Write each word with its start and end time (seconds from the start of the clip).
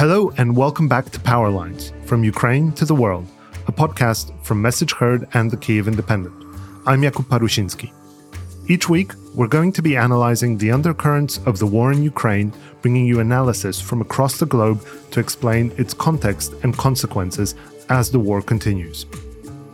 Hello 0.00 0.32
and 0.38 0.56
welcome 0.56 0.88
back 0.88 1.10
to 1.10 1.20
Powerlines 1.20 1.92
from 2.06 2.24
Ukraine 2.24 2.72
to 2.72 2.86
the 2.86 2.94
World, 2.94 3.26
a 3.66 3.72
podcast 3.72 4.32
from 4.42 4.62
Message 4.62 4.94
Heard 4.94 5.28
and 5.34 5.50
the 5.50 5.58
Kyiv 5.58 5.88
Independent. 5.88 6.34
I'm 6.86 7.02
Jakub 7.02 7.26
Parusiński. 7.26 7.92
Each 8.66 8.88
week, 8.88 9.12
we're 9.34 9.46
going 9.46 9.72
to 9.72 9.82
be 9.82 9.98
analyzing 9.98 10.56
the 10.56 10.70
undercurrents 10.70 11.38
of 11.44 11.58
the 11.58 11.66
war 11.66 11.92
in 11.92 12.02
Ukraine, 12.02 12.50
bringing 12.80 13.04
you 13.04 13.20
analysis 13.20 13.78
from 13.78 14.00
across 14.00 14.38
the 14.38 14.46
globe 14.46 14.82
to 15.10 15.20
explain 15.20 15.70
its 15.76 15.92
context 15.92 16.54
and 16.62 16.74
consequences 16.78 17.54
as 17.90 18.10
the 18.10 18.18
war 18.18 18.40
continues. 18.40 19.04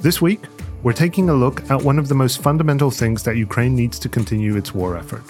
This 0.01 0.21
week, 0.21 0.41
we're 0.83 0.93
taking 0.93 1.29
a 1.29 1.35
look 1.35 1.71
at 1.71 1.81
one 1.81 2.01
of 2.01 2.09
the 2.09 2.17
most 2.17 2.43
fundamental 2.43 2.91
things 2.91 3.23
that 3.23 3.37
Ukraine 3.37 3.77
needs 3.77 4.01
to 4.01 4.09
continue 4.09 4.57
its 4.57 4.75
war 4.75 4.97
effort 4.97 5.23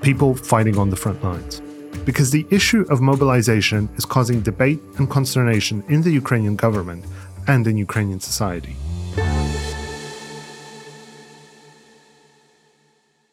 people 0.00 0.34
fighting 0.34 0.78
on 0.78 0.88
the 0.88 0.96
front 0.96 1.22
lines 1.22 1.60
because 2.04 2.30
the 2.30 2.46
issue 2.50 2.84
of 2.90 3.00
mobilization 3.00 3.88
is 3.96 4.04
causing 4.04 4.40
debate 4.40 4.80
and 4.98 5.10
consternation 5.10 5.84
in 5.88 6.02
the 6.02 6.10
Ukrainian 6.10 6.56
government 6.56 7.04
and 7.46 7.66
in 7.66 7.76
Ukrainian 7.76 8.20
society. 8.20 8.76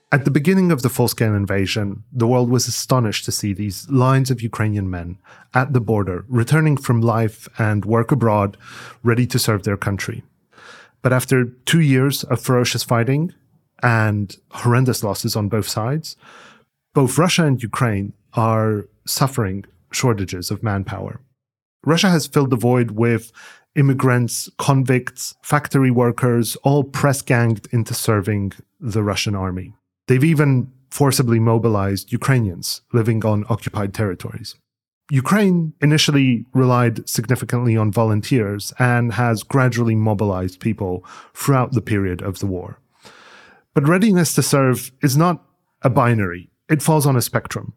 At 0.10 0.24
the 0.24 0.32
beginning 0.32 0.72
of 0.72 0.84
the 0.84 0.90
full 0.90 1.10
scale 1.10 1.36
invasion, 1.36 2.04
the 2.14 2.28
world 2.28 2.50
was 2.50 2.68
astonished 2.68 3.26
to 3.26 3.32
see 3.32 3.52
these 3.52 3.90
lines 3.90 4.32
of 4.32 4.42
Ukrainian 4.42 4.90
men 4.90 5.18
at 5.54 5.74
the 5.74 5.82
border 5.82 6.24
returning 6.30 6.78
from 6.78 7.02
life 7.02 7.50
and 7.60 7.84
work 7.84 8.12
abroad, 8.12 8.56
ready 9.04 9.28
to 9.28 9.38
serve 9.38 9.64
their 9.64 9.76
country. 9.76 10.24
But 11.02 11.12
after 11.12 11.46
two 11.66 11.82
years 11.82 12.24
of 12.24 12.42
ferocious 12.42 12.84
fighting 12.84 13.34
and 13.84 14.36
horrendous 14.52 15.04
losses 15.04 15.36
on 15.36 15.50
both 15.50 15.68
sides, 15.68 16.16
both 16.94 17.18
Russia 17.18 17.46
and 17.46 17.62
Ukraine 17.62 18.14
are 18.34 18.86
suffering 19.06 19.66
shortages 19.92 20.52
of 20.52 20.64
manpower. 20.64 21.22
Russia 21.86 22.10
has 22.10 22.28
filled 22.28 22.50
the 22.50 22.56
void 22.56 22.92
with 22.92 23.32
immigrants, 23.76 24.50
convicts, 24.58 25.36
factory 25.42 25.92
workers, 25.92 26.56
all 26.58 26.84
press 26.84 27.22
ganged 27.22 27.68
into 27.72 27.94
serving 27.94 28.52
the 28.80 29.04
Russian 29.04 29.36
army. 29.36 29.74
They've 30.08 30.24
even 30.24 30.72
forcibly 30.90 31.40
mobilized 31.40 32.12
Ukrainians 32.12 32.82
living 32.94 33.24
on 33.26 33.46
occupied 33.50 33.94
territories. 33.94 34.56
Ukraine 35.10 35.74
initially 35.82 36.46
relied 36.54 37.08
significantly 37.08 37.78
on 37.78 37.92
volunteers 37.92 38.74
and 38.78 39.14
has 39.14 39.44
gradually 39.44 39.96
mobilized 39.96 40.60
people 40.60 41.06
throughout 41.34 41.72
the 41.72 41.82
period 41.82 42.22
of 42.22 42.40
the 42.40 42.48
war. 42.48 42.80
But 43.74 43.88
readiness 43.88 44.34
to 44.36 44.44
serve 44.44 44.92
is 45.02 45.16
not 45.16 45.44
a 45.82 45.90
binary, 45.90 46.50
it 46.68 46.82
falls 46.82 47.06
on 47.06 47.16
a 47.16 47.22
spectrum 47.22 47.74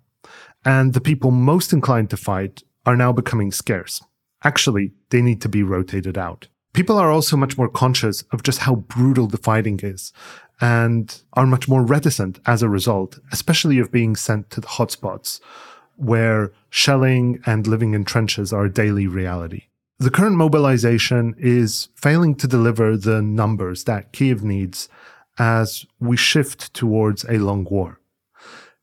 and 0.64 0.92
the 0.92 1.00
people 1.00 1.30
most 1.30 1.72
inclined 1.72 2.10
to 2.10 2.16
fight 2.16 2.62
are 2.86 2.96
now 2.96 3.12
becoming 3.12 3.52
scarce. 3.52 4.02
Actually, 4.42 4.92
they 5.10 5.22
need 5.22 5.40
to 5.42 5.48
be 5.48 5.62
rotated 5.62 6.16
out. 6.16 6.48
People 6.72 6.98
are 6.98 7.10
also 7.10 7.36
much 7.36 7.58
more 7.58 7.68
conscious 7.68 8.22
of 8.32 8.42
just 8.42 8.60
how 8.60 8.76
brutal 8.76 9.26
the 9.26 9.36
fighting 9.36 9.80
is 9.82 10.12
and 10.60 11.22
are 11.32 11.46
much 11.46 11.68
more 11.68 11.82
reticent 11.82 12.38
as 12.46 12.62
a 12.62 12.68
result, 12.68 13.18
especially 13.32 13.78
of 13.78 13.90
being 13.90 14.14
sent 14.14 14.50
to 14.50 14.60
the 14.60 14.66
hotspots 14.66 15.40
where 15.96 16.52
shelling 16.70 17.42
and 17.44 17.66
living 17.66 17.94
in 17.94 18.04
trenches 18.04 18.52
are 18.52 18.66
a 18.66 18.72
daily 18.72 19.06
reality. 19.06 19.64
The 19.98 20.10
current 20.10 20.36
mobilization 20.36 21.34
is 21.38 21.88
failing 21.94 22.34
to 22.36 22.46
deliver 22.46 22.96
the 22.96 23.20
numbers 23.20 23.84
that 23.84 24.12
Kiev 24.12 24.42
needs 24.42 24.88
as 25.38 25.84
we 25.98 26.16
shift 26.16 26.72
towards 26.72 27.24
a 27.24 27.38
long 27.38 27.64
war. 27.64 28.00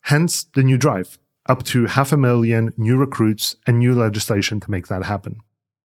Hence 0.01 0.43
the 0.43 0.63
new 0.63 0.77
drive 0.77 1.17
up 1.47 1.63
to 1.63 1.85
half 1.85 2.11
a 2.11 2.17
million 2.17 2.73
new 2.77 2.97
recruits 2.97 3.55
and 3.65 3.79
new 3.79 3.93
legislation 3.93 4.59
to 4.59 4.71
make 4.71 4.87
that 4.87 5.03
happen. 5.03 5.41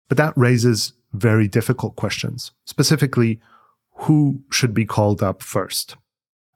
But 0.08 0.18
that 0.18 0.36
raises 0.36 0.92
very 1.12 1.48
difficult 1.48 1.96
questions, 1.96 2.52
specifically, 2.64 3.40
who 3.94 4.42
should 4.50 4.74
be 4.74 4.86
called 4.86 5.22
up 5.22 5.42
first? 5.42 5.96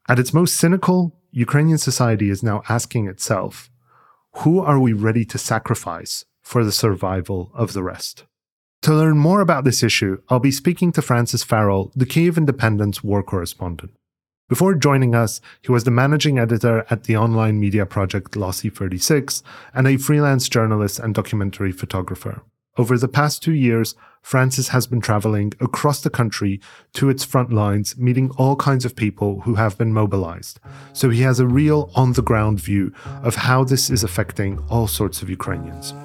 At 0.07 0.19
its 0.19 0.33
most 0.33 0.55
cynical, 0.55 1.15
Ukrainian 1.31 1.77
society 1.77 2.29
is 2.29 2.43
now 2.43 2.63
asking 2.69 3.07
itself, 3.07 3.69
who 4.39 4.59
are 4.59 4.79
we 4.79 4.93
ready 4.93 5.25
to 5.25 5.37
sacrifice 5.37 6.25
for 6.41 6.63
the 6.63 6.71
survival 6.71 7.51
of 7.53 7.73
the 7.73 7.83
rest? 7.83 8.25
To 8.83 8.93
learn 8.93 9.17
more 9.17 9.41
about 9.41 9.63
this 9.63 9.81
issue, 9.81 10.21
I'll 10.29 10.39
be 10.39 10.51
speaking 10.51 10.91
to 10.91 11.01
Francis 11.01 11.43
Farrell, 11.43 11.91
the 11.95 12.05
Kyiv 12.05 12.37
Independent's 12.37 13.03
war 13.03 13.23
correspondent. 13.23 13.91
Before 14.47 14.75
joining 14.75 15.15
us, 15.15 15.41
he 15.63 15.71
was 15.71 15.85
the 15.85 15.91
managing 15.91 16.37
editor 16.37 16.85
at 16.91 17.05
the 17.05 17.17
online 17.17 17.59
media 17.59 17.83
project 17.83 18.33
Lossi 18.33 18.71
36 18.71 19.41
and 19.73 19.87
a 19.87 19.97
freelance 19.97 20.47
journalist 20.47 20.99
and 20.99 21.15
documentary 21.15 21.71
photographer. 21.71 22.43
Over 22.77 22.95
the 22.99 23.07
past 23.07 23.41
two 23.41 23.53
years, 23.53 23.95
Francis 24.21 24.67
has 24.67 24.85
been 24.85 25.01
traveling 25.01 25.53
across 25.59 26.01
the 26.01 26.11
country 26.11 26.61
to 26.93 27.09
its 27.09 27.23
front 27.23 27.51
lines, 27.51 27.97
meeting 27.97 28.29
all 28.37 28.55
kinds 28.55 28.85
of 28.85 28.95
people 28.95 29.41
who 29.41 29.55
have 29.55 29.79
been 29.79 29.93
mobilized. 29.93 30.59
So 30.93 31.09
he 31.09 31.21
has 31.21 31.39
a 31.39 31.47
real 31.47 31.89
on 31.95 32.13
the 32.13 32.21
ground 32.21 32.59
view 32.59 32.93
of 33.23 33.35
how 33.35 33.63
this 33.63 33.89
is 33.89 34.03
affecting 34.03 34.59
all 34.69 34.85
sorts 34.85 35.23
of 35.23 35.29
Ukrainians. 35.29 35.95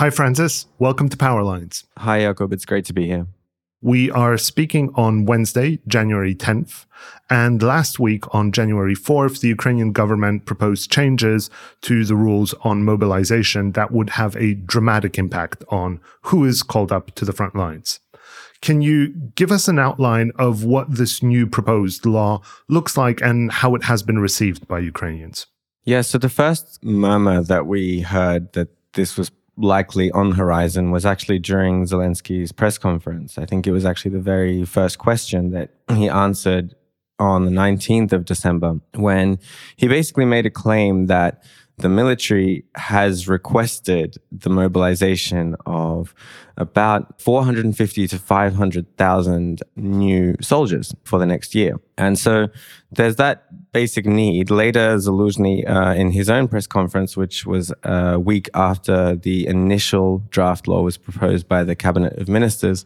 Hi, 0.00 0.08
Francis. 0.08 0.64
Welcome 0.78 1.10
to 1.10 1.16
Powerlines. 1.18 1.84
Hi, 1.98 2.20
Jakub. 2.20 2.54
It's 2.54 2.64
great 2.64 2.86
to 2.86 2.94
be 2.94 3.04
here. 3.04 3.26
We 3.82 4.10
are 4.10 4.38
speaking 4.38 4.90
on 4.94 5.26
Wednesday, 5.26 5.78
January 5.86 6.34
10th. 6.34 6.86
And 7.28 7.62
last 7.62 8.00
week, 8.00 8.24
on 8.34 8.50
January 8.50 8.94
4th, 8.94 9.42
the 9.42 9.48
Ukrainian 9.48 9.92
government 9.92 10.46
proposed 10.46 10.90
changes 10.90 11.50
to 11.82 12.06
the 12.06 12.16
rules 12.16 12.54
on 12.62 12.82
mobilization 12.82 13.72
that 13.72 13.90
would 13.90 14.08
have 14.08 14.34
a 14.36 14.54
dramatic 14.54 15.18
impact 15.18 15.64
on 15.68 16.00
who 16.22 16.46
is 16.46 16.62
called 16.62 16.92
up 16.92 17.14
to 17.16 17.26
the 17.26 17.34
front 17.34 17.54
lines. 17.54 18.00
Can 18.62 18.80
you 18.80 19.08
give 19.34 19.52
us 19.52 19.68
an 19.68 19.78
outline 19.78 20.32
of 20.36 20.64
what 20.64 20.96
this 20.96 21.22
new 21.22 21.46
proposed 21.46 22.06
law 22.06 22.40
looks 22.68 22.96
like 22.96 23.20
and 23.20 23.52
how 23.52 23.74
it 23.74 23.84
has 23.84 24.02
been 24.02 24.18
received 24.18 24.66
by 24.66 24.78
Ukrainians? 24.78 25.46
Yeah, 25.84 26.00
so 26.00 26.16
the 26.16 26.30
first 26.30 26.82
murmur 26.82 27.42
that 27.42 27.66
we 27.66 28.00
heard 28.00 28.54
that 28.54 28.68
this 28.94 29.18
was 29.18 29.30
likely 29.62 30.10
on 30.12 30.32
horizon 30.32 30.90
was 30.90 31.06
actually 31.06 31.38
during 31.38 31.84
Zelensky's 31.84 32.52
press 32.52 32.78
conference. 32.78 33.38
I 33.38 33.46
think 33.46 33.66
it 33.66 33.72
was 33.72 33.84
actually 33.84 34.12
the 34.12 34.20
very 34.20 34.64
first 34.64 34.98
question 34.98 35.50
that 35.50 35.70
he 35.94 36.08
answered 36.08 36.74
on 37.18 37.44
the 37.44 37.50
19th 37.50 38.12
of 38.12 38.24
December 38.24 38.80
when 38.94 39.38
he 39.76 39.88
basically 39.88 40.24
made 40.24 40.46
a 40.46 40.50
claim 40.50 41.06
that 41.06 41.42
the 41.80 41.88
military 41.88 42.64
has 42.74 43.28
requested 43.28 44.16
the 44.30 44.50
mobilization 44.50 45.56
of 45.66 46.14
about 46.56 47.20
450 47.20 48.08
to 48.08 48.18
500,000 48.18 49.62
new 49.76 50.36
soldiers 50.40 50.94
for 51.04 51.18
the 51.18 51.26
next 51.26 51.54
year. 51.54 51.80
And 51.96 52.18
so 52.18 52.48
there's 52.92 53.16
that 53.16 53.72
basic 53.72 54.04
need. 54.06 54.50
Later, 54.50 54.96
Zaluzhny, 54.96 55.68
uh, 55.68 55.94
in 55.94 56.10
his 56.10 56.28
own 56.28 56.48
press 56.48 56.66
conference, 56.66 57.16
which 57.16 57.46
was 57.46 57.72
a 57.82 58.18
week 58.18 58.50
after 58.54 59.16
the 59.16 59.46
initial 59.46 60.22
draft 60.30 60.68
law 60.68 60.82
was 60.82 60.98
proposed 60.98 61.48
by 61.48 61.64
the 61.64 61.76
cabinet 61.76 62.18
of 62.18 62.28
ministers, 62.28 62.84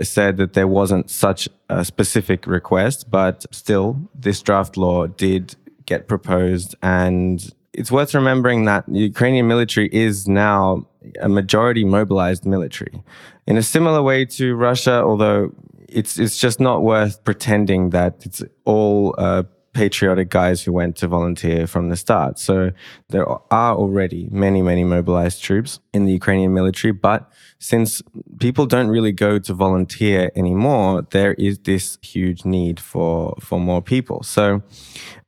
said 0.00 0.36
that 0.38 0.54
there 0.54 0.68
wasn't 0.68 1.10
such 1.10 1.48
a 1.68 1.84
specific 1.84 2.46
request, 2.46 3.10
but 3.10 3.44
still, 3.54 4.08
this 4.14 4.40
draft 4.42 4.76
law 4.76 5.06
did 5.06 5.56
get 5.86 6.08
proposed. 6.08 6.74
And 6.82 7.52
it's 7.72 7.90
worth 7.90 8.14
remembering 8.14 8.64
that 8.66 8.84
the 8.86 9.00
Ukrainian 9.00 9.46
military 9.48 9.88
is 9.92 10.28
now 10.28 10.86
a 11.20 11.28
majority 11.28 11.84
mobilized 11.84 12.44
military. 12.44 13.02
In 13.46 13.56
a 13.56 13.62
similar 13.62 14.02
way 14.02 14.24
to 14.26 14.54
Russia, 14.54 15.02
although 15.02 15.52
it's, 15.88 16.18
it's 16.18 16.38
just 16.38 16.60
not 16.60 16.82
worth 16.82 17.22
pretending 17.24 17.90
that 17.90 18.24
it's 18.24 18.42
all 18.64 19.14
uh, 19.18 19.42
patriotic 19.72 20.28
guys 20.28 20.62
who 20.62 20.72
went 20.72 20.96
to 20.96 21.08
volunteer 21.08 21.66
from 21.66 21.88
the 21.88 21.96
start. 21.96 22.38
So 22.38 22.72
there 23.08 23.26
are 23.26 23.74
already 23.74 24.28
many, 24.30 24.60
many 24.60 24.84
mobilized 24.84 25.42
troops 25.42 25.80
in 25.94 26.04
the 26.04 26.12
Ukrainian 26.12 26.52
military. 26.52 26.92
But 26.92 27.30
since 27.58 28.02
people 28.38 28.66
don't 28.66 28.88
really 28.88 29.12
go 29.12 29.38
to 29.38 29.54
volunteer 29.54 30.30
anymore, 30.36 31.06
there 31.10 31.34
is 31.34 31.58
this 31.60 31.98
huge 32.02 32.44
need 32.44 32.80
for, 32.80 33.34
for 33.40 33.58
more 33.58 33.80
people. 33.80 34.22
So 34.22 34.62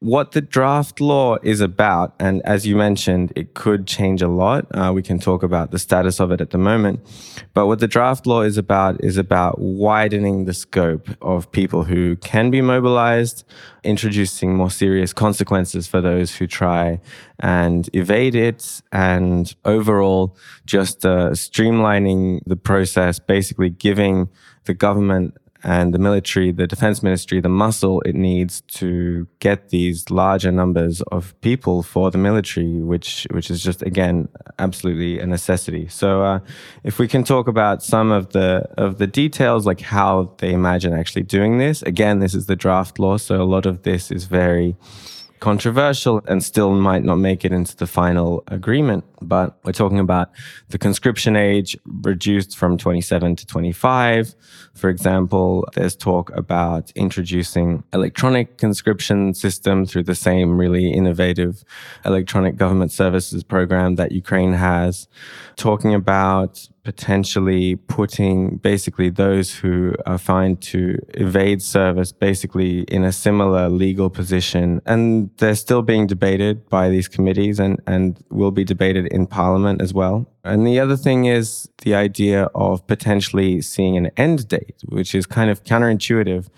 what 0.00 0.32
the 0.32 0.42
draft 0.42 1.00
law 1.00 1.38
is 1.42 1.60
about, 1.62 2.14
and 2.20 2.42
as 2.44 2.66
you 2.66 2.76
mentioned, 2.76 3.32
it 3.36 3.54
could 3.54 3.86
change 3.86 4.20
a 4.20 4.28
lot. 4.28 4.66
Uh, 4.72 4.92
we 4.92 5.02
can 5.02 5.18
talk 5.18 5.42
about 5.42 5.70
the 5.70 5.78
status 5.78 6.20
of 6.20 6.30
it 6.30 6.42
at 6.42 6.50
the 6.50 6.58
moment. 6.58 7.00
But 7.54 7.66
what 7.66 7.78
the 7.78 7.88
draft 7.88 8.26
law 8.26 8.42
is 8.42 8.58
about 8.58 9.02
is 9.02 9.16
about 9.16 9.58
widening 9.58 10.44
the 10.44 10.52
scope 10.52 11.08
of 11.22 11.50
people 11.50 11.84
who 11.84 12.16
can 12.16 12.50
be 12.50 12.60
mobilized, 12.60 13.44
introducing 13.82 14.33
more 14.42 14.70
serious 14.70 15.12
consequences 15.12 15.86
for 15.86 16.00
those 16.00 16.34
who 16.34 16.46
try 16.46 17.00
and 17.40 17.88
evade 17.92 18.34
it, 18.34 18.82
and 18.92 19.54
overall 19.64 20.36
just 20.66 21.04
uh, 21.04 21.30
streamlining 21.30 22.40
the 22.46 22.56
process, 22.56 23.18
basically 23.18 23.70
giving 23.70 24.28
the 24.64 24.74
government 24.74 25.36
and 25.64 25.94
the 25.94 25.98
military, 25.98 26.52
the 26.52 26.66
defense 26.66 27.02
ministry, 27.02 27.40
the 27.40 27.48
muscle 27.48 28.02
it 28.02 28.14
needs 28.14 28.60
to 28.68 29.26
get 29.38 29.70
these 29.70 30.10
larger 30.10 30.52
numbers 30.52 31.00
of 31.10 31.38
people 31.40 31.82
for 31.82 32.10
the 32.10 32.18
military, 32.18 32.82
which 32.82 33.26
which 33.30 33.50
is 33.50 33.62
just 33.62 33.82
again 33.82 34.28
absolutely 34.58 35.18
a 35.18 35.26
necessity. 35.26 35.88
So, 35.88 36.22
uh, 36.22 36.40
if 36.84 36.98
we 36.98 37.08
can 37.08 37.24
talk 37.24 37.48
about 37.48 37.82
some 37.82 38.12
of 38.12 38.30
the 38.30 38.68
of 38.76 38.98
the 38.98 39.06
details, 39.06 39.64
like 39.66 39.80
how 39.80 40.34
they 40.38 40.52
imagine 40.52 40.92
actually 40.92 41.22
doing 41.22 41.58
this. 41.58 41.82
Again, 41.82 42.18
this 42.18 42.34
is 42.34 42.46
the 42.46 42.56
draft 42.56 42.98
law, 42.98 43.16
so 43.16 43.40
a 43.40 43.44
lot 43.44 43.64
of 43.64 43.82
this 43.82 44.10
is 44.10 44.24
very 44.24 44.76
controversial 45.40 46.22
and 46.26 46.42
still 46.42 46.72
might 46.74 47.04
not 47.04 47.16
make 47.16 47.44
it 47.44 47.52
into 47.52 47.76
the 47.76 47.86
final 47.86 48.44
agreement. 48.48 49.04
But 49.24 49.58
we're 49.64 49.72
talking 49.72 49.98
about 49.98 50.30
the 50.68 50.78
conscription 50.78 51.36
age 51.36 51.76
reduced 51.84 52.56
from 52.56 52.78
27 52.78 53.36
to 53.36 53.46
25. 53.46 54.34
For 54.74 54.88
example, 54.88 55.66
there's 55.74 55.96
talk 55.96 56.30
about 56.36 56.90
introducing 56.94 57.84
electronic 57.92 58.58
conscription 58.58 59.34
system 59.34 59.86
through 59.86 60.04
the 60.04 60.14
same 60.14 60.58
really 60.58 60.90
innovative 60.92 61.64
electronic 62.04 62.56
government 62.56 62.92
services 62.92 63.42
program 63.42 63.96
that 63.96 64.12
Ukraine 64.12 64.52
has. 64.52 65.08
Talking 65.56 65.94
about 65.94 66.68
potentially 66.84 67.76
putting 67.76 68.58
basically 68.58 69.08
those 69.08 69.54
who 69.54 69.94
are 70.04 70.18
fined 70.18 70.60
to 70.60 70.98
evade 71.14 71.62
service 71.62 72.12
basically 72.12 72.80
in 72.82 73.02
a 73.04 73.10
similar 73.10 73.68
legal 73.70 74.10
position. 74.10 74.80
And 74.84 75.30
they're 75.38 75.54
still 75.54 75.82
being 75.82 76.06
debated 76.06 76.68
by 76.68 76.90
these 76.90 77.08
committees 77.08 77.58
and, 77.58 77.80
and 77.86 78.22
will 78.30 78.50
be 78.50 78.64
debated 78.64 79.06
in 79.14 79.26
parliament 79.26 79.80
as 79.80 79.94
well. 79.94 80.26
And 80.42 80.66
the 80.66 80.80
other 80.80 80.96
thing 80.96 81.24
is 81.26 81.68
the 81.82 81.94
idea 81.94 82.44
of 82.54 82.86
potentially 82.86 83.62
seeing 83.62 83.96
an 83.96 84.10
end 84.16 84.48
date, 84.48 84.82
which 84.86 85.14
is 85.14 85.24
kind 85.24 85.50
of 85.50 85.62
counterintuitive 85.62 86.48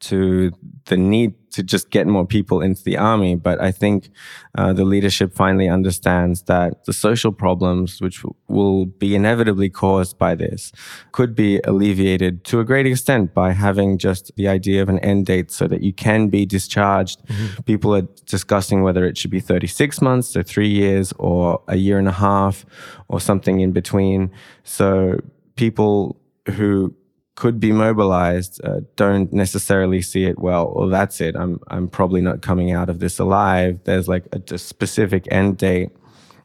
to 0.00 0.52
the 0.86 0.96
need 0.96 1.34
to 1.54 1.62
just 1.62 1.90
get 1.90 2.06
more 2.08 2.26
people 2.26 2.60
into 2.60 2.82
the 2.82 2.96
army. 2.96 3.36
But 3.36 3.60
I 3.60 3.70
think 3.70 4.10
uh, 4.56 4.72
the 4.72 4.84
leadership 4.84 5.32
finally 5.32 5.68
understands 5.68 6.42
that 6.42 6.84
the 6.84 6.92
social 6.92 7.30
problems, 7.30 8.00
which 8.00 8.22
w- 8.22 8.34
will 8.48 8.86
be 8.86 9.14
inevitably 9.14 9.70
caused 9.70 10.18
by 10.18 10.34
this, 10.34 10.72
could 11.12 11.36
be 11.36 11.60
alleviated 11.64 12.44
to 12.46 12.58
a 12.58 12.64
great 12.64 12.86
extent 12.86 13.34
by 13.34 13.52
having 13.52 13.98
just 13.98 14.32
the 14.34 14.48
idea 14.48 14.82
of 14.82 14.88
an 14.88 14.98
end 14.98 15.26
date 15.26 15.52
so 15.52 15.68
that 15.68 15.80
you 15.82 15.92
can 15.92 16.28
be 16.28 16.44
discharged. 16.44 17.24
Mm-hmm. 17.26 17.62
People 17.62 17.94
are 17.94 18.08
discussing 18.26 18.82
whether 18.82 19.04
it 19.04 19.16
should 19.16 19.30
be 19.30 19.40
36 19.40 20.02
months 20.02 20.36
or 20.36 20.42
three 20.42 20.68
years 20.68 21.12
or 21.20 21.62
a 21.68 21.76
year 21.76 21.98
and 21.98 22.08
a 22.08 22.18
half 22.28 22.66
or 23.06 23.20
something 23.20 23.60
in 23.60 23.70
between. 23.70 24.32
So 24.64 25.20
people 25.54 26.20
who 26.56 26.94
could 27.36 27.58
be 27.58 27.72
mobilized 27.72 28.60
uh, 28.64 28.80
don't 28.96 29.32
necessarily 29.32 30.00
see 30.00 30.24
it 30.24 30.38
well 30.38 30.66
or 30.66 30.88
that's 30.88 31.20
it. 31.20 31.34
I'm 31.36 31.60
i'm 31.68 31.88
probably 31.88 32.20
not 32.20 32.42
coming 32.42 32.72
out 32.72 32.88
of 32.88 33.00
this 33.00 33.18
alive. 33.18 33.80
There's 33.84 34.08
like 34.08 34.26
a, 34.32 34.54
a 34.54 34.58
specific 34.58 35.26
end 35.30 35.58
date 35.58 35.90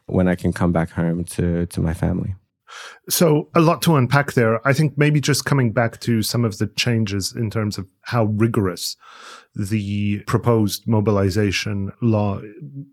when 0.06 0.26
i 0.26 0.34
can 0.34 0.52
come 0.52 0.72
back 0.72 0.90
home 0.90 1.24
to 1.24 1.66
to 1.66 1.80
my 1.80 1.94
family. 1.94 2.34
So 3.08 3.48
a 3.54 3.60
lot 3.60 3.82
to 3.82 3.96
unpack 3.96 4.32
there. 4.32 4.66
I 4.66 4.72
think 4.72 4.96
maybe 4.96 5.20
just 5.20 5.44
coming 5.44 5.72
back 5.72 6.00
to 6.00 6.22
some 6.22 6.44
of 6.44 6.58
the 6.58 6.68
changes 6.68 7.34
in 7.34 7.50
terms 7.50 7.78
of 7.78 7.86
how 8.02 8.24
rigorous 8.24 8.96
the 9.54 10.20
proposed 10.26 10.86
mobilization 10.86 11.92
law 12.00 12.40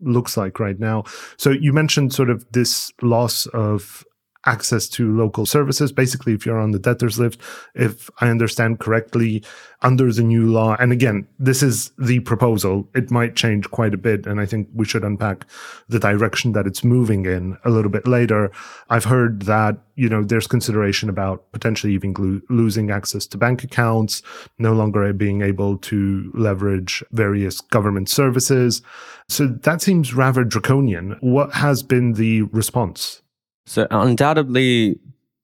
looks 0.01 0.35
like 0.35 0.59
right 0.59 0.79
now. 0.79 1.03
So 1.37 1.51
you 1.51 1.73
mentioned 1.73 2.13
sort 2.13 2.29
of 2.29 2.45
this 2.51 2.91
loss 3.01 3.45
of 3.47 4.03
access 4.47 4.87
to 4.87 5.15
local 5.15 5.45
services. 5.45 5.91
Basically, 5.91 6.33
if 6.33 6.45
you're 6.45 6.59
on 6.59 6.71
the 6.71 6.79
debtors 6.79 7.19
list, 7.19 7.39
if 7.75 8.09
I 8.21 8.29
understand 8.29 8.79
correctly, 8.79 9.43
under 9.81 10.11
the 10.11 10.23
new 10.23 10.51
law, 10.51 10.75
and 10.79 10.91
again, 10.91 11.27
this 11.37 11.61
is 11.61 11.91
the 11.99 12.19
proposal, 12.21 12.89
it 12.95 13.11
might 13.11 13.35
change 13.35 13.69
quite 13.69 13.93
a 13.93 13.97
bit. 13.97 14.25
And 14.25 14.39
I 14.39 14.45
think 14.45 14.69
we 14.73 14.85
should 14.85 15.03
unpack 15.03 15.45
the 15.87 15.99
direction 15.99 16.53
that 16.53 16.65
it's 16.65 16.83
moving 16.83 17.25
in 17.25 17.57
a 17.63 17.69
little 17.69 17.91
bit 17.91 18.07
later. 18.07 18.51
I've 18.89 19.03
heard 19.03 19.43
that, 19.43 19.77
you 19.95 20.09
know, 20.09 20.23
there's 20.23 20.47
consideration 20.47 21.09
about 21.09 21.51
potentially 21.51 21.93
even 21.93 22.13
glo- 22.13 22.41
losing 22.49 22.89
access 22.89 23.27
to 23.27 23.37
bank 23.37 23.63
accounts, 23.63 24.23
no 24.57 24.73
longer 24.73 25.13
being 25.13 25.41
able 25.41 25.77
to 25.77 26.31
leverage 26.33 27.03
various 27.11 27.61
government 27.61 28.09
services. 28.09 28.81
So 29.27 29.47
that 29.47 29.81
seems 29.81 30.13
rather 30.13 30.43
draconian. 30.43 31.17
What 31.19 31.53
has 31.53 31.83
been 31.83 32.13
the 32.13 32.43
response? 32.43 33.21
So 33.67 33.85
undoubtedly, 33.91 34.97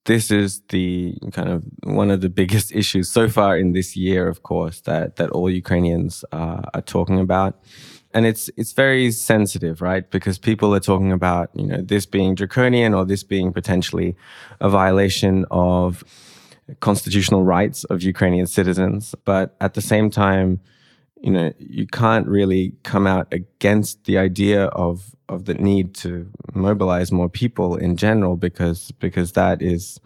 this 0.06 0.32
is 0.32 0.62
the 0.70 1.18
kind 1.34 1.50
of 1.50 1.66
one 1.84 2.10
of 2.10 2.22
the 2.22 2.30
biggest 2.30 2.72
issues 2.82 3.12
so 3.12 3.28
far 3.28 3.58
in 3.58 3.74
this 3.74 3.98
year, 3.98 4.30
of 4.30 4.44
course, 4.44 4.80
that 4.82 5.18
that 5.18 5.30
all 5.32 5.50
Ukrainians 5.50 6.24
are 6.32 6.82
talking 6.86 7.20
about, 7.20 7.60
and 8.14 8.26
it's 8.26 8.50
it's 8.56 8.72
very 8.72 9.12
sensitive, 9.12 9.82
right? 9.82 10.10
Because 10.10 10.38
people 10.38 10.74
are 10.74 10.80
talking 10.80 11.12
about 11.12 11.50
you 11.54 11.68
know 11.68 11.82
this 11.82 12.06
being 12.06 12.34
draconian 12.34 12.94
or 12.94 13.04
this 13.06 13.24
being 13.24 13.52
potentially 13.52 14.16
a 14.62 14.70
violation 14.70 15.46
of 15.52 16.06
constitutional 16.80 17.44
rights 17.44 17.84
of 17.86 18.02
Ukrainian 18.02 18.48
citizens, 18.48 19.16
but 19.26 19.58
at 19.60 19.74
the 19.74 19.82
same 19.82 20.10
time, 20.10 20.62
you 21.24 21.32
know, 21.32 21.54
you 21.58 21.88
can't 21.88 22.28
really 22.28 22.74
come 22.84 23.08
out 23.08 23.34
against 23.34 24.04
the 24.04 24.18
idea 24.18 24.66
of 24.66 25.16
of 25.30 25.46
the 25.46 25.54
need 25.54 25.96
to 25.96 26.30
mobilize 26.54 27.12
more 27.12 27.30
people 27.30 27.78
in 27.78 27.96
general 27.96 28.36
because 28.36 28.92
because 29.00 29.32
that 29.32 29.62
is 29.62 30.00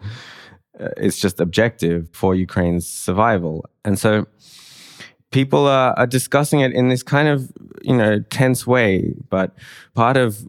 uh, 0.80 0.90
it's 0.96 1.18
just 1.18 1.40
objective 1.40 2.08
for 2.12 2.36
Ukraine's 2.36 2.86
survival. 2.88 3.64
And 3.84 3.98
so 3.98 4.26
people 5.32 5.66
are, 5.66 5.92
are 5.98 6.06
discussing 6.06 6.60
it 6.60 6.72
in 6.72 6.88
this 6.88 7.02
kind 7.02 7.28
of 7.28 7.50
you 7.82 7.96
know 7.96 8.20
tense 8.30 8.64
way. 8.64 9.12
But 9.28 9.56
part 9.94 10.16
of 10.16 10.46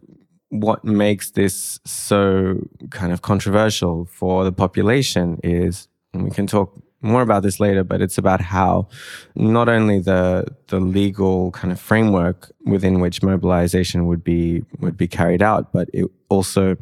what 0.50 0.84
makes 0.84 1.32
this 1.32 1.80
so 1.84 2.60
kind 2.90 3.12
of 3.12 3.22
controversial 3.22 4.04
for 4.04 4.44
the 4.44 4.52
population 4.52 5.40
is, 5.42 5.88
and 6.14 6.22
we 6.22 6.30
can 6.30 6.46
talk 6.46 6.80
more 7.02 7.22
about 7.22 7.42
this 7.42 7.60
later, 7.60 7.84
but 7.84 8.00
it's 8.00 8.18
about 8.18 8.40
how 8.40 8.88
not 9.34 9.68
only 9.68 10.00
the 10.00 10.46
the 10.68 10.80
legal 10.80 11.50
kind 11.52 11.72
of 11.72 11.80
framework 11.80 12.50
within 12.64 13.00
which 13.00 13.22
mobilization 13.22 14.06
would 14.06 14.22
be 14.22 14.62
would 14.78 14.96
be 14.96 15.08
carried 15.08 15.42
out, 15.42 15.72
but 15.72 15.88
it 15.92 16.06
also 16.28 16.76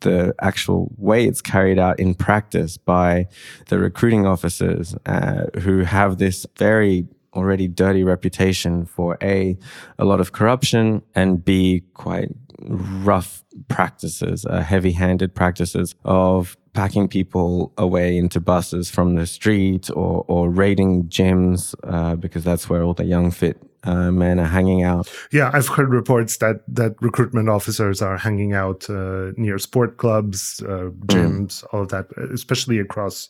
the 0.00 0.34
actual 0.40 0.92
way 0.96 1.26
it's 1.26 1.40
carried 1.40 1.78
out 1.78 1.98
in 1.98 2.14
practice 2.14 2.76
by 2.76 3.26
the 3.66 3.78
recruiting 3.78 4.26
officers 4.26 4.94
uh, 5.06 5.44
who 5.60 5.80
have 5.80 6.18
this 6.18 6.46
very 6.56 7.06
already 7.34 7.66
dirty 7.66 8.04
reputation 8.04 8.84
for 8.84 9.16
a 9.22 9.56
a 9.98 10.04
lot 10.04 10.20
of 10.20 10.32
corruption 10.32 11.02
and 11.14 11.44
b 11.44 11.82
quite 11.94 12.28
rough 12.68 13.42
practices, 13.68 14.46
uh, 14.46 14.60
heavy-handed 14.60 15.34
practices 15.34 15.94
of 16.04 16.56
packing 16.74 17.08
people 17.08 17.72
away 17.76 18.16
into 18.16 18.40
buses 18.40 18.90
from 18.90 19.14
the 19.14 19.26
street 19.26 19.90
or, 19.90 20.24
or 20.28 20.50
raiding 20.50 21.04
gyms 21.04 21.74
uh, 21.84 22.16
because 22.16 22.44
that's 22.44 22.68
where 22.68 22.82
all 22.82 22.94
the 22.94 23.04
young 23.04 23.30
fit 23.30 23.62
uh, 23.84 24.10
men 24.10 24.38
are 24.38 24.46
hanging 24.46 24.82
out. 24.82 25.12
Yeah, 25.32 25.50
I've 25.52 25.68
heard 25.68 25.90
reports 25.90 26.36
that 26.38 26.62
that 26.68 26.94
recruitment 27.00 27.48
officers 27.48 28.00
are 28.00 28.16
hanging 28.16 28.52
out 28.52 28.88
uh, 28.88 29.32
near 29.36 29.58
sport 29.58 29.96
clubs, 29.96 30.62
uh, 30.62 30.90
gyms, 31.06 31.62
mm. 31.62 31.64
all 31.72 31.82
of 31.82 31.88
that, 31.88 32.06
especially 32.32 32.78
across 32.78 33.28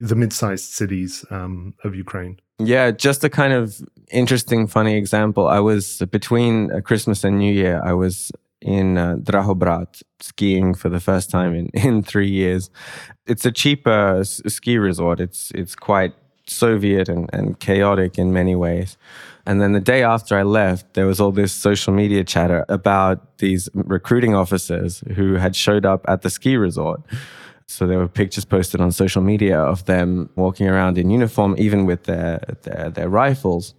the 0.00 0.14
mid-sized 0.14 0.64
cities 0.64 1.24
um, 1.30 1.74
of 1.84 1.94
Ukraine. 1.94 2.38
Yeah, 2.58 2.90
just 2.90 3.24
a 3.24 3.30
kind 3.30 3.52
of 3.52 3.80
interesting, 4.10 4.66
funny 4.66 4.94
example. 4.94 5.48
I 5.48 5.60
was 5.60 6.02
between 6.10 6.70
uh, 6.70 6.80
Christmas 6.80 7.24
and 7.24 7.38
New 7.38 7.52
Year. 7.52 7.80
I 7.84 7.94
was 7.94 8.30
in 8.60 8.98
uh, 8.98 9.16
Drahobrat 9.16 10.02
skiing 10.20 10.74
for 10.74 10.88
the 10.88 11.00
first 11.00 11.30
time 11.30 11.54
in, 11.54 11.66
in 11.74 12.02
three 12.02 12.30
years. 12.30 12.70
It's 13.26 13.44
a 13.44 13.52
cheaper 13.52 14.20
s- 14.20 14.40
ski 14.46 14.78
resort. 14.78 15.20
It's 15.20 15.50
it's 15.54 15.74
quite 15.74 16.14
Soviet 16.46 17.08
and, 17.08 17.30
and 17.32 17.58
chaotic 17.58 18.18
in 18.18 18.32
many 18.32 18.54
ways. 18.54 18.96
And 19.46 19.60
then 19.60 19.72
the 19.72 19.80
day 19.80 20.02
after 20.02 20.36
I 20.36 20.42
left, 20.42 20.94
there 20.94 21.06
was 21.06 21.20
all 21.20 21.32
this 21.32 21.52
social 21.52 21.92
media 21.92 22.24
chatter 22.24 22.64
about 22.68 23.38
these 23.38 23.68
recruiting 23.74 24.34
officers 24.34 25.02
who 25.14 25.34
had 25.34 25.54
showed 25.56 25.84
up 25.86 26.04
at 26.08 26.22
the 26.22 26.30
ski 26.30 26.56
resort. 26.56 27.02
So 27.66 27.86
there 27.86 27.98
were 27.98 28.08
pictures 28.08 28.44
posted 28.44 28.80
on 28.80 28.92
social 28.92 29.22
media 29.22 29.58
of 29.58 29.86
them 29.86 30.28
walking 30.36 30.68
around 30.68 30.98
in 30.98 31.08
uniform, 31.10 31.54
even 31.58 31.86
with 31.86 32.04
their 32.04 32.40
their, 32.62 32.90
their 32.90 33.08
rifles 33.08 33.74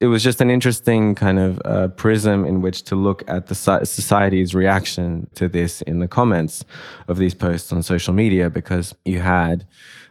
it 0.00 0.06
was 0.06 0.22
just 0.22 0.40
an 0.40 0.48
interesting 0.48 1.14
kind 1.16 1.38
of 1.40 1.60
uh, 1.64 1.88
prism 1.88 2.44
in 2.44 2.60
which 2.60 2.82
to 2.84 2.94
look 2.94 3.24
at 3.28 3.48
the 3.48 3.54
society's 3.54 4.54
reaction 4.54 5.28
to 5.34 5.48
this 5.48 5.82
in 5.82 5.98
the 5.98 6.06
comments 6.06 6.64
of 7.08 7.18
these 7.18 7.34
posts 7.34 7.72
on 7.72 7.82
social 7.82 8.14
media 8.14 8.48
because 8.48 8.94
you 9.04 9.18
had 9.18 9.66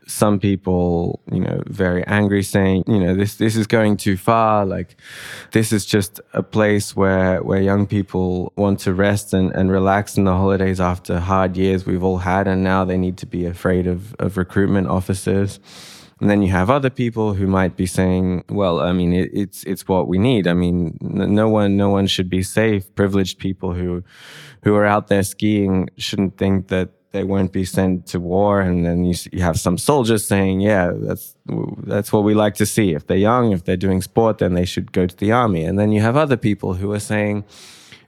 some 0.05 0.39
people, 0.39 1.21
you 1.31 1.39
know, 1.39 1.61
very 1.67 2.05
angry 2.07 2.41
saying, 2.41 2.83
you 2.87 2.99
know, 2.99 3.13
this 3.13 3.35
this 3.35 3.55
is 3.55 3.67
going 3.67 3.97
too 3.97 4.17
far. 4.17 4.65
Like, 4.65 4.95
this 5.51 5.71
is 5.71 5.85
just 5.85 6.19
a 6.33 6.41
place 6.41 6.95
where 6.95 7.43
where 7.43 7.61
young 7.61 7.85
people 7.87 8.53
want 8.55 8.79
to 8.81 8.93
rest 8.93 9.33
and, 9.33 9.51
and 9.51 9.69
relax 9.69 10.17
in 10.17 10.23
the 10.23 10.33
holidays 10.33 10.79
after 10.79 11.19
hard 11.19 11.57
years 11.57 11.85
we've 11.85 12.03
all 12.03 12.19
had, 12.19 12.47
and 12.47 12.63
now 12.63 12.85
they 12.85 12.97
need 12.97 13.17
to 13.17 13.25
be 13.25 13.45
afraid 13.45 13.85
of 13.87 14.15
of 14.15 14.37
recruitment 14.37 14.87
officers. 14.87 15.59
And 16.19 16.29
then 16.29 16.41
you 16.41 16.49
have 16.49 16.69
other 16.69 16.89
people 16.89 17.35
who 17.35 17.45
might 17.45 17.75
be 17.75 17.85
saying, 17.85 18.43
"Well, 18.49 18.79
I 18.79 18.91
mean, 18.91 19.13
it, 19.13 19.29
it's 19.33 19.63
it's 19.63 19.87
what 19.87 20.07
we 20.07 20.17
need. 20.17 20.47
I 20.47 20.53
mean, 20.53 20.97
no 21.01 21.47
one 21.47 21.77
no 21.77 21.89
one 21.89 22.07
should 22.07 22.29
be 22.29 22.43
safe. 22.43 22.93
Privileged 22.95 23.37
people 23.37 23.73
who 23.73 24.03
who 24.63 24.73
are 24.75 24.85
out 24.85 25.07
there 25.07 25.23
skiing 25.23 25.89
shouldn't 25.97 26.37
think 26.37 26.69
that 26.69 26.89
they 27.11 27.23
won't 27.23 27.51
be 27.51 27.65
sent 27.65 28.07
to 28.07 28.19
war." 28.19 28.61
And 28.61 28.83
then 28.83 29.05
you, 29.05 29.13
you 29.31 29.41
have 29.43 29.59
some 29.59 29.77
soldiers 29.77 30.25
saying, 30.25 30.61
"Yeah, 30.61 30.91
that's 30.91 31.35
that's 31.85 32.11
what 32.11 32.23
we 32.23 32.33
like 32.33 32.55
to 32.55 32.65
see. 32.65 32.95
If 32.95 33.05
they're 33.05 33.17
young, 33.17 33.51
if 33.51 33.63
they're 33.63 33.77
doing 33.77 34.01
sport, 34.01 34.39
then 34.39 34.55
they 34.55 34.65
should 34.65 34.91
go 34.91 35.05
to 35.05 35.15
the 35.15 35.31
army." 35.31 35.63
And 35.65 35.77
then 35.77 35.91
you 35.91 36.01
have 36.01 36.17
other 36.17 36.37
people 36.37 36.73
who 36.75 36.91
are 36.93 36.99
saying 36.99 37.43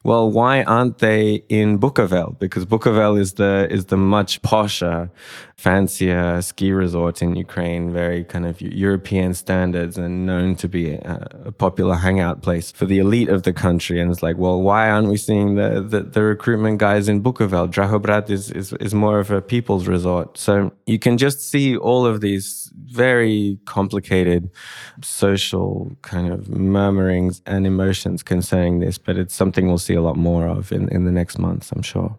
well, 0.04 0.32
why 0.32 0.64
aren't 0.64 1.00
they 1.00 1.44
in 1.50 1.78
Bukovel? 1.78 2.40
Because 2.40 2.66
Bukovel 2.66 3.20
is 3.20 3.34
the 3.34 3.68
is 3.70 3.86
the 3.86 3.98
much 3.98 4.42
posher, 4.42 5.10
fancier 5.58 6.42
ski 6.42 6.72
resort 6.72 7.22
in 7.22 7.36
Ukraine, 7.36 7.92
very 7.92 8.24
kind 8.24 8.46
of 8.46 8.62
European 8.62 9.34
standards 9.34 9.98
and 9.98 10.26
known 10.26 10.56
to 10.56 10.70
be 10.70 10.94
a, 10.94 11.28
a, 11.46 11.52
popular 11.52 11.96
hangout 11.96 12.42
place 12.42 12.72
for 12.72 12.86
the 12.86 13.00
elite 13.00 13.28
of 13.28 13.44
the 13.44 13.52
country. 13.52 14.00
And 14.00 14.10
it's 14.10 14.24
like, 14.24 14.38
well, 14.38 14.62
why 14.62 14.90
aren't 14.90 15.10
we 15.10 15.18
seeing 15.18 15.56
the 15.56 15.82
the, 15.82 16.04
the 16.04 16.24
recruitment 16.24 16.78
guys 16.78 17.10
in 17.10 17.22
Bukovel? 17.22 17.70
Drahobrat 17.70 18.30
is, 18.30 18.52
is 18.52 18.72
is 18.74 18.94
more 18.94 19.20
of 19.20 19.32
a 19.32 19.42
people's 19.42 19.86
resort. 19.88 20.38
So 20.38 20.72
you 20.86 20.98
can 20.98 21.18
just 21.18 21.42
see 21.42 21.76
all 21.76 22.06
of 22.06 22.22
these 22.22 22.72
very 22.86 23.60
complicated 23.66 24.50
social 25.04 25.92
kind 26.02 26.32
of 26.32 26.50
murmurings 26.50 27.42
and 27.46 27.68
emotions 27.68 28.24
concerning 28.24 28.80
this, 28.80 28.98
but 28.98 29.18
it's 29.18 29.36
something 29.36 29.68
we'll 29.68 29.78
see 29.78 29.89
a 29.96 30.02
lot 30.02 30.16
more 30.16 30.48
of 30.48 30.72
in, 30.72 30.90
in 30.90 31.06
the 31.06 31.12
next 31.12 31.38
months, 31.38 31.72
I'm 31.72 31.82
sure. 31.82 32.18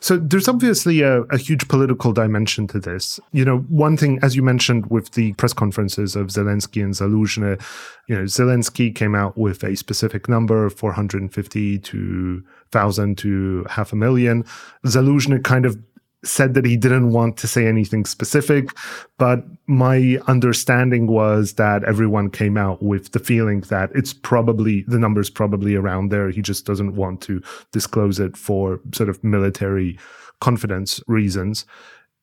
So 0.00 0.16
there's 0.16 0.48
obviously 0.48 1.02
a, 1.02 1.22
a, 1.22 1.38
huge 1.38 1.68
political 1.68 2.12
dimension 2.12 2.66
to 2.68 2.80
this. 2.80 3.20
You 3.32 3.44
know, 3.44 3.58
one 3.68 3.96
thing, 3.96 4.18
as 4.22 4.36
you 4.36 4.42
mentioned 4.42 4.86
with 4.86 5.12
the 5.12 5.32
press 5.34 5.52
conferences 5.52 6.16
of 6.16 6.28
Zelensky 6.28 6.82
and 6.82 6.94
Zaluzhny, 6.94 7.60
you 8.08 8.16
know, 8.16 8.24
Zelensky 8.24 8.94
came 8.94 9.14
out 9.14 9.36
with 9.36 9.62
a 9.62 9.76
specific 9.76 10.28
number, 10.28 10.68
450 10.70 11.78
to 11.78 12.44
thousand 12.70 13.18
to 13.18 13.64
half 13.68 13.92
a 13.92 13.96
million. 13.96 14.44
Zaluzhny 14.84 15.42
kind 15.44 15.64
of 15.64 15.78
said 16.24 16.54
that 16.54 16.64
he 16.64 16.76
didn't 16.76 17.12
want 17.12 17.36
to 17.38 17.46
say 17.46 17.66
anything 17.66 18.04
specific, 18.04 18.70
but 19.18 19.44
my 19.66 20.18
understanding 20.26 21.06
was 21.06 21.54
that 21.54 21.84
everyone 21.84 22.30
came 22.30 22.56
out 22.56 22.82
with 22.82 23.12
the 23.12 23.18
feeling 23.18 23.60
that 23.62 23.90
it's 23.94 24.12
probably 24.12 24.84
the 24.88 24.98
number's 24.98 25.30
probably 25.30 25.74
around 25.74 26.10
there. 26.10 26.30
He 26.30 26.42
just 26.42 26.66
doesn't 26.66 26.96
want 26.96 27.20
to 27.22 27.42
disclose 27.72 28.18
it 28.18 28.36
for 28.36 28.80
sort 28.92 29.08
of 29.08 29.22
military 29.22 29.98
confidence 30.40 31.00
reasons 31.06 31.64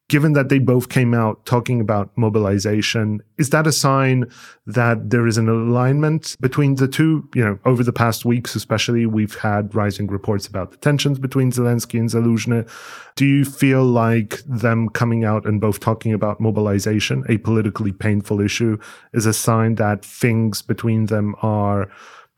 given 0.08 0.34
that 0.34 0.50
they 0.50 0.60
both 0.60 0.90
came 0.90 1.14
out 1.14 1.46
talking 1.46 1.82
about 1.82 2.16
mobilization, 2.16 3.22
is 3.38 3.50
that 3.50 3.66
a 3.66 3.72
sign 3.72 4.26
that 4.68 5.10
there 5.10 5.26
is 5.26 5.38
an 5.38 5.50
alignment 5.50 6.36
between 6.40 6.76
the 6.76 6.88
two? 6.88 7.28
You 7.34 7.44
know, 7.44 7.60
over 7.66 7.84
the 7.84 7.94
past 7.94 8.24
weeks, 8.24 8.56
especially, 8.56 9.08
we've 9.08 9.36
had 9.36 9.74
rising 9.74 10.08
reports 10.08 10.46
about 10.46 10.72
the 10.72 10.78
tensions 10.78 11.18
between 11.18 11.52
Zelensky 11.52 12.00
and 12.00 12.10
Zaluzhny. 12.10 12.70
Do 13.16 13.26
you 13.26 13.46
feel 13.46 13.84
like 13.84 14.44
them 14.46 14.90
coming 14.90 15.24
out 15.24 15.46
and 15.46 15.60
both 15.60 15.80
talking 15.80 16.14
about 16.14 16.40
mobilization, 16.40 17.24
a 17.28 17.38
politically 17.40 17.92
painful 17.92 18.42
issue, 18.42 18.78
is 19.14 19.26
a 19.26 19.34
sign 19.34 19.76
that 19.76 20.06
things 20.06 20.62
between 20.62 21.08
them 21.08 21.36
are 21.42 21.90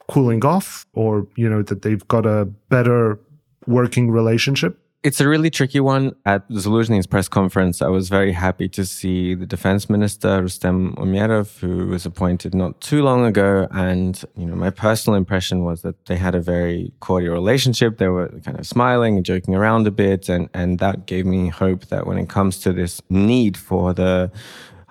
cooling 0.08 0.46
off 0.46 0.86
or, 0.94 1.28
you 1.36 1.50
know, 1.50 1.64
that 1.64 1.82
they've 1.82 2.08
got 2.08 2.26
a 2.26 2.46
better 2.70 3.20
working 3.66 4.10
relationship? 4.10 4.80
It's 5.04 5.22
a 5.22 5.28
really 5.28 5.52
tricky 5.52 5.80
one. 5.80 6.16
At 6.26 6.50
Zaluzhny's 6.50 7.06
press 7.06 7.30
conference, 7.30 7.84
I 7.84 7.88
was 7.88 8.10
very 8.10 8.34
happy 8.34 8.68
to 8.70 8.84
see 8.84 9.36
the 9.36 9.46
defense 9.46 9.90
minister, 9.90 10.42
Rustem 10.42 10.96
Umerov, 10.96 11.60
who 11.60 11.88
was 11.88 12.06
appointed 12.06 12.56
not 12.56 12.82
too 12.82 13.04
long 13.04 13.24
ago. 13.24 13.68
And, 13.72 14.22
you 14.36 14.48
know, 14.48 14.56
my 14.56 14.72
personal 14.72 15.16
impression 15.16 15.64
was 15.64 15.84
that 15.84 16.08
they 16.08 16.16
had 16.16 16.34
a 16.34 16.42
very 16.42 16.94
cordial 17.00 17.36
relationship. 17.36 18.00
They 18.00 18.08
were 18.08 18.30
kind 18.44 18.60
of 18.60 18.66
smiling 18.66 19.18
and 19.18 19.26
joking 19.26 19.54
around 19.54 19.86
a 19.86 19.92
bit. 19.92 20.30
And, 20.30 20.50
and 20.54 20.80
that 20.80 21.06
gave 21.06 21.28
me 21.28 21.50
hope 21.50 21.86
that 21.86 22.08
when 22.08 22.18
it 22.18 22.28
comes 22.28 22.58
to 22.62 22.74
this 22.74 23.00
need 23.08 23.56
for 23.56 23.94
the 23.94 24.32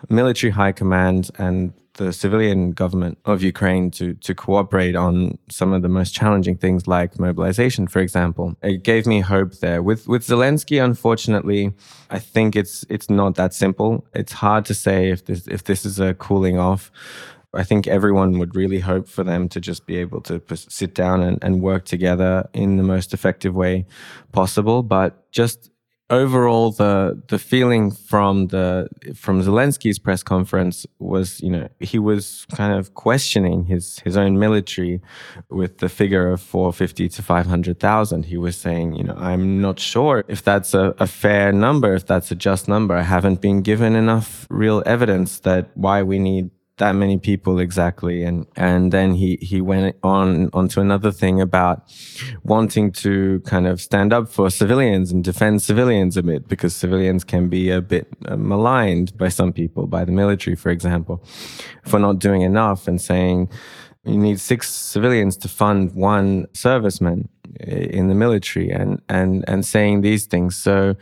military 0.08 0.50
high 0.50 0.72
command 0.72 1.30
and 1.38 1.72
the 1.96 2.12
civilian 2.12 2.72
government 2.72 3.18
of 3.24 3.42
Ukraine 3.42 3.90
to 3.92 4.14
to 4.14 4.34
cooperate 4.34 4.96
on 4.96 5.38
some 5.50 5.72
of 5.72 5.82
the 5.82 5.88
most 5.88 6.14
challenging 6.14 6.56
things 6.56 6.86
like 6.86 7.18
mobilization, 7.18 7.86
for 7.86 8.00
example. 8.00 8.54
It 8.62 8.82
gave 8.82 9.06
me 9.06 9.20
hope 9.20 9.54
there. 9.60 9.82
With 9.82 10.06
with 10.06 10.26
Zelensky, 10.26 10.82
unfortunately, 10.82 11.72
I 12.10 12.18
think 12.18 12.56
it's 12.56 12.84
it's 12.88 13.10
not 13.10 13.34
that 13.36 13.54
simple. 13.54 14.06
It's 14.14 14.32
hard 14.32 14.64
to 14.66 14.74
say 14.74 15.10
if 15.10 15.24
this 15.24 15.46
if 15.48 15.64
this 15.64 15.84
is 15.84 15.98
a 15.98 16.14
cooling 16.14 16.58
off. 16.58 16.90
I 17.54 17.64
think 17.64 17.86
everyone 17.86 18.38
would 18.38 18.54
really 18.54 18.80
hope 18.80 19.08
for 19.08 19.24
them 19.24 19.48
to 19.48 19.60
just 19.60 19.86
be 19.86 19.96
able 19.96 20.20
to 20.22 20.42
sit 20.54 20.94
down 20.94 21.22
and, 21.22 21.38
and 21.42 21.62
work 21.62 21.86
together 21.86 22.50
in 22.52 22.76
the 22.76 22.82
most 22.82 23.14
effective 23.14 23.54
way 23.54 23.86
possible. 24.32 24.82
But 24.82 25.32
just 25.32 25.70
overall 26.10 26.70
the 26.70 27.20
the 27.28 27.38
feeling 27.38 27.90
from 27.90 28.46
the 28.48 28.88
from 29.14 29.42
Zelensky's 29.42 29.98
press 29.98 30.22
conference 30.22 30.86
was 31.00 31.40
you 31.40 31.50
know 31.50 31.68
he 31.80 31.98
was 31.98 32.46
kind 32.54 32.72
of 32.72 32.94
questioning 32.94 33.64
his 33.64 33.98
his 34.04 34.16
own 34.16 34.38
military 34.38 35.00
with 35.50 35.78
the 35.78 35.88
figure 35.88 36.30
of 36.30 36.40
450 36.40 37.08
to 37.08 37.22
500,000 37.22 38.24
he 38.26 38.36
was 38.36 38.56
saying 38.56 38.94
you 38.94 39.02
know 39.02 39.14
I'm 39.16 39.60
not 39.60 39.80
sure 39.80 40.24
if 40.28 40.44
that's 40.44 40.74
a, 40.74 40.94
a 40.98 41.08
fair 41.08 41.52
number 41.52 41.94
if 41.94 42.06
that's 42.06 42.30
a 42.30 42.36
just 42.36 42.68
number. 42.68 42.94
I 42.94 43.02
haven't 43.02 43.40
been 43.40 43.62
given 43.62 43.96
enough 43.96 44.46
real 44.48 44.82
evidence 44.86 45.40
that 45.40 45.70
why 45.74 46.02
we 46.02 46.18
need 46.18 46.50
that 46.78 46.92
many 46.92 47.18
people 47.18 47.58
exactly. 47.58 48.22
And 48.22 48.46
and 48.56 48.92
then 48.92 49.14
he 49.14 49.38
he 49.40 49.60
went 49.60 49.96
on 50.02 50.50
onto 50.52 50.80
another 50.80 51.10
thing 51.10 51.40
about 51.40 51.82
wanting 52.44 52.92
to 52.92 53.40
kind 53.40 53.66
of 53.66 53.80
stand 53.80 54.12
up 54.12 54.28
for 54.28 54.50
civilians 54.50 55.10
and 55.10 55.24
defend 55.24 55.62
civilians 55.62 56.16
a 56.16 56.22
bit 56.22 56.48
because 56.48 56.74
civilians 56.76 57.24
can 57.24 57.48
be 57.48 57.70
a 57.70 57.80
bit 57.80 58.08
uh, 58.26 58.36
maligned 58.36 59.16
by 59.16 59.28
some 59.28 59.52
people 59.52 59.86
by 59.86 60.04
the 60.04 60.12
military 60.12 60.56
for 60.56 60.70
example 60.70 61.24
for 61.84 61.98
not 61.98 62.18
doing 62.18 62.42
enough 62.42 62.86
and 62.86 63.00
saying 63.00 63.48
you 64.04 64.18
need 64.18 64.38
six 64.38 64.70
civilians 64.70 65.36
to 65.38 65.48
fund 65.48 65.94
one 65.94 66.46
serviceman 66.52 67.28
in 67.60 68.08
the 68.08 68.14
military 68.14 68.70
and 68.70 69.00
and 69.08 69.44
and 69.48 69.64
saying 69.64 70.00
these 70.02 70.26
things. 70.26 70.56
So 70.56 70.96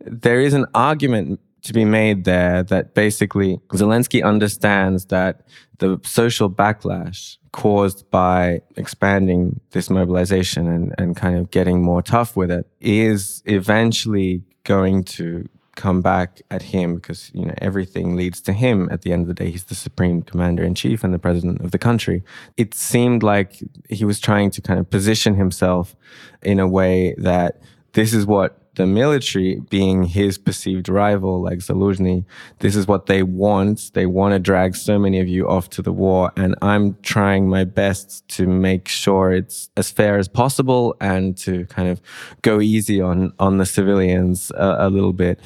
there 0.00 0.40
is 0.40 0.54
an 0.54 0.66
argument 0.74 1.40
to 1.62 1.72
be 1.72 1.84
made 1.84 2.24
there 2.24 2.62
that 2.64 2.94
basically 2.94 3.58
Zelensky 3.70 4.22
understands 4.22 5.06
that 5.06 5.46
the 5.78 6.00
social 6.04 6.50
backlash 6.50 7.36
caused 7.52 8.08
by 8.10 8.60
expanding 8.76 9.60
this 9.70 9.90
mobilization 9.90 10.66
and, 10.66 10.94
and 10.98 11.16
kind 11.16 11.36
of 11.36 11.50
getting 11.50 11.82
more 11.82 12.02
tough 12.02 12.36
with 12.36 12.50
it 12.50 12.66
is 12.80 13.42
eventually 13.46 14.42
going 14.64 15.02
to 15.02 15.48
come 15.76 16.02
back 16.02 16.42
at 16.50 16.60
him 16.60 16.96
because 16.96 17.30
you 17.32 17.44
know 17.44 17.54
everything 17.58 18.16
leads 18.16 18.40
to 18.40 18.52
him. 18.52 18.88
At 18.90 19.02
the 19.02 19.12
end 19.12 19.22
of 19.22 19.28
the 19.28 19.34
day 19.34 19.50
he's 19.50 19.64
the 19.64 19.76
supreme 19.76 20.22
commander 20.22 20.64
in 20.64 20.74
chief 20.74 21.04
and 21.04 21.14
the 21.14 21.20
president 21.20 21.60
of 21.60 21.70
the 21.70 21.78
country. 21.78 22.24
It 22.56 22.74
seemed 22.74 23.22
like 23.22 23.62
he 23.88 24.04
was 24.04 24.18
trying 24.18 24.50
to 24.50 24.60
kind 24.60 24.80
of 24.80 24.90
position 24.90 25.34
himself 25.34 25.94
in 26.42 26.58
a 26.58 26.66
way 26.66 27.14
that 27.18 27.62
this 27.92 28.12
is 28.12 28.26
what 28.26 28.57
the 28.78 28.86
military 28.86 29.60
being 29.68 30.04
his 30.04 30.38
perceived 30.38 30.88
rival 30.88 31.42
like 31.42 31.58
Zaluzhny, 31.58 32.24
this 32.60 32.76
is 32.76 32.86
what 32.86 33.06
they 33.06 33.24
want. 33.24 33.90
They 33.92 34.06
want 34.06 34.34
to 34.34 34.38
drag 34.38 34.76
so 34.76 34.98
many 35.00 35.18
of 35.18 35.26
you 35.26 35.48
off 35.48 35.68
to 35.70 35.82
the 35.82 35.92
war. 35.92 36.32
And 36.36 36.54
I'm 36.62 36.96
trying 37.02 37.48
my 37.48 37.64
best 37.64 38.26
to 38.36 38.46
make 38.46 38.88
sure 38.88 39.32
it's 39.32 39.68
as 39.76 39.90
fair 39.90 40.16
as 40.16 40.28
possible 40.28 40.96
and 41.00 41.36
to 41.38 41.66
kind 41.66 41.88
of 41.88 42.00
go 42.42 42.60
easy 42.60 43.00
on, 43.00 43.32
on 43.40 43.58
the 43.58 43.66
civilians 43.66 44.52
a, 44.52 44.76
a 44.86 44.90
little 44.90 45.12
bit. 45.12 45.40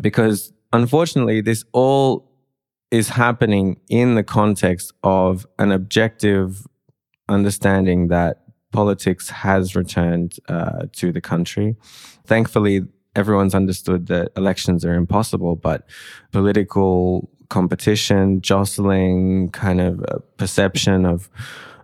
Because 0.00 0.52
unfortunately, 0.72 1.42
this 1.42 1.64
all 1.72 2.26
is 2.90 3.10
happening 3.10 3.78
in 3.90 4.14
the 4.14 4.24
context 4.24 4.92
of 5.02 5.46
an 5.58 5.70
objective 5.70 6.66
understanding 7.28 8.08
that 8.08 8.41
politics 8.72 9.30
has 9.30 9.76
returned 9.76 10.38
uh, 10.48 10.86
to 10.92 11.12
the 11.12 11.20
country. 11.20 11.76
Thankfully, 12.26 12.82
everyone's 13.14 13.54
understood 13.54 14.06
that 14.06 14.32
elections 14.36 14.84
are 14.84 14.94
impossible, 14.94 15.56
but 15.56 15.86
political 16.32 17.28
competition, 17.48 18.40
jostling, 18.40 19.50
kind 19.50 19.80
of 19.80 20.04
perception 20.36 21.04
of 21.04 21.28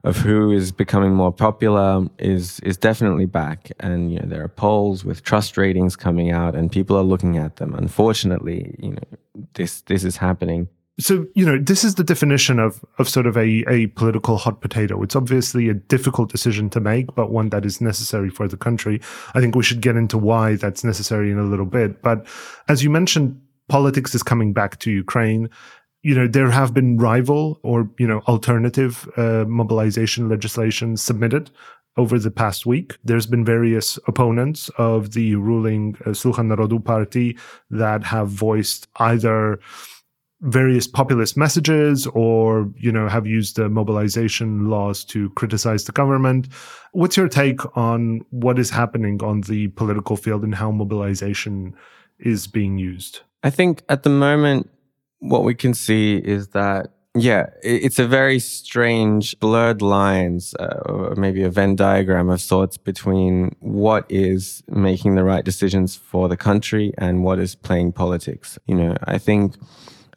of 0.05 0.17
who 0.19 0.53
is 0.53 0.71
becoming 0.73 1.13
more 1.13 1.33
popular 1.33 2.07
is 2.19 2.61
is 2.61 2.77
definitely 2.77 3.27
back. 3.27 3.71
And 3.81 4.13
you 4.13 4.21
know, 4.21 4.27
there 4.27 4.43
are 4.43 4.49
polls 4.49 5.05
with 5.05 5.23
trust 5.23 5.57
ratings 5.57 5.97
coming 5.97 6.31
out, 6.31 6.55
and 6.55 6.71
people 6.73 6.97
are 6.97 7.03
looking 7.03 7.37
at 7.37 7.57
them. 7.57 7.75
Unfortunately, 7.75 8.75
you 8.79 8.93
know, 8.93 9.45
this 9.55 9.83
this 9.83 10.05
is 10.05 10.17
happening 10.17 10.69
so 11.01 11.27
you 11.35 11.45
know 11.45 11.59
this 11.59 11.85
is 11.85 11.95
the 11.95 12.05
definition 12.05 12.59
of 12.59 12.85
of 12.99 13.09
sort 13.09 13.27
of 13.27 13.37
a 13.37 13.65
a 13.69 13.87
political 13.89 14.37
hot 14.37 14.61
potato. 14.61 15.03
It's 15.03 15.17
obviously 15.17 15.69
a 15.69 15.75
difficult 15.75 16.31
decision 16.31 16.71
to 16.71 16.81
make 16.81 17.15
but 17.15 17.31
one 17.31 17.51
that 17.51 17.65
is 17.65 17.81
necessary 17.81 18.31
for 18.31 18.49
the 18.49 18.57
country. 18.57 19.01
I 19.35 19.41
think 19.41 19.55
we 19.55 19.63
should 19.63 19.81
get 19.81 19.97
into 19.97 20.19
why 20.19 20.57
that's 20.57 20.85
necessary 20.85 21.31
in 21.31 21.39
a 21.39 21.45
little 21.45 21.67
bit. 21.67 22.03
But 22.03 22.27
as 22.69 22.83
you 22.83 22.91
mentioned 22.91 23.41
politics 23.69 24.15
is 24.15 24.23
coming 24.23 24.53
back 24.53 24.79
to 24.81 24.91
ukraine. 24.91 25.49
You 26.03 26.15
know 26.15 26.27
there 26.27 26.51
have 26.51 26.73
been 26.75 26.97
rival 26.97 27.61
or 27.63 27.89
you 27.99 28.07
know 28.07 28.21
alternative 28.21 29.09
uh, 29.17 29.45
mobilization 29.47 30.29
legislation 30.29 30.97
submitted 30.97 31.51
over 31.97 32.19
the 32.19 32.31
past 32.31 32.65
week. 32.65 32.97
There's 33.05 33.27
been 33.27 33.45
various 33.45 33.99
opponents 34.07 34.71
of 34.79 35.13
the 35.13 35.35
ruling 35.35 35.97
uh, 36.07 36.11
Narodu 36.11 36.83
party 36.83 37.37
that 37.71 38.05
have 38.05 38.29
voiced 38.29 38.87
either 38.97 39.59
various 40.41 40.87
populist 40.87 41.37
messages 41.37 42.07
or 42.09 42.71
you 42.77 42.93
know 42.93 43.09
have 43.09 43.27
used 43.27 43.57
the 43.57 43.69
mobilization 43.69 44.71
laws 44.71 45.05
to 45.05 45.31
criticize 45.31 45.85
the 45.85 45.93
government. 45.93 46.49
What's 46.93 47.17
your 47.17 47.29
take 47.29 47.61
on 47.77 48.21
what 48.31 48.59
is 48.59 48.71
happening 48.71 49.23
on 49.23 49.43
the 49.43 49.69
political 49.69 50.17
field 50.17 50.45
and 50.45 50.55
how 50.55 50.71
mobilization 50.71 51.75
is 52.19 52.47
being 52.47 52.79
used? 52.79 53.21
I 53.43 53.51
think 53.51 53.83
at 53.89 54.05
the 54.05 54.11
moment 54.11 54.71
what 55.21 55.43
we 55.43 55.55
can 55.55 55.75
see 55.75 56.17
is 56.19 56.49
that 56.49 56.93
yeah 57.15 57.47
it's 57.63 57.99
a 57.99 58.07
very 58.07 58.39
strange 58.39 59.37
blurred 59.41 59.83
lines 59.83 60.55
uh, 60.61 60.81
or 60.87 61.17
maybe 61.17 61.43
a 61.43 61.51
venn 61.51 61.75
diagram 61.75 62.29
of 62.29 62.41
sorts 62.41 62.77
between 62.77 63.57
what 63.59 64.07
is 64.09 64.63
making 64.69 65.17
the 65.17 65.25
right 65.25 65.45
decisions 65.45 65.97
for 65.97 66.29
the 66.29 66.37
country 66.37 66.93
and 66.99 67.25
what 67.25 67.41
is 67.41 67.57
playing 67.57 67.91
politics. 67.91 68.57
You 68.67 68.77
know 68.77 68.97
i 69.05 69.19
think 69.19 69.57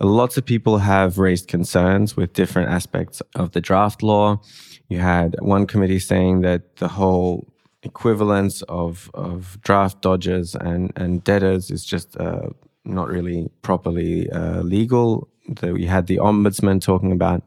Lots 0.02 0.36
of 0.36 0.46
people 0.46 0.80
have 0.80 1.20
raised 1.20 1.48
concerns 1.48 2.18
with 2.18 2.34
different 2.34 2.70
aspects 2.70 3.22
of 3.36 3.52
the 3.52 3.62
draft 3.62 4.02
law. 4.02 4.42
You 4.90 4.98
had 4.98 5.36
one 5.40 5.68
committee 5.68 6.00
saying 6.00 6.42
that 6.42 6.78
the 6.78 6.88
whole 6.88 7.48
equivalence 7.84 8.64
of, 8.64 9.12
of 9.14 9.60
draft 9.62 10.02
dodgers 10.02 10.56
and, 10.56 10.92
and 10.96 11.24
debtors 11.24 11.70
is 11.70 11.86
just 11.86 12.18
uh, 12.18 12.50
not 12.84 13.10
really 13.10 13.52
properly 13.62 14.30
uh, 14.32 14.62
legal. 14.62 15.30
The, 15.48 15.74
we 15.74 15.86
had 15.86 16.08
the 16.08 16.18
ombudsman 16.18 16.82
talking 16.82 17.12
about 17.12 17.44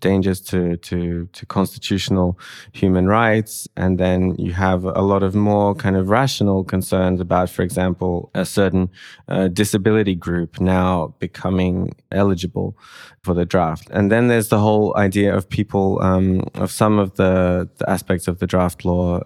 dangers 0.00 0.40
to, 0.40 0.76
to, 0.78 1.28
to 1.32 1.46
constitutional 1.46 2.38
human 2.72 3.06
rights. 3.06 3.68
And 3.76 3.98
then 3.98 4.34
you 4.38 4.52
have 4.52 4.84
a 4.84 5.02
lot 5.02 5.22
of 5.22 5.34
more 5.34 5.74
kind 5.74 5.96
of 5.96 6.08
rational 6.08 6.64
concerns 6.64 7.20
about, 7.20 7.50
for 7.50 7.62
example, 7.62 8.30
a 8.34 8.44
certain 8.44 8.90
uh, 9.28 9.48
disability 9.48 10.14
group 10.14 10.60
now 10.60 11.14
becoming 11.18 11.94
eligible 12.12 12.76
for 13.22 13.34
the 13.34 13.44
draft. 13.44 13.88
And 13.90 14.10
then 14.10 14.28
there's 14.28 14.48
the 14.48 14.58
whole 14.58 14.96
idea 14.96 15.34
of 15.34 15.48
people, 15.48 16.00
um, 16.02 16.48
of 16.54 16.70
some 16.70 16.98
of 16.98 17.16
the, 17.16 17.68
the 17.78 17.88
aspects 17.90 18.28
of 18.28 18.38
the 18.38 18.46
draft 18.46 18.84
law 18.84 19.20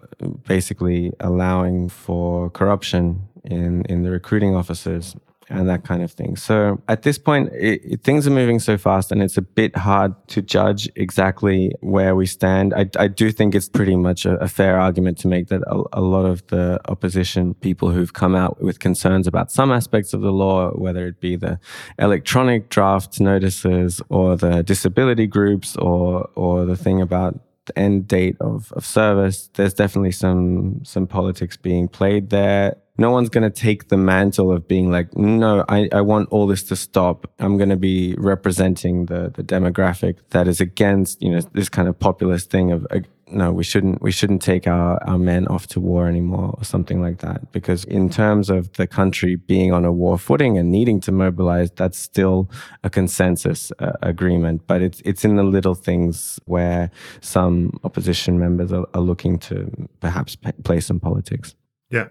basically 0.46 1.12
allowing 1.20 1.88
for 1.88 2.50
corruption 2.50 3.22
in, 3.44 3.82
in 3.86 4.02
the 4.02 4.10
recruiting 4.10 4.54
officers 4.54 5.16
and 5.50 5.68
that 5.68 5.84
kind 5.84 6.02
of 6.02 6.12
thing. 6.12 6.36
So 6.36 6.80
at 6.88 7.02
this 7.02 7.18
point, 7.18 7.52
it, 7.52 7.80
it, 7.84 8.02
things 8.02 8.26
are 8.26 8.30
moving 8.30 8.60
so 8.60 8.78
fast, 8.78 9.10
and 9.10 9.22
it's 9.22 9.36
a 9.36 9.42
bit 9.42 9.76
hard 9.76 10.14
to 10.28 10.40
judge 10.40 10.88
exactly 10.94 11.72
where 11.80 12.14
we 12.14 12.26
stand. 12.26 12.72
I, 12.74 12.88
I 12.96 13.08
do 13.08 13.32
think 13.32 13.54
it's 13.54 13.68
pretty 13.68 13.96
much 13.96 14.24
a, 14.24 14.34
a 14.36 14.48
fair 14.48 14.78
argument 14.78 15.18
to 15.18 15.28
make 15.28 15.48
that 15.48 15.62
a, 15.66 15.82
a, 15.92 16.00
lot 16.00 16.24
of 16.24 16.46
the 16.46 16.80
opposition 16.88 17.54
people 17.54 17.90
who've 17.90 18.12
come 18.12 18.34
out 18.34 18.62
with 18.62 18.78
concerns 18.78 19.26
about 19.26 19.50
some 19.50 19.72
aspects 19.72 20.12
of 20.12 20.20
the 20.20 20.32
law, 20.32 20.70
whether 20.70 21.06
it 21.06 21.20
be 21.20 21.36
the 21.36 21.58
electronic 21.98 22.68
draft 22.68 23.20
notices 23.20 24.00
or 24.08 24.36
the 24.36 24.62
disability 24.62 25.26
groups 25.26 25.76
or 25.76 26.28
or 26.34 26.64
the 26.64 26.76
thing 26.76 27.00
about 27.00 27.40
end 27.76 28.08
date 28.08 28.36
of, 28.40 28.72
of 28.72 28.84
service, 28.84 29.50
there's 29.54 29.74
definitely 29.74 30.12
some 30.12 30.80
some 30.84 31.06
politics 31.06 31.56
being 31.56 31.88
played 31.88 32.30
there 32.30 32.76
no 33.00 33.10
one's 33.10 33.30
going 33.30 33.50
to 33.50 33.50
take 33.50 33.88
the 33.88 33.96
mantle 33.96 34.52
of 34.52 34.68
being 34.68 34.90
like, 34.90 35.16
no, 35.16 35.64
I, 35.70 35.88
I 35.90 36.02
want 36.02 36.28
all 36.28 36.46
this 36.46 36.62
to 36.64 36.76
stop. 36.76 37.26
I'm 37.38 37.56
going 37.56 37.70
to 37.70 37.76
be 37.76 38.14
representing 38.18 39.06
the, 39.06 39.32
the 39.34 39.42
demographic 39.42 40.18
that 40.30 40.46
is 40.46 40.60
against, 40.60 41.22
you 41.22 41.30
know, 41.30 41.40
this 41.54 41.70
kind 41.70 41.88
of 41.88 41.98
populist 41.98 42.50
thing 42.50 42.70
of, 42.70 42.86
uh, 42.90 43.00
no, 43.28 43.52
we 43.52 43.64
shouldn't, 43.64 44.02
we 44.02 44.12
shouldn't 44.12 44.42
take 44.42 44.66
our, 44.66 45.02
our 45.08 45.16
men 45.16 45.46
off 45.48 45.66
to 45.68 45.80
war 45.80 46.08
anymore 46.08 46.54
or 46.58 46.64
something 46.64 47.00
like 47.00 47.20
that. 47.20 47.50
Because 47.52 47.84
in 47.84 48.10
terms 48.10 48.50
of 48.50 48.70
the 48.74 48.86
country 48.86 49.34
being 49.36 49.72
on 49.72 49.86
a 49.86 49.92
war 49.92 50.18
footing 50.18 50.58
and 50.58 50.70
needing 50.70 51.00
to 51.00 51.12
mobilize, 51.12 51.70
that's 51.70 51.98
still 51.98 52.50
a 52.84 52.90
consensus 52.90 53.72
uh, 53.78 53.92
agreement. 54.02 54.66
But 54.66 54.82
it's, 54.82 55.00
it's 55.06 55.24
in 55.24 55.36
the 55.36 55.44
little 55.44 55.74
things 55.74 56.38
where 56.44 56.90
some 57.22 57.80
opposition 57.82 58.38
members 58.38 58.72
are, 58.72 58.86
are 58.92 59.00
looking 59.00 59.38
to 59.38 59.88
perhaps 60.00 60.36
play 60.64 60.80
some 60.80 61.00
politics. 61.00 61.54
Yeah. 61.88 62.08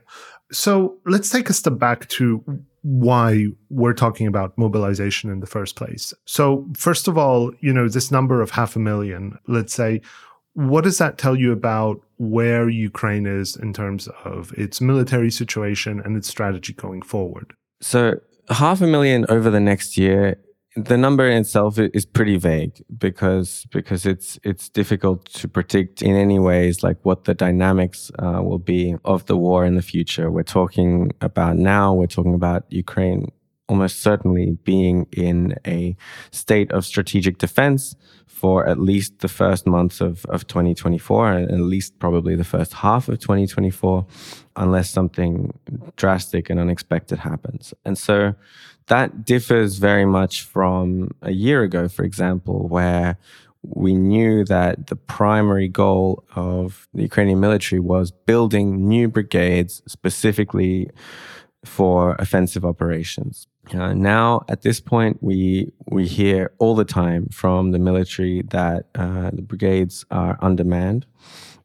So 0.52 0.98
let's 1.06 1.30
take 1.30 1.50
a 1.50 1.54
step 1.54 1.78
back 1.78 2.08
to 2.10 2.44
why 2.82 3.48
we're 3.70 3.94
talking 3.94 4.28
about 4.28 4.58
mobilization 4.58 5.30
in 5.30 5.40
the 5.42 5.48
first 5.48 5.76
place. 5.76 6.14
So, 6.26 6.68
first 6.76 7.08
of 7.08 7.18
all, 7.18 7.52
you 7.60 7.74
know, 7.74 7.90
this 7.90 8.12
number 8.12 8.42
of 8.42 8.52
half 8.52 8.76
a 8.76 8.80
million, 8.80 9.38
let's 9.48 9.74
say, 9.74 10.02
what 10.54 10.84
does 10.84 10.98
that 10.98 11.18
tell 11.18 11.36
you 11.36 11.52
about 11.52 12.02
where 12.18 12.70
Ukraine 12.70 13.26
is 13.26 13.56
in 13.56 13.74
terms 13.74 14.08
of 14.24 14.54
its 14.54 14.82
military 14.82 15.32
situation 15.32 16.02
and 16.04 16.18
its 16.18 16.28
strategy 16.28 16.74
going 16.74 17.02
forward? 17.02 17.54
So, 17.82 18.20
half 18.50 18.82
a 18.82 18.88
million 18.88 19.26
over 19.30 19.50
the 19.50 19.60
next 19.60 19.98
year 19.98 20.38
the 20.86 20.98
number 20.98 21.28
itself 21.30 21.78
is 21.80 22.06
pretty 22.06 22.38
vague 22.38 22.84
because 22.98 23.66
because 23.72 24.06
it's 24.06 24.40
it's 24.44 24.70
difficult 24.70 25.26
to 25.34 25.48
predict 25.48 26.02
in 26.02 26.16
any 26.16 26.40
ways 26.40 26.84
like 26.84 26.98
what 27.04 27.26
the 27.26 27.34
dynamics 27.34 28.12
uh, 28.20 28.42
will 28.42 28.60
be 28.60 28.96
of 29.06 29.26
the 29.26 29.38
war 29.38 29.66
in 29.66 29.76
the 29.76 29.82
future. 29.82 30.32
We're 30.32 30.44
talking 30.44 31.12
about 31.22 31.58
now. 31.58 31.94
We're 31.94 32.08
talking 32.08 32.34
about 32.34 32.64
Ukraine 32.70 33.32
almost 33.70 34.02
certainly 34.02 34.58
being 34.64 35.08
in 35.12 35.56
a 35.66 35.96
state 36.32 36.72
of 36.72 36.86
strategic 36.86 37.38
defense 37.38 37.96
for 38.26 38.66
at 38.68 38.80
least 38.80 39.20
the 39.20 39.28
first 39.28 39.68
months 39.68 40.02
of, 40.02 40.26
of 40.26 40.48
2024 40.48 41.34
and 41.34 41.52
at 41.52 41.60
least 41.60 42.00
probably 42.00 42.36
the 42.36 42.44
first 42.44 42.74
half 42.74 43.08
of 43.08 43.20
2024 43.20 44.06
unless 44.56 44.90
something 44.90 45.54
drastic 45.98 46.50
and 46.50 46.60
unexpected 46.60 47.20
happens. 47.20 47.74
And 47.86 47.98
so 47.98 48.34
that 48.88 49.24
differs 49.24 49.78
very 49.78 50.06
much 50.06 50.42
from 50.42 51.12
a 51.22 51.32
year 51.32 51.64
ago, 51.64 51.88
for 51.88 52.04
example, 52.04 52.68
where 52.68 53.18
we 53.62 53.94
knew 53.94 54.46
that 54.46 54.88
the 54.88 54.96
primary 54.96 55.68
goal 55.68 56.24
of 56.36 56.88
the 56.94 57.04
Ukrainian 57.04 57.40
military 57.40 57.80
was 57.80 58.10
building 58.10 58.88
new 58.88 59.10
brigades 59.10 59.84
specifically 59.86 60.90
for 61.66 62.16
offensive 62.20 62.66
operations. 62.66 63.48
Uh, 63.74 63.94
now, 63.94 64.44
at 64.48 64.62
this 64.62 64.80
point, 64.80 65.18
we 65.22 65.72
we 65.88 66.08
hear 66.08 66.52
all 66.58 66.76
the 66.76 66.86
time 66.86 67.28
from 67.30 67.72
the 67.72 67.80
military 67.80 68.42
that 68.50 68.88
uh, 68.96 69.30
the 69.32 69.42
brigades 69.42 70.06
are 70.12 70.38
undermanned 70.42 71.06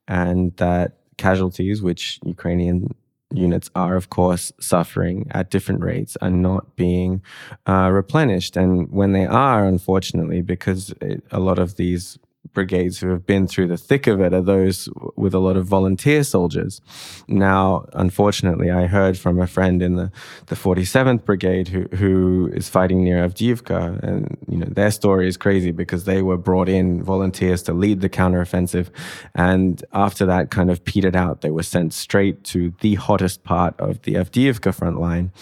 and 0.07 0.57
that 0.57 0.99
casualties, 1.17 1.83
which 1.83 2.21
Ukrainian 2.25 2.95
units 3.33 3.71
are, 3.75 3.97
of 3.97 4.11
course, 4.11 4.53
suffering 4.61 5.27
at 5.31 5.51
different 5.51 5.83
rates 5.83 6.17
and 6.21 6.43
not 6.43 6.77
being 6.77 7.23
uh, 7.67 7.91
replenished. 7.93 8.57
And 8.57 8.91
when 8.91 9.13
they 9.13 9.27
are, 9.27 9.67
unfortunately, 9.67 10.43
because 10.43 10.95
it, 11.01 11.25
a 11.31 11.41
lot 11.41 11.59
of 11.59 11.77
these 11.77 12.19
brigades 12.55 12.99
who 12.99 13.11
have 13.11 13.27
been 13.27 13.47
through 13.47 13.69
the 13.69 13.77
thick 13.77 14.07
of 14.07 14.21
it 14.21 14.33
are 14.33 14.41
those 14.41 14.89
with 15.17 15.35
a 15.35 15.39
lot 15.39 15.57
of 15.57 15.67
volunteer 15.67 16.23
soldiers. 16.25 16.81
Now, 17.29 17.87
unfortunately, 17.93 18.71
I 18.71 18.87
heard 18.87 19.19
from 19.19 19.41
a 19.41 19.47
friend 19.47 19.83
in 19.83 19.97
the, 19.97 20.11
the 20.47 20.55
47th 20.55 21.25
Brigade 21.25 21.69
who, 21.69 21.83
who 21.97 22.51
is 22.55 22.69
fighting 22.69 23.05
near 23.05 23.29
Avdiivka, 23.29 24.03
and 24.03 24.39
you 24.49 24.59
know 24.59 24.69
their 24.71 24.91
story 24.91 25.29
is 25.29 25.37
crazy 25.37 25.73
because 25.73 26.05
they 26.05 26.23
were 26.23 26.39
brought 26.39 26.69
in 26.69 27.03
volunteers 27.03 27.63
to 27.65 27.73
lead 27.73 28.01
the 28.01 28.09
counteroffensive, 28.09 28.89
and 29.35 29.85
after 29.93 30.25
that 30.25 30.51
kind 30.51 30.71
of 30.71 30.85
petered 30.85 31.17
out, 31.17 31.41
they 31.41 31.51
were 31.51 31.63
sent 31.63 31.93
straight 31.93 32.45
to 32.45 32.73
the 32.81 32.95
hottest 32.95 33.45
part 33.45 33.79
of 33.79 34.03
the 34.03 34.15
Avdiivka 34.15 34.75
front 34.75 35.01
line 35.01 35.33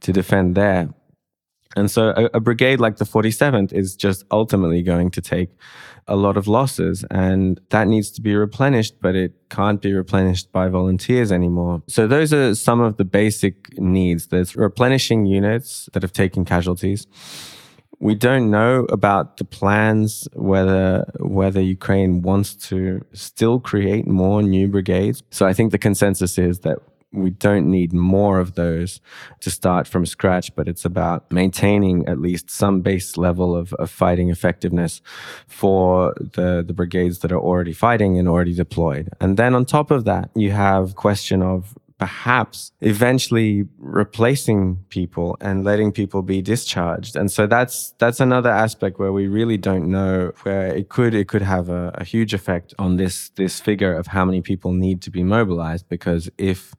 to 0.00 0.12
defend 0.12 0.54
there. 0.54 0.90
And 1.76 1.90
so 1.90 2.14
a, 2.16 2.30
a 2.34 2.40
brigade 2.40 2.80
like 2.80 2.96
the 2.96 3.04
47th 3.04 3.72
is 3.72 3.94
just 3.94 4.24
ultimately 4.30 4.82
going 4.82 5.10
to 5.10 5.20
take 5.20 5.50
a 6.08 6.16
lot 6.16 6.36
of 6.36 6.46
losses 6.46 7.04
and 7.10 7.60
that 7.70 7.88
needs 7.88 8.10
to 8.12 8.20
be 8.20 8.34
replenished, 8.34 8.94
but 9.00 9.14
it 9.14 9.32
can't 9.50 9.82
be 9.82 9.92
replenished 9.92 10.52
by 10.52 10.68
volunteers 10.68 11.32
anymore. 11.32 11.82
So 11.88 12.06
those 12.06 12.32
are 12.32 12.54
some 12.54 12.80
of 12.80 12.96
the 12.96 13.04
basic 13.04 13.78
needs. 13.78 14.28
There's 14.28 14.54
replenishing 14.56 15.26
units 15.26 15.88
that 15.92 16.02
have 16.02 16.12
taken 16.12 16.44
casualties. 16.44 17.06
We 17.98 18.14
don't 18.14 18.50
know 18.50 18.86
about 18.90 19.38
the 19.38 19.44
plans 19.44 20.28
whether 20.34 21.10
whether 21.18 21.62
Ukraine 21.62 22.20
wants 22.22 22.54
to 22.68 23.04
still 23.12 23.58
create 23.58 24.06
more 24.06 24.42
new 24.42 24.68
brigades. 24.68 25.22
So 25.30 25.46
I 25.46 25.54
think 25.54 25.72
the 25.72 25.78
consensus 25.78 26.38
is 26.38 26.60
that 26.60 26.78
we 27.16 27.30
don't 27.30 27.70
need 27.70 27.92
more 27.92 28.38
of 28.38 28.54
those 28.54 29.00
to 29.40 29.50
start 29.50 29.88
from 29.88 30.06
scratch, 30.06 30.54
but 30.54 30.68
it's 30.68 30.84
about 30.84 31.30
maintaining 31.32 32.06
at 32.06 32.18
least 32.20 32.50
some 32.50 32.80
base 32.80 33.16
level 33.16 33.56
of, 33.56 33.72
of 33.74 33.90
fighting 33.90 34.30
effectiveness 34.30 35.00
for 35.46 36.14
the, 36.18 36.62
the 36.66 36.72
brigades 36.72 37.20
that 37.20 37.32
are 37.32 37.40
already 37.40 37.72
fighting 37.72 38.18
and 38.18 38.28
already 38.28 38.54
deployed. 38.54 39.08
And 39.20 39.36
then 39.36 39.54
on 39.54 39.64
top 39.64 39.90
of 39.90 40.04
that, 40.04 40.30
you 40.34 40.52
have 40.52 40.94
question 40.94 41.42
of 41.42 41.76
perhaps 41.98 42.72
eventually 42.80 43.64
replacing 43.78 44.76
people 44.90 45.36
and 45.40 45.64
letting 45.64 45.92
people 45.92 46.20
be 46.22 46.42
discharged. 46.42 47.16
And 47.16 47.30
so 47.30 47.46
that's 47.46 47.94
that's 47.98 48.20
another 48.20 48.50
aspect 48.50 48.98
where 48.98 49.12
we 49.12 49.28
really 49.28 49.56
don't 49.56 49.90
know 49.90 50.32
where 50.42 50.66
it 50.66 50.88
could 50.90 51.14
it 51.14 51.28
could 51.28 51.42
have 51.42 51.68
a, 51.70 51.92
a 51.94 52.04
huge 52.04 52.34
effect 52.34 52.74
on 52.78 52.96
this 52.96 53.30
this 53.30 53.60
figure 53.60 53.94
of 53.94 54.08
how 54.08 54.24
many 54.24 54.42
people 54.42 54.72
need 54.72 55.00
to 55.02 55.10
be 55.10 55.22
mobilized 55.22 55.88
because 55.88 56.28
if 56.36 56.74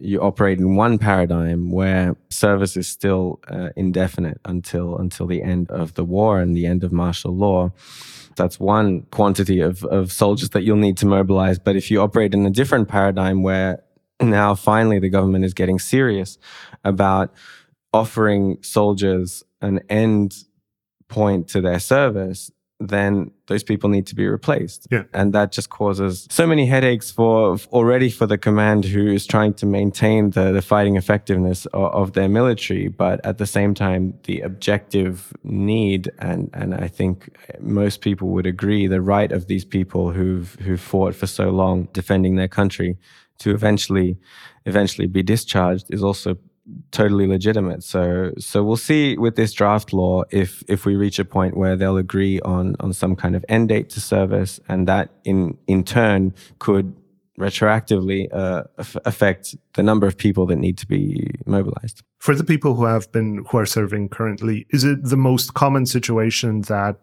you 0.00 0.20
operate 0.20 0.58
in 0.58 0.76
one 0.76 0.98
paradigm 0.98 1.70
where 1.70 2.14
service 2.30 2.76
is 2.76 2.86
still 2.86 3.40
uh, 3.48 3.70
indefinite 3.74 4.38
until 4.44 4.98
until 4.98 5.26
the 5.26 5.42
end 5.42 5.70
of 5.70 5.94
the 5.94 6.04
war 6.04 6.40
and 6.40 6.54
the 6.54 6.66
end 6.66 6.84
of 6.84 6.92
martial 6.92 7.34
law 7.34 7.72
that's 8.38 8.60
one 8.60 9.02
quantity 9.10 9.60
of, 9.60 9.84
of 9.84 10.10
soldiers 10.10 10.50
that 10.50 10.62
you'll 10.62 10.76
need 10.76 10.96
to 10.98 11.06
mobilize. 11.06 11.58
But 11.58 11.76
if 11.76 11.90
you 11.90 12.00
operate 12.00 12.32
in 12.32 12.46
a 12.46 12.50
different 12.50 12.88
paradigm 12.88 13.42
where 13.42 13.82
now 14.20 14.54
finally 14.54 14.98
the 14.98 15.08
government 15.08 15.44
is 15.44 15.54
getting 15.54 15.78
serious 15.78 16.38
about 16.84 17.32
offering 17.92 18.58
soldiers 18.62 19.42
an 19.60 19.80
end 19.88 20.34
point 21.08 21.48
to 21.48 21.60
their 21.60 21.80
service, 21.80 22.50
then 22.80 23.32
those 23.48 23.64
people 23.64 23.90
need 23.90 24.06
to 24.06 24.14
be 24.14 24.26
replaced. 24.26 24.86
Yeah. 24.90 25.04
And 25.12 25.32
that 25.32 25.50
just 25.50 25.68
causes 25.68 26.28
so 26.30 26.46
many 26.46 26.66
headaches 26.66 27.10
for 27.10 27.56
already 27.72 28.08
for 28.08 28.26
the 28.26 28.38
command 28.38 28.84
who 28.84 29.08
is 29.08 29.26
trying 29.26 29.54
to 29.54 29.66
maintain 29.66 30.30
the, 30.30 30.52
the 30.52 30.62
fighting 30.62 30.96
effectiveness 30.96 31.66
of, 31.66 31.92
of, 31.92 32.12
their 32.12 32.28
military. 32.28 32.86
But 32.86 33.24
at 33.26 33.38
the 33.38 33.46
same 33.46 33.74
time, 33.74 34.14
the 34.24 34.42
objective 34.42 35.32
need, 35.42 36.10
and, 36.20 36.50
and 36.52 36.72
I 36.74 36.86
think 36.86 37.36
most 37.58 38.00
people 38.00 38.28
would 38.28 38.46
agree, 38.46 38.86
the 38.86 39.00
right 39.00 39.32
of 39.32 39.48
these 39.48 39.64
people 39.64 40.12
who've, 40.12 40.54
who've 40.60 40.80
fought 40.80 41.16
for 41.16 41.26
so 41.26 41.50
long 41.50 41.88
defending 41.92 42.36
their 42.36 42.48
country 42.48 42.96
to 43.38 43.50
eventually 43.50 44.18
eventually 44.66 45.06
be 45.06 45.22
discharged 45.22 45.86
is 45.90 46.02
also 46.02 46.36
totally 46.90 47.26
legitimate. 47.26 47.82
So 47.82 48.32
so 48.38 48.62
we'll 48.62 48.76
see 48.76 49.16
with 49.16 49.36
this 49.36 49.52
draft 49.52 49.92
law 49.92 50.24
if 50.30 50.62
if 50.68 50.84
we 50.84 50.96
reach 50.96 51.18
a 51.18 51.24
point 51.24 51.56
where 51.56 51.76
they'll 51.76 51.96
agree 51.96 52.40
on 52.40 52.76
on 52.80 52.92
some 52.92 53.16
kind 53.16 53.34
of 53.34 53.44
end 53.48 53.68
date 53.68 53.90
to 53.90 54.00
service, 54.00 54.60
and 54.68 54.86
that 54.88 55.10
in 55.24 55.56
in 55.66 55.84
turn 55.84 56.34
could 56.58 56.94
retroactively 57.38 58.26
uh, 58.32 58.64
affect 59.04 59.54
the 59.74 59.82
number 59.82 60.08
of 60.08 60.18
people 60.18 60.44
that 60.46 60.56
need 60.56 60.76
to 60.76 60.86
be 60.88 61.30
mobilized. 61.46 62.02
For 62.18 62.34
the 62.34 62.42
people 62.42 62.74
who 62.74 62.84
have 62.84 63.10
been 63.12 63.44
who 63.48 63.58
are 63.58 63.66
serving 63.66 64.08
currently, 64.08 64.66
is 64.70 64.84
it 64.84 65.04
the 65.04 65.16
most 65.16 65.54
common 65.54 65.86
situation 65.86 66.62
that 66.62 66.96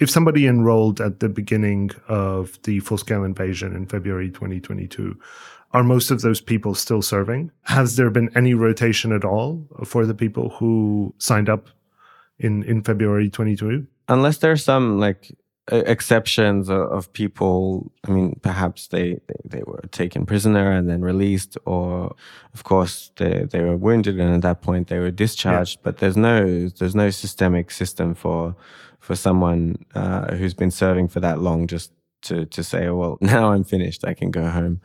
if 0.00 0.10
somebody 0.10 0.46
enrolled 0.46 1.00
at 1.00 1.20
the 1.20 1.28
beginning 1.28 1.90
of 2.08 2.60
the 2.62 2.80
full 2.80 2.98
scale 2.98 3.24
invasion 3.24 3.74
in 3.74 3.86
February 3.86 4.30
2022 4.30 5.16
are 5.74 5.82
most 5.82 6.12
of 6.12 6.22
those 6.22 6.40
people 6.40 6.74
still 6.74 7.02
serving? 7.02 7.50
Has 7.62 7.96
there 7.96 8.08
been 8.08 8.30
any 8.36 8.54
rotation 8.54 9.12
at 9.12 9.24
all 9.24 9.66
for 9.84 10.06
the 10.06 10.14
people 10.14 10.50
who 10.50 11.12
signed 11.18 11.48
up 11.48 11.68
in, 12.38 12.62
in 12.62 12.82
February 12.82 13.28
22? 13.28 13.86
Unless 14.08 14.38
there's 14.38 14.64
some 14.64 15.00
like 15.00 15.36
exceptions 15.72 16.68
of 16.68 17.10
people 17.14 17.90
i 18.06 18.10
mean 18.10 18.38
perhaps 18.42 18.88
they, 18.88 19.18
they, 19.46 19.62
were 19.66 19.80
taken 19.92 20.26
prisoner 20.26 20.70
and 20.70 20.90
then 20.90 21.00
released 21.00 21.56
or 21.64 22.14
of 22.52 22.64
course 22.64 23.10
they, 23.16 23.46
they 23.50 23.62
were 23.62 23.74
wounded 23.74 24.20
and 24.20 24.34
at 24.34 24.42
that 24.42 24.60
point 24.60 24.88
they 24.88 24.98
were 24.98 25.10
discharged 25.10 25.78
yeah. 25.78 25.80
but 25.82 25.96
there's 25.98 26.18
no 26.18 26.68
there's 26.68 26.94
no 26.94 27.08
systemic 27.08 27.70
system 27.70 28.14
for 28.14 28.54
for 29.00 29.16
someone 29.16 29.74
uh, 29.94 30.34
who's 30.34 30.52
been 30.52 30.70
serving 30.70 31.08
for 31.08 31.20
that 31.20 31.38
long 31.38 31.66
just 31.66 31.92
to 32.24 32.46
to 32.46 32.62
say, 32.62 32.86
oh, 32.86 32.96
well, 32.96 33.18
now 33.20 33.52
I'm 33.52 33.64
finished, 33.64 34.04
I 34.04 34.14
can 34.14 34.30
go 34.30 34.48
home. 34.48 34.80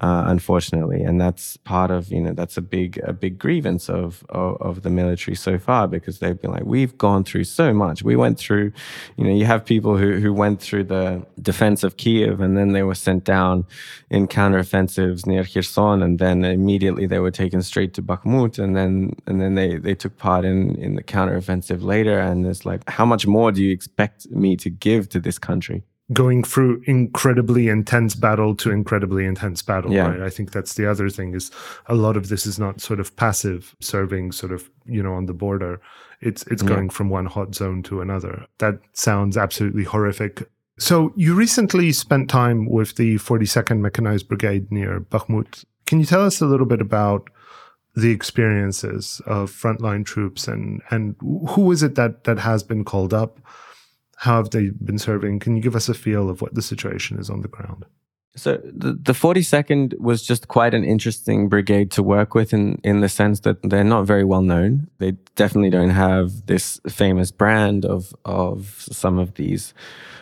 Uh, 0.00 0.24
unfortunately, 0.26 1.02
and 1.02 1.20
that's 1.20 1.56
part 1.58 1.90
of 1.90 2.10
you 2.10 2.20
know 2.20 2.32
that's 2.32 2.56
a 2.56 2.62
big 2.62 3.00
a 3.04 3.12
big 3.12 3.38
grievance 3.38 3.88
of, 3.88 4.24
of, 4.28 4.60
of 4.60 4.82
the 4.82 4.90
military 4.90 5.34
so 5.34 5.58
far 5.58 5.86
because 5.88 6.18
they've 6.18 6.40
been 6.40 6.52
like, 6.52 6.64
we've 6.64 6.96
gone 6.98 7.24
through 7.24 7.44
so 7.44 7.72
much. 7.72 8.02
We 8.02 8.16
went 8.16 8.38
through, 8.38 8.72
you 9.16 9.24
know, 9.24 9.32
you 9.32 9.44
have 9.44 9.64
people 9.64 9.96
who 9.96 10.18
who 10.18 10.32
went 10.32 10.60
through 10.60 10.84
the 10.84 11.26
defense 11.40 11.82
of 11.82 11.96
Kiev 11.96 12.40
and 12.40 12.56
then 12.56 12.72
they 12.72 12.82
were 12.82 12.94
sent 12.94 13.24
down 13.24 13.66
in 14.10 14.28
counteroffensives 14.28 15.26
near 15.26 15.44
Kherson, 15.44 16.02
and 16.02 16.18
then 16.18 16.44
immediately 16.44 17.06
they 17.06 17.18
were 17.18 17.30
taken 17.30 17.62
straight 17.62 17.94
to 17.94 18.02
Bakhmut, 18.02 18.58
and 18.58 18.76
then 18.76 19.14
and 19.26 19.40
then 19.40 19.54
they 19.54 19.76
they 19.76 19.94
took 19.94 20.16
part 20.18 20.44
in 20.44 20.76
in 20.76 20.94
the 20.94 21.02
counteroffensive 21.02 21.82
later. 21.82 22.18
And 22.18 22.46
it's 22.46 22.64
like, 22.66 22.88
how 22.88 23.04
much 23.04 23.26
more 23.26 23.52
do 23.52 23.62
you 23.62 23.72
expect 23.72 24.30
me 24.30 24.56
to 24.56 24.70
give 24.70 25.08
to 25.10 25.20
this 25.20 25.38
country? 25.38 25.82
Going 26.12 26.44
through 26.44 26.82
incredibly 26.86 27.68
intense 27.68 28.14
battle 28.14 28.54
to 28.56 28.70
incredibly 28.70 29.24
intense 29.24 29.62
battle 29.62 29.92
yeah. 29.92 30.08
right? 30.08 30.22
I 30.22 30.30
think 30.30 30.52
that's 30.52 30.74
the 30.74 30.90
other 30.90 31.08
thing 31.08 31.34
is 31.34 31.50
a 31.86 31.94
lot 31.94 32.16
of 32.16 32.28
this 32.28 32.46
is 32.46 32.58
not 32.58 32.80
sort 32.80 33.00
of 33.00 33.14
passive 33.16 33.74
serving 33.80 34.32
sort 34.32 34.52
of 34.52 34.70
you 34.86 35.02
know 35.02 35.14
on 35.14 35.26
the 35.26 35.34
border. 35.34 35.80
It's 36.20 36.46
it's 36.46 36.62
going 36.62 36.86
yeah. 36.86 36.92
from 36.92 37.08
one 37.08 37.26
hot 37.26 37.54
zone 37.54 37.82
to 37.84 38.00
another. 38.00 38.46
That 38.58 38.80
sounds 38.92 39.36
absolutely 39.36 39.84
horrific. 39.84 40.48
So 40.78 41.12
you 41.16 41.34
recently 41.34 41.92
spent 41.92 42.30
time 42.30 42.66
with 42.66 42.96
the 42.96 43.16
42nd 43.16 43.80
mechanized 43.80 44.28
brigade 44.28 44.72
near 44.72 45.00
bakhmut. 45.00 45.64
Can 45.86 46.00
you 46.00 46.06
tell 46.06 46.24
us 46.24 46.40
a 46.40 46.46
little 46.46 46.66
bit 46.66 46.80
about 46.80 47.28
the 47.94 48.10
experiences 48.10 49.20
of 49.26 49.50
frontline 49.50 50.04
troops 50.04 50.48
and 50.48 50.80
and 50.90 51.14
who 51.50 51.70
is 51.72 51.82
it 51.82 51.94
that 51.94 52.24
that 52.24 52.38
has 52.38 52.62
been 52.62 52.84
called 52.84 53.12
up 53.12 53.38
how 54.22 54.36
have 54.36 54.50
they 54.50 54.70
been 54.70 55.00
serving? 55.00 55.40
Can 55.40 55.56
you 55.56 55.62
give 55.62 55.74
us 55.74 55.88
a 55.88 55.94
feel 55.94 56.30
of 56.30 56.40
what 56.40 56.54
the 56.54 56.62
situation 56.62 57.18
is 57.18 57.28
on 57.28 57.40
the 57.40 57.48
ground? 57.48 57.84
So 58.36 58.60
the, 58.62 58.92
the 58.92 59.14
42nd 59.14 59.98
was 59.98 60.22
just 60.22 60.46
quite 60.46 60.74
an 60.74 60.84
interesting 60.84 61.48
brigade 61.48 61.90
to 61.90 62.04
work 62.04 62.32
with 62.32 62.54
in, 62.54 62.80
in 62.84 63.00
the 63.00 63.08
sense 63.08 63.40
that 63.40 63.56
they're 63.68 63.82
not 63.82 64.04
very 64.06 64.22
well 64.22 64.40
known. 64.40 64.86
They 64.98 65.16
definitely 65.34 65.70
don't 65.70 65.90
have 65.90 66.46
this 66.46 66.80
famous 66.88 67.32
brand 67.32 67.84
of, 67.84 68.14
of 68.24 68.86
some 68.92 69.18
of 69.18 69.34
these 69.34 69.74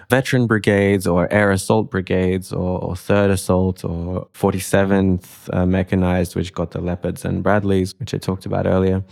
veteran 0.08 0.46
brigades 0.46 1.06
or 1.06 1.30
air 1.30 1.50
assault 1.50 1.90
brigades 1.90 2.54
or, 2.54 2.82
or 2.82 2.94
3rd 2.94 3.32
assault 3.32 3.84
or 3.84 4.28
47th 4.32 5.54
uh, 5.54 5.66
mechanized, 5.66 6.34
which 6.34 6.54
got 6.54 6.70
the 6.70 6.80
Leopards 6.80 7.26
and 7.26 7.42
Bradleys, 7.42 7.94
which 8.00 8.14
I 8.14 8.16
talked 8.16 8.46
about 8.46 8.66
earlier. 8.66 9.04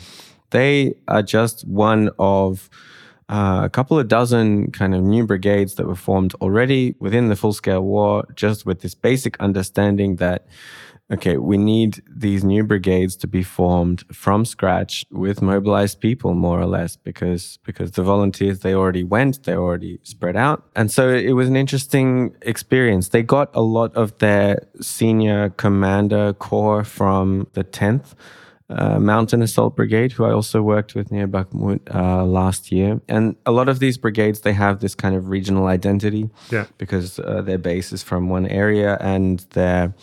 They 0.48 0.94
are 1.08 1.22
just 1.22 1.68
one 1.68 2.08
of 2.18 2.70
uh, 3.28 3.60
a 3.64 3.68
couple 3.68 3.98
of 3.98 4.08
dozen 4.08 4.70
kind 4.70 4.94
of 4.94 5.02
new 5.02 5.26
brigades 5.26 5.74
that 5.74 5.86
were 5.86 5.96
formed 5.96 6.34
already 6.36 6.94
within 6.98 7.28
the 7.28 7.36
full 7.36 7.52
scale 7.52 7.82
war, 7.82 8.24
just 8.34 8.64
with 8.64 8.80
this 8.80 8.94
basic 8.94 9.38
understanding 9.40 10.16
that 10.16 10.46
okay, 11.10 11.38
we 11.38 11.56
need 11.56 12.02
these 12.06 12.44
new 12.44 12.62
brigades 12.62 13.16
to 13.16 13.26
be 13.26 13.42
formed 13.42 14.04
from 14.14 14.44
scratch 14.44 15.06
with 15.10 15.40
mobilized 15.40 16.00
people, 16.00 16.34
more 16.34 16.60
or 16.60 16.66
less, 16.66 16.96
because 16.96 17.58
because 17.64 17.92
the 17.92 18.02
volunteers 18.02 18.60
they 18.60 18.74
already 18.74 19.04
went, 19.04 19.44
they 19.44 19.54
already 19.54 19.98
spread 20.02 20.36
out, 20.36 20.64
and 20.76 20.90
so 20.90 21.08
it 21.08 21.32
was 21.32 21.48
an 21.48 21.56
interesting 21.56 22.34
experience. 22.42 23.08
They 23.08 23.22
got 23.22 23.50
a 23.54 23.62
lot 23.62 23.94
of 23.94 24.16
their 24.18 24.66
senior 24.80 25.50
commander 25.50 26.32
corps 26.34 26.84
from 26.84 27.46
the 27.54 27.64
tenth 27.64 28.14
uh, 28.70 28.98
Mountain 28.98 29.42
Assault 29.42 29.76
Brigade, 29.76 30.12
who 30.12 30.24
I 30.24 30.32
also 30.32 30.60
worked 30.60 30.94
with 30.94 31.10
near 31.10 31.26
Bakhmut 31.26 31.80
uh, 31.94 32.24
last 32.24 32.70
year. 32.70 33.00
And 33.08 33.36
a 33.46 33.52
lot 33.52 33.68
of 33.68 33.78
these 33.78 33.96
brigades, 33.96 34.40
they 34.40 34.52
have 34.52 34.80
this 34.80 34.94
kind 34.94 35.14
of 35.14 35.28
regional 35.28 35.66
identity 35.66 36.28
yeah. 36.50 36.66
because 36.76 37.18
uh, 37.18 37.40
their 37.42 37.58
base 37.58 37.92
is 37.92 38.02
from 38.02 38.28
one 38.28 38.46
area 38.46 38.98
and 39.00 39.40
their 39.50 39.94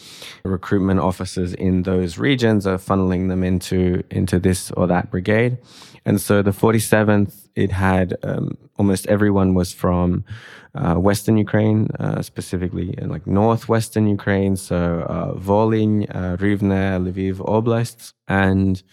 recruitment 0.44 1.00
officers 1.00 1.54
in 1.54 1.84
those 1.84 2.18
regions 2.18 2.66
are 2.66 2.78
funneling 2.78 3.30
them 3.30 3.44
into, 3.44 4.04
into 4.10 4.40
this 4.40 4.72
or 4.72 4.88
that 4.88 5.12
brigade. 5.12 5.58
And 6.06 6.20
so 6.20 6.42
the 6.42 6.52
47th, 6.52 7.45
it 7.56 7.72
had 7.72 8.16
um, 8.24 8.58
almost 8.78 9.08
everyone 9.08 9.54
was 9.54 9.74
from 9.74 10.26
uh, 10.76 10.96
Western 10.96 11.38
Ukraine, 11.38 11.88
uh, 12.00 12.22
specifically 12.22 12.94
in 12.98 13.10
like 13.10 13.26
northwestern 13.26 14.08
Ukraine, 14.08 14.56
so 14.56 15.06
uh, 15.10 15.34
Volyn, 15.36 16.06
uh, 16.14 16.36
Rivne, 16.38 17.00
Lviv 17.06 17.38
oblasts. 17.48 18.14
And 18.28 18.84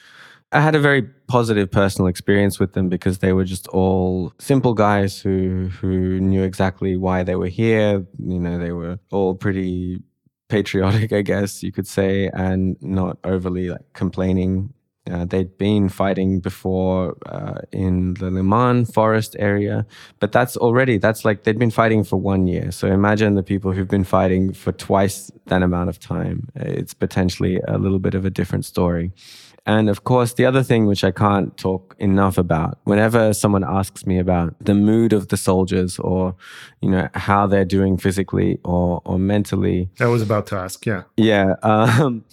I 0.53 0.61
had 0.61 0.75
a 0.75 0.81
very 0.81 1.03
positive 1.29 1.71
personal 1.71 2.09
experience 2.09 2.61
with 2.61 2.75
them 2.75 2.89
because 2.89 3.19
they 3.19 3.33
were 3.33 3.45
just 3.45 3.67
all 3.69 4.33
simple 4.39 4.75
guys 4.75 5.21
who 5.21 5.69
who 5.81 6.21
knew 6.21 6.43
exactly 6.43 6.97
why 6.97 7.23
they 7.23 7.37
were 7.37 7.49
here. 7.49 8.07
You 8.19 8.39
know, 8.39 8.59
they 8.59 8.73
were 8.73 8.99
all 9.11 9.35
pretty 9.35 10.03
patriotic, 10.49 11.13
I 11.13 11.23
guess 11.23 11.63
you 11.63 11.73
could 11.73 11.87
say, 11.87 12.29
and 12.35 12.77
not 12.81 13.19
overly 13.25 13.71
like 13.71 13.93
complaining 13.95 14.73
uh, 15.11 15.25
they'd 15.25 15.59
been 15.59 15.89
fighting 15.89 16.39
before 16.41 17.17
uh, 17.27 17.61
in 17.73 18.15
the 18.15 18.31
Liman 18.31 18.85
forest 18.85 19.35
area, 19.39 19.85
but 20.21 20.31
that's 20.31 20.57
already, 20.57 20.99
that's 20.99 21.25
like 21.25 21.43
they'd 21.43 21.59
been 21.59 21.71
fighting 21.73 22.05
for 22.05 22.17
one 22.17 22.47
year. 22.47 22.71
So 22.71 22.87
imagine 22.87 23.35
the 23.35 23.43
people 23.43 23.73
who've 23.73 23.89
been 23.89 24.05
fighting 24.05 24.53
for 24.53 24.71
twice 24.73 25.31
that 25.47 25.63
amount 25.63 25.89
of 25.89 25.99
time. 25.99 26.49
It's 26.55 26.95
potentially 26.95 27.61
a 27.67 27.79
little 27.79 27.99
bit 27.99 28.15
of 28.15 28.25
a 28.25 28.31
different 28.31 28.65
story. 28.65 29.13
And 29.65 29.89
of 29.89 30.05
course, 30.05 30.35
the 30.35 30.45
other 30.45 30.63
thing 30.63 30.87
which 30.87 31.05
I 31.05 31.13
can't 31.13 31.57
talk 31.57 31.95
enough 31.99 32.37
about, 32.37 32.79
whenever 32.85 33.33
someone 33.33 33.63
asks 33.65 34.07
me 34.07 34.19
about 34.19 34.55
the 34.61 34.75
mood 34.75 35.13
of 35.13 35.29
the 35.29 35.37
soldiers 35.37 35.99
or, 36.01 36.35
you 36.81 36.91
know, 36.91 37.09
how 37.15 37.47
they're 37.47 37.65
doing 37.65 37.97
physically 37.97 38.59
or, 38.65 39.03
or 39.05 39.19
mentally. 39.19 39.89
I 40.01 40.07
was 40.07 40.23
about 40.23 40.47
to 40.49 40.57
ask, 40.57 40.85
yeah. 40.87 41.03
Yeah. 41.17 41.55
Um, 41.63 42.25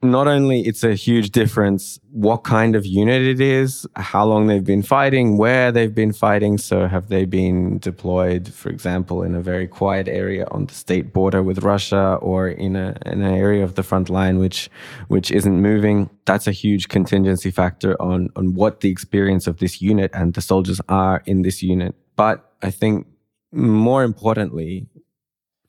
not 0.00 0.28
only 0.28 0.60
it's 0.60 0.84
a 0.84 0.94
huge 0.94 1.30
difference 1.30 1.98
what 2.12 2.44
kind 2.44 2.76
of 2.76 2.86
unit 2.86 3.22
it 3.22 3.40
is, 3.40 3.86
how 3.96 4.24
long 4.24 4.46
they've 4.46 4.64
been 4.64 4.82
fighting, 4.82 5.36
where 5.36 5.72
they've 5.72 5.94
been 5.94 6.12
fighting. 6.12 6.56
So 6.56 6.86
have 6.86 7.08
they 7.08 7.24
been 7.24 7.78
deployed, 7.78 8.52
for 8.52 8.68
example, 8.70 9.22
in 9.22 9.34
a 9.34 9.40
very 9.40 9.66
quiet 9.66 10.08
area 10.08 10.46
on 10.52 10.66
the 10.66 10.74
state 10.74 11.12
border 11.12 11.42
with 11.42 11.64
Russia 11.64 12.18
or 12.20 12.48
in, 12.48 12.76
a, 12.76 12.96
in 13.06 13.22
an 13.22 13.34
area 13.34 13.64
of 13.64 13.74
the 13.74 13.82
front 13.82 14.08
line 14.08 14.38
which 14.38 14.70
which 15.08 15.30
isn't 15.30 15.60
moving? 15.60 16.10
That's 16.26 16.46
a 16.46 16.52
huge 16.52 16.88
contingency 16.88 17.50
factor 17.50 18.00
on 18.00 18.28
on 18.36 18.54
what 18.54 18.80
the 18.80 18.90
experience 18.90 19.46
of 19.46 19.58
this 19.58 19.82
unit 19.82 20.10
and 20.14 20.34
the 20.34 20.40
soldiers 20.40 20.80
are 20.88 21.22
in 21.26 21.42
this 21.42 21.62
unit. 21.62 21.94
But 22.14 22.52
I 22.62 22.70
think 22.70 23.06
more 23.52 24.04
importantly, 24.04 24.86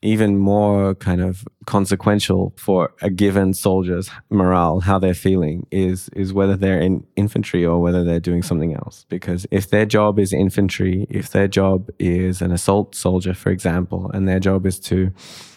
even 0.02 0.38
more 0.38 0.94
kind 0.94 1.20
of 1.20 1.44
consequential 1.66 2.54
for 2.56 2.92
a 3.02 3.10
given 3.10 3.52
soldier's 3.52 4.10
morale, 4.30 4.80
how 4.80 4.98
they're 4.98 5.12
feeling, 5.14 5.66
is 5.70 6.08
is 6.10 6.32
whether 6.32 6.56
they're 6.56 6.80
in 6.80 7.06
infantry 7.16 7.64
or 7.64 7.80
whether 7.80 8.02
they're 8.02 8.20
doing 8.20 8.42
something 8.42 8.74
else. 8.74 9.04
Because 9.08 9.46
if 9.50 9.68
their 9.70 9.84
job 9.84 10.18
is 10.18 10.32
infantry, 10.32 11.06
if 11.10 11.30
their 11.30 11.48
job 11.48 11.90
is 11.98 12.40
an 12.40 12.50
assault 12.50 12.94
soldier, 12.94 13.34
for 13.34 13.50
example, 13.50 14.10
and 14.12 14.26
their 14.26 14.40
job 14.40 14.66
is 14.66 14.78
to 14.80 15.12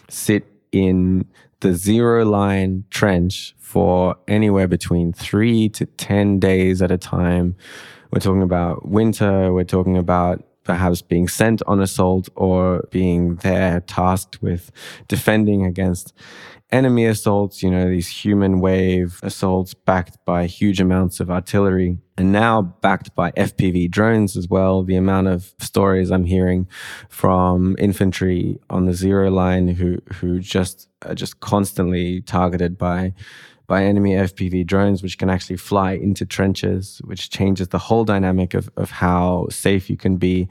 sit 0.08 0.46
in 0.72 1.24
the 1.60 1.72
zero 1.72 2.24
line 2.24 2.84
trench 2.90 3.54
for 3.58 4.16
anywhere 4.28 4.68
between 4.68 5.12
three 5.12 5.68
to 5.70 5.86
10 5.86 6.38
days 6.38 6.82
at 6.82 6.90
a 6.90 6.98
time. 6.98 7.56
We're 8.10 8.20
talking 8.20 8.42
about 8.42 8.86
winter, 8.86 9.52
we're 9.52 9.64
talking 9.64 9.96
about 9.96 10.44
perhaps 10.64 11.02
being 11.02 11.28
sent 11.28 11.62
on 11.66 11.80
assault 11.80 12.28
or 12.34 12.88
being 12.90 13.36
there 13.36 13.80
tasked 13.80 14.42
with 14.42 14.70
defending 15.08 15.64
against 15.64 16.12
enemy 16.74 17.06
assaults, 17.06 17.62
you 17.62 17.70
know, 17.70 17.88
these 17.88 18.08
human 18.08 18.60
wave 18.60 19.20
assaults 19.22 19.74
backed 19.74 20.18
by 20.24 20.46
huge 20.46 20.80
amounts 20.80 21.20
of 21.20 21.30
artillery 21.30 21.98
and 22.16 22.32
now 22.32 22.62
backed 22.62 23.14
by 23.14 23.30
FPV 23.32 23.90
drones 23.90 24.36
as 24.36 24.48
well. 24.48 24.82
The 24.82 24.96
amount 24.96 25.28
of 25.28 25.54
stories 25.60 26.10
I'm 26.10 26.24
hearing 26.24 26.66
from 27.08 27.76
infantry 27.78 28.58
on 28.70 28.86
the 28.86 28.94
zero 28.94 29.30
line 29.30 29.68
who, 29.68 29.98
who 30.14 30.40
just 30.40 30.88
are 31.02 31.14
just 31.14 31.38
constantly 31.40 32.22
targeted 32.22 32.76
by 32.76 33.14
by 33.66 33.84
enemy 33.84 34.12
FPV 34.12 34.66
drones, 34.66 35.02
which 35.02 35.18
can 35.18 35.30
actually 35.30 35.56
fly 35.56 35.92
into 35.92 36.26
trenches, 36.26 37.00
which 37.04 37.30
changes 37.30 37.68
the 37.68 37.78
whole 37.78 38.04
dynamic 38.04 38.54
of, 38.54 38.70
of 38.76 38.90
how 38.90 39.46
safe 39.50 39.88
you 39.88 39.96
can 39.96 40.16
be 40.16 40.48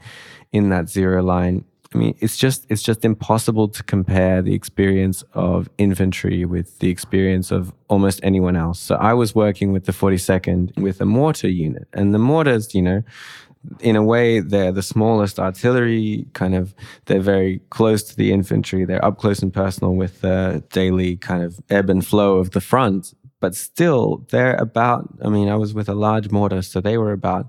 in 0.52 0.70
that 0.70 0.88
zero 0.88 1.22
line. 1.22 1.64
I 1.94 1.98
mean, 1.98 2.16
it's 2.18 2.36
just 2.36 2.66
it's 2.68 2.82
just 2.82 3.04
impossible 3.04 3.68
to 3.68 3.82
compare 3.84 4.42
the 4.42 4.52
experience 4.52 5.22
of 5.32 5.68
infantry 5.78 6.44
with 6.44 6.80
the 6.80 6.90
experience 6.90 7.52
of 7.52 7.72
almost 7.88 8.18
anyone 8.24 8.56
else. 8.56 8.80
So 8.80 8.96
I 8.96 9.14
was 9.14 9.34
working 9.34 9.72
with 9.72 9.84
the 9.84 9.92
42nd 9.92 10.76
with 10.76 11.00
a 11.00 11.04
mortar 11.04 11.48
unit, 11.48 11.86
and 11.92 12.12
the 12.12 12.18
mortars, 12.18 12.74
you 12.74 12.82
know, 12.82 13.04
in 13.80 13.96
a 13.96 14.02
way, 14.02 14.40
they're 14.40 14.72
the 14.72 14.82
smallest 14.82 15.38
artillery, 15.38 16.26
kind 16.32 16.54
of, 16.54 16.74
they're 17.06 17.20
very 17.20 17.60
close 17.70 18.02
to 18.04 18.16
the 18.16 18.32
infantry. 18.32 18.84
They're 18.84 19.04
up 19.04 19.18
close 19.18 19.42
and 19.42 19.52
personal 19.52 19.94
with 19.94 20.20
the 20.20 20.62
daily 20.70 21.16
kind 21.16 21.42
of 21.42 21.60
ebb 21.70 21.90
and 21.90 22.06
flow 22.06 22.38
of 22.38 22.50
the 22.50 22.60
front. 22.60 23.14
But 23.40 23.54
still, 23.54 24.26
they're 24.30 24.56
about, 24.56 25.08
I 25.22 25.28
mean, 25.28 25.48
I 25.48 25.56
was 25.56 25.74
with 25.74 25.88
a 25.88 25.94
large 25.94 26.30
mortar, 26.30 26.62
so 26.62 26.80
they 26.80 26.96
were 26.96 27.12
about 27.12 27.48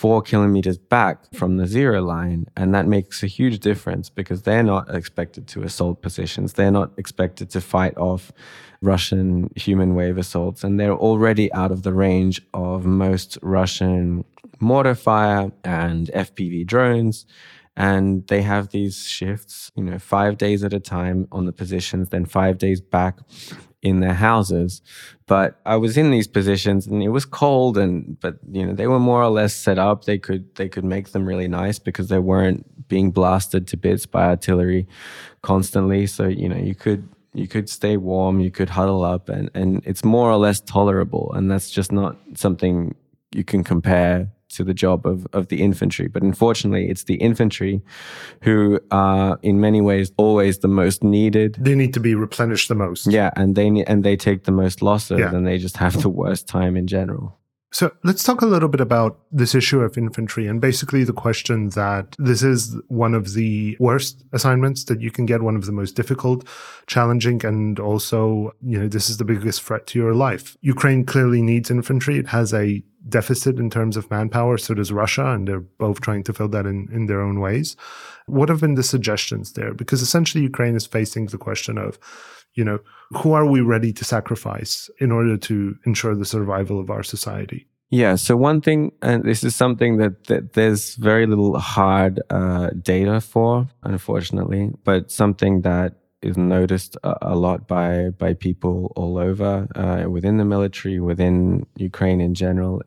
four 0.00 0.22
kilometers 0.22 0.78
back 0.78 1.30
from 1.34 1.58
the 1.58 1.66
zero 1.66 2.00
line. 2.00 2.46
And 2.56 2.74
that 2.74 2.86
makes 2.86 3.22
a 3.22 3.26
huge 3.26 3.58
difference 3.58 4.08
because 4.08 4.42
they're 4.42 4.62
not 4.62 4.94
expected 4.94 5.46
to 5.48 5.62
assault 5.62 6.00
positions. 6.00 6.54
They're 6.54 6.70
not 6.70 6.92
expected 6.96 7.50
to 7.50 7.60
fight 7.60 7.98
off 7.98 8.32
Russian 8.80 9.50
human 9.56 9.94
wave 9.94 10.16
assaults. 10.16 10.64
And 10.64 10.80
they're 10.80 10.94
already 10.94 11.52
out 11.52 11.70
of 11.70 11.82
the 11.82 11.92
range 11.92 12.40
of 12.54 12.86
most 12.86 13.36
Russian 13.42 14.24
mortar 14.60 14.94
fire 14.94 15.52
and 15.64 16.08
FPV 16.08 16.66
drones. 16.66 17.26
And 17.76 18.26
they 18.26 18.42
have 18.42 18.70
these 18.70 19.06
shifts, 19.06 19.70
you 19.74 19.84
know, 19.84 19.98
five 19.98 20.36
days 20.36 20.64
at 20.64 20.74
a 20.74 20.80
time 20.80 21.28
on 21.32 21.46
the 21.46 21.52
positions, 21.52 22.10
then 22.10 22.26
five 22.26 22.58
days 22.58 22.80
back 22.80 23.20
in 23.82 24.00
their 24.00 24.14
houses. 24.14 24.82
But 25.26 25.60
I 25.64 25.76
was 25.76 25.96
in 25.96 26.10
these 26.10 26.28
positions 26.28 26.86
and 26.86 27.02
it 27.02 27.08
was 27.08 27.24
cold 27.24 27.78
and 27.78 28.18
but 28.20 28.38
you 28.50 28.66
know, 28.66 28.74
they 28.74 28.86
were 28.86 28.98
more 28.98 29.22
or 29.22 29.30
less 29.30 29.54
set 29.54 29.78
up. 29.78 30.04
They 30.04 30.18
could 30.18 30.54
they 30.56 30.68
could 30.68 30.84
make 30.84 31.12
them 31.12 31.24
really 31.24 31.48
nice 31.48 31.78
because 31.78 32.08
they 32.08 32.18
weren't 32.18 32.88
being 32.88 33.10
blasted 33.10 33.66
to 33.68 33.76
bits 33.76 34.06
by 34.06 34.24
artillery 34.24 34.86
constantly. 35.42 36.06
So, 36.06 36.26
you 36.26 36.48
know, 36.48 36.58
you 36.58 36.74
could 36.74 37.08
you 37.32 37.46
could 37.46 37.68
stay 37.68 37.96
warm, 37.96 38.40
you 38.40 38.50
could 38.50 38.68
huddle 38.68 39.04
up 39.04 39.28
and, 39.28 39.50
and 39.54 39.82
it's 39.86 40.04
more 40.04 40.30
or 40.30 40.36
less 40.36 40.60
tolerable. 40.60 41.32
And 41.34 41.50
that's 41.50 41.70
just 41.70 41.92
not 41.92 42.16
something 42.34 42.94
you 43.32 43.44
can 43.44 43.62
compare 43.62 44.28
to 44.50 44.64
the 44.64 44.74
job 44.74 45.06
of, 45.06 45.26
of 45.32 45.48
the 45.48 45.62
infantry. 45.62 46.08
But 46.08 46.22
unfortunately, 46.22 46.88
it's 46.88 47.04
the 47.04 47.14
infantry 47.14 47.82
who 48.42 48.80
are 48.90 49.38
in 49.42 49.60
many 49.60 49.80
ways 49.80 50.12
always 50.16 50.58
the 50.58 50.68
most 50.68 51.02
needed. 51.02 51.56
They 51.58 51.74
need 51.74 51.94
to 51.94 52.00
be 52.00 52.14
replenished 52.14 52.68
the 52.68 52.74
most. 52.74 53.06
Yeah, 53.06 53.30
and 53.36 53.56
they 53.56 53.68
and 53.86 54.04
they 54.04 54.16
take 54.16 54.44
the 54.44 54.52
most 54.52 54.82
losses, 54.82 55.18
yeah. 55.18 55.34
and 55.34 55.46
they 55.46 55.58
just 55.58 55.76
have 55.78 56.00
the 56.02 56.08
worst 56.08 56.46
time 56.46 56.76
in 56.76 56.86
general. 56.86 57.39
So 57.72 57.92
let's 58.02 58.24
talk 58.24 58.42
a 58.42 58.46
little 58.46 58.68
bit 58.68 58.80
about 58.80 59.20
this 59.30 59.54
issue 59.54 59.80
of 59.80 59.96
infantry 59.96 60.48
and 60.48 60.60
basically 60.60 61.04
the 61.04 61.12
question 61.12 61.68
that 61.70 62.16
this 62.18 62.42
is 62.42 62.76
one 62.88 63.14
of 63.14 63.34
the 63.34 63.76
worst 63.78 64.24
assignments 64.32 64.84
that 64.84 65.00
you 65.00 65.12
can 65.12 65.24
get, 65.24 65.42
one 65.42 65.54
of 65.54 65.66
the 65.66 65.72
most 65.72 65.94
difficult, 65.94 66.44
challenging, 66.88 67.44
and 67.46 67.78
also, 67.78 68.52
you 68.60 68.76
know, 68.76 68.88
this 68.88 69.08
is 69.08 69.18
the 69.18 69.24
biggest 69.24 69.62
threat 69.62 69.86
to 69.88 70.00
your 70.00 70.14
life. 70.14 70.56
Ukraine 70.62 71.04
clearly 71.04 71.42
needs 71.42 71.70
infantry. 71.70 72.18
It 72.18 72.26
has 72.28 72.52
a 72.52 72.82
deficit 73.08 73.58
in 73.58 73.70
terms 73.70 73.96
of 73.96 74.10
manpower. 74.10 74.58
So 74.58 74.74
does 74.74 74.90
Russia, 74.90 75.26
and 75.26 75.46
they're 75.46 75.60
both 75.60 76.00
trying 76.00 76.24
to 76.24 76.32
fill 76.32 76.48
that 76.48 76.66
in, 76.66 76.88
in 76.92 77.06
their 77.06 77.20
own 77.20 77.38
ways. 77.38 77.76
What 78.26 78.48
have 78.48 78.60
been 78.60 78.74
the 78.74 78.82
suggestions 78.82 79.52
there? 79.52 79.74
Because 79.74 80.02
essentially, 80.02 80.42
Ukraine 80.42 80.74
is 80.74 80.86
facing 80.86 81.26
the 81.26 81.38
question 81.38 81.78
of, 81.78 81.98
you 82.54 82.64
know, 82.64 82.78
who 83.12 83.32
are 83.32 83.46
we 83.46 83.60
ready 83.60 83.92
to 83.92 84.04
sacrifice 84.04 84.90
in 84.98 85.10
order 85.12 85.36
to 85.36 85.76
ensure 85.86 86.14
the 86.14 86.24
survival 86.24 86.78
of 86.78 86.90
our 86.90 87.02
society? 87.02 87.66
Yeah. 87.90 88.14
So 88.14 88.36
one 88.36 88.60
thing, 88.60 88.92
and 89.02 89.24
this 89.24 89.42
is 89.42 89.56
something 89.56 89.96
that, 89.96 90.24
that 90.26 90.52
there's 90.52 90.94
very 90.94 91.26
little 91.26 91.58
hard 91.58 92.20
uh, 92.30 92.70
data 92.80 93.20
for, 93.20 93.68
unfortunately, 93.82 94.70
but 94.84 95.10
something 95.10 95.62
that 95.62 95.94
is 96.22 96.36
noticed 96.36 96.96
a, 97.02 97.16
a 97.22 97.34
lot 97.34 97.66
by 97.66 98.10
by 98.10 98.34
people 98.34 98.92
all 98.94 99.18
over 99.18 99.66
uh, 99.74 100.08
within 100.08 100.36
the 100.36 100.44
military, 100.44 101.00
within 101.00 101.66
Ukraine 101.76 102.20
in 102.20 102.34
general. 102.34 102.82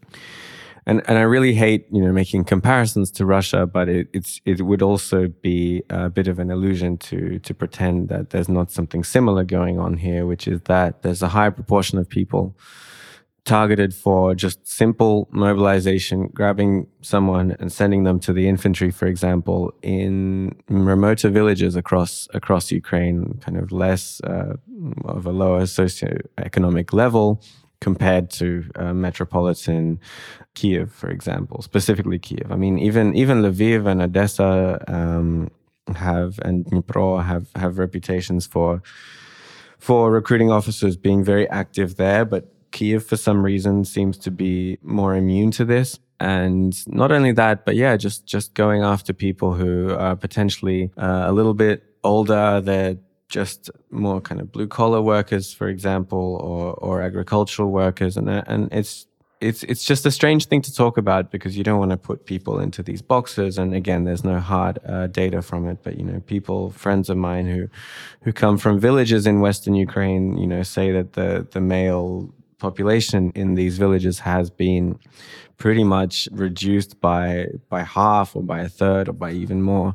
And 0.86 1.02
and 1.08 1.18
I 1.18 1.22
really 1.22 1.54
hate 1.54 1.88
you 1.92 2.02
know 2.04 2.12
making 2.12 2.44
comparisons 2.46 3.12
to 3.12 3.26
Russia, 3.26 3.66
but 3.66 3.88
it, 3.90 4.08
it's 4.14 4.42
it 4.46 4.62
would 4.62 4.82
also 4.82 5.28
be 5.28 5.84
a 5.90 6.10
bit 6.10 6.28
of 6.28 6.40
an 6.40 6.52
illusion 6.52 6.98
to 6.98 7.40
to 7.40 7.54
pretend 7.54 8.10
that 8.10 8.32
there's 8.32 8.50
not 8.50 8.72
something 8.72 9.04
similar 9.04 9.44
going 9.44 9.80
on 9.80 9.98
here, 9.98 10.26
which 10.26 10.48
is 10.48 10.62
that 10.62 11.02
there's 11.02 11.22
a 11.22 11.30
high 11.30 11.50
proportion 11.50 11.98
of 12.00 12.10
people 12.10 12.56
targeted 13.46 13.94
for 13.94 14.34
just 14.34 14.66
simple 14.66 15.28
mobilization, 15.32 16.28
grabbing 16.34 16.88
someone 17.02 17.56
and 17.60 17.72
sending 17.72 18.04
them 18.04 18.20
to 18.20 18.32
the 18.32 18.48
infantry, 18.48 18.90
for 18.90 19.06
example, 19.06 19.74
in 19.82 20.56
remoter 20.70 21.30
villages 21.30 21.76
across 21.76 22.28
across 22.34 22.72
Ukraine, 22.72 23.40
kind 23.42 23.58
of 23.58 23.72
less 23.72 24.22
uh, 24.22 24.56
of 25.06 25.26
a 25.26 25.32
lower 25.32 25.64
socioeconomic 25.64 26.94
level 26.94 27.42
compared 27.84 28.30
to 28.30 28.64
uh, 28.76 28.94
metropolitan 28.94 30.00
Kiev, 30.56 30.92
for 30.92 31.10
example, 31.10 31.62
specifically 31.62 32.18
Kiev. 32.18 32.50
I 32.50 32.56
mean, 32.56 32.80
even 32.80 33.14
even 33.16 33.44
Lviv 33.44 33.86
and 33.86 34.02
Odessa 34.02 34.82
um, 34.88 35.52
have 35.96 36.40
and 36.46 36.66
Dnipro 36.66 37.24
have 37.24 37.48
have 37.56 37.78
reputations 37.78 38.48
for 38.48 38.82
for 39.80 40.10
recruiting 40.12 40.50
officers 40.50 40.96
being 40.96 41.26
very 41.26 41.48
active 41.50 41.98
there, 41.98 42.24
but 42.24 42.44
Kiev, 42.72 43.06
for 43.06 43.18
some 43.18 43.44
reason, 43.44 43.86
seems 43.86 44.18
to 44.20 44.32
be 44.32 44.78
more 44.82 45.14
immune 45.16 45.52
to 45.52 45.66
this. 45.66 46.00
And 46.20 46.74
not 46.88 47.12
only 47.12 47.34
that, 47.34 47.66
but 47.66 47.76
yeah, 47.76 47.98
just 47.98 48.26
just 48.26 48.54
going 48.54 48.82
after 48.82 49.14
people 49.14 49.54
who 49.54 49.94
are 49.94 50.16
potentially 50.16 50.90
uh, 50.98 51.26
a 51.28 51.34
little 51.34 51.54
bit 51.54 51.84
older. 52.04 52.62
They're 52.62 52.98
just 53.30 53.70
more 53.90 54.22
kind 54.22 54.40
of 54.42 54.52
blue 54.52 54.68
collar 54.68 55.02
workers, 55.02 55.54
for 55.54 55.68
example, 55.68 56.38
or 56.42 56.74
or 56.74 57.02
agricultural 57.02 57.72
workers, 57.72 58.18
and 58.18 58.30
and 58.30 58.70
it's 58.72 59.08
it's 59.44 59.64
it's 59.64 59.84
just 59.84 60.06
a 60.06 60.12
strange 60.12 60.46
thing 60.46 60.62
to 60.62 60.74
talk 60.74 60.98
about 60.98 61.30
because 61.30 61.58
you 61.58 61.64
don't 61.64 61.80
want 61.80 61.92
to 61.92 61.98
put 61.98 62.26
people 62.26 62.60
into 62.60 62.82
these 62.82 63.02
boxes. 63.02 63.58
And 63.58 63.76
again, 63.76 64.06
there's 64.06 64.24
no 64.24 64.40
hard 64.40 64.80
uh, 64.88 65.08
data 65.08 65.42
from 65.42 65.68
it. 65.68 65.80
But 65.84 65.98
you 65.98 66.06
know, 66.06 66.22
people, 66.22 66.72
friends 66.72 67.10
of 67.10 67.18
mine 67.18 67.48
who 67.48 67.68
who 68.22 68.32
come 68.32 68.58
from 68.58 68.80
villages 68.80 69.28
in 69.28 69.42
Western 69.42 69.76
Ukraine, 69.76 70.38
you 70.38 70.48
know, 70.48 70.64
say 70.64 70.92
that 70.92 71.14
the 71.14 71.46
the 71.52 71.62
male 71.62 72.34
population 72.68 73.32
in 73.36 73.56
these 73.56 73.78
villages 73.78 74.20
has 74.20 74.50
been 74.50 74.98
pretty 75.58 75.84
much 75.84 76.28
reduced 76.32 77.00
by 77.00 77.48
by 77.70 77.82
half 77.84 78.36
or 78.36 78.44
by 78.54 78.60
a 78.62 78.70
third 78.70 79.08
or 79.10 79.14
by 79.14 79.32
even 79.32 79.62
more 79.62 79.94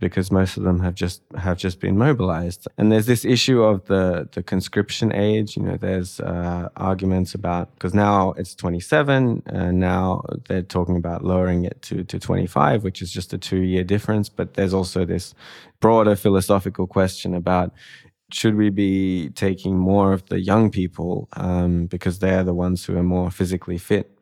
because 0.00 0.30
most 0.30 0.56
of 0.56 0.62
them 0.62 0.78
have 0.80 0.94
just 0.94 1.22
have 1.46 1.58
just 1.58 1.78
been 1.80 1.96
mobilized. 1.96 2.62
And 2.78 2.90
there's 2.90 3.06
this 3.06 3.24
issue 3.24 3.62
of 3.62 3.76
the 3.92 4.28
the 4.32 4.42
conscription 4.42 5.08
age. 5.28 5.56
You 5.56 5.62
know 5.66 5.76
there's 5.86 6.20
uh, 6.20 6.68
arguments 6.76 7.34
about 7.34 7.64
because 7.74 7.94
now 7.94 8.32
it's 8.40 8.54
27 8.54 9.42
and 9.46 9.80
now 9.80 10.22
they're 10.46 10.70
talking 10.78 10.96
about 10.96 11.24
lowering 11.24 11.64
it 11.70 11.76
to 11.88 12.04
to 12.04 12.18
25 12.18 12.84
which 12.84 13.00
is 13.02 13.10
just 13.18 13.32
a 13.32 13.38
2 13.38 13.56
year 13.72 13.84
difference. 13.94 14.28
But 14.28 14.54
there's 14.54 14.74
also 14.74 15.04
this 15.04 15.34
broader 15.80 16.16
philosophical 16.16 16.86
question 16.86 17.34
about 17.34 17.72
should 18.32 18.56
we 18.56 18.70
be 18.70 19.30
taking 19.30 19.78
more 19.78 20.12
of 20.12 20.26
the 20.26 20.40
young 20.40 20.70
people 20.70 21.28
um, 21.34 21.86
because 21.86 22.18
they're 22.18 22.44
the 22.44 22.54
ones 22.54 22.84
who 22.84 22.96
are 22.96 23.02
more 23.02 23.30
physically 23.30 23.78
fit? 23.78 24.16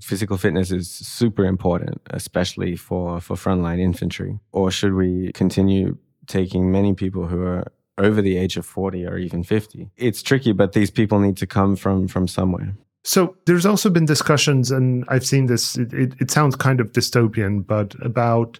Physical 0.00 0.36
fitness 0.36 0.70
is 0.70 0.90
super 0.90 1.44
important, 1.44 2.00
especially 2.10 2.76
for, 2.76 3.20
for 3.20 3.36
frontline 3.36 3.80
infantry. 3.80 4.38
Or 4.52 4.70
should 4.70 4.94
we 4.94 5.32
continue 5.32 5.96
taking 6.26 6.70
many 6.70 6.94
people 6.94 7.26
who 7.28 7.42
are 7.42 7.72
over 7.98 8.20
the 8.20 8.36
age 8.36 8.56
of 8.56 8.66
40 8.66 9.06
or 9.06 9.16
even 9.16 9.42
50? 9.42 9.90
It's 9.96 10.22
tricky, 10.22 10.52
but 10.52 10.72
these 10.72 10.90
people 10.90 11.18
need 11.18 11.36
to 11.38 11.46
come 11.46 11.76
from, 11.76 12.08
from 12.08 12.28
somewhere. 12.28 12.74
So 13.06 13.36
there's 13.46 13.64
also 13.64 13.88
been 13.88 14.04
discussions, 14.04 14.72
and 14.72 15.04
I've 15.06 15.24
seen 15.24 15.46
this. 15.46 15.78
It, 15.78 15.92
it, 15.92 16.14
it, 16.18 16.30
sounds 16.32 16.56
kind 16.56 16.80
of 16.80 16.90
dystopian, 16.90 17.64
but 17.64 17.94
about 18.04 18.58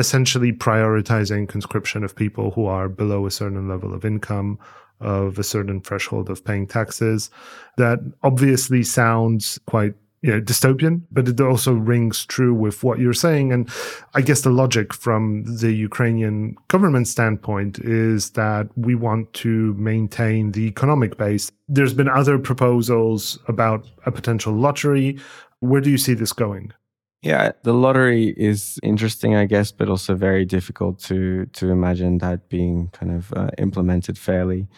essentially 0.00 0.52
prioritizing 0.52 1.48
conscription 1.48 2.02
of 2.02 2.16
people 2.16 2.50
who 2.50 2.66
are 2.66 2.88
below 2.88 3.24
a 3.24 3.30
certain 3.30 3.68
level 3.68 3.94
of 3.94 4.04
income, 4.04 4.58
of 5.00 5.38
a 5.38 5.44
certain 5.44 5.80
threshold 5.80 6.28
of 6.28 6.44
paying 6.44 6.66
taxes. 6.66 7.30
That 7.76 8.00
obviously 8.24 8.82
sounds 8.82 9.60
quite 9.66 9.94
you 10.24 10.30
know, 10.30 10.40
dystopian, 10.40 11.02
but 11.12 11.28
it 11.28 11.38
also 11.38 11.74
rings 11.74 12.24
true 12.24 12.54
with 12.54 12.82
what 12.82 12.98
you're 12.98 13.12
saying. 13.12 13.52
And 13.52 13.68
I 14.14 14.22
guess 14.22 14.40
the 14.40 14.48
logic 14.48 14.94
from 14.94 15.44
the 15.44 15.70
Ukrainian 15.70 16.56
government 16.68 17.08
standpoint 17.08 17.78
is 17.80 18.30
that 18.30 18.68
we 18.74 18.94
want 18.94 19.30
to 19.34 19.74
maintain 19.74 20.52
the 20.52 20.62
economic 20.62 21.18
base. 21.18 21.52
There's 21.68 21.92
been 21.92 22.08
other 22.08 22.38
proposals 22.38 23.38
about 23.48 23.86
a 24.06 24.10
potential 24.10 24.54
lottery. 24.54 25.18
Where 25.60 25.82
do 25.82 25.90
you 25.90 25.98
see 25.98 26.14
this 26.14 26.32
going? 26.32 26.72
Yeah, 27.20 27.52
the 27.62 27.74
lottery 27.74 28.32
is 28.38 28.80
interesting, 28.82 29.34
I 29.34 29.44
guess, 29.44 29.72
but 29.72 29.90
also 29.90 30.14
very 30.14 30.46
difficult 30.46 30.98
to 31.00 31.44
to 31.58 31.70
imagine 31.70 32.16
that 32.18 32.48
being 32.48 32.88
kind 32.92 33.12
of 33.12 33.30
uh, 33.34 33.50
implemented 33.58 34.16
fairly 34.16 34.68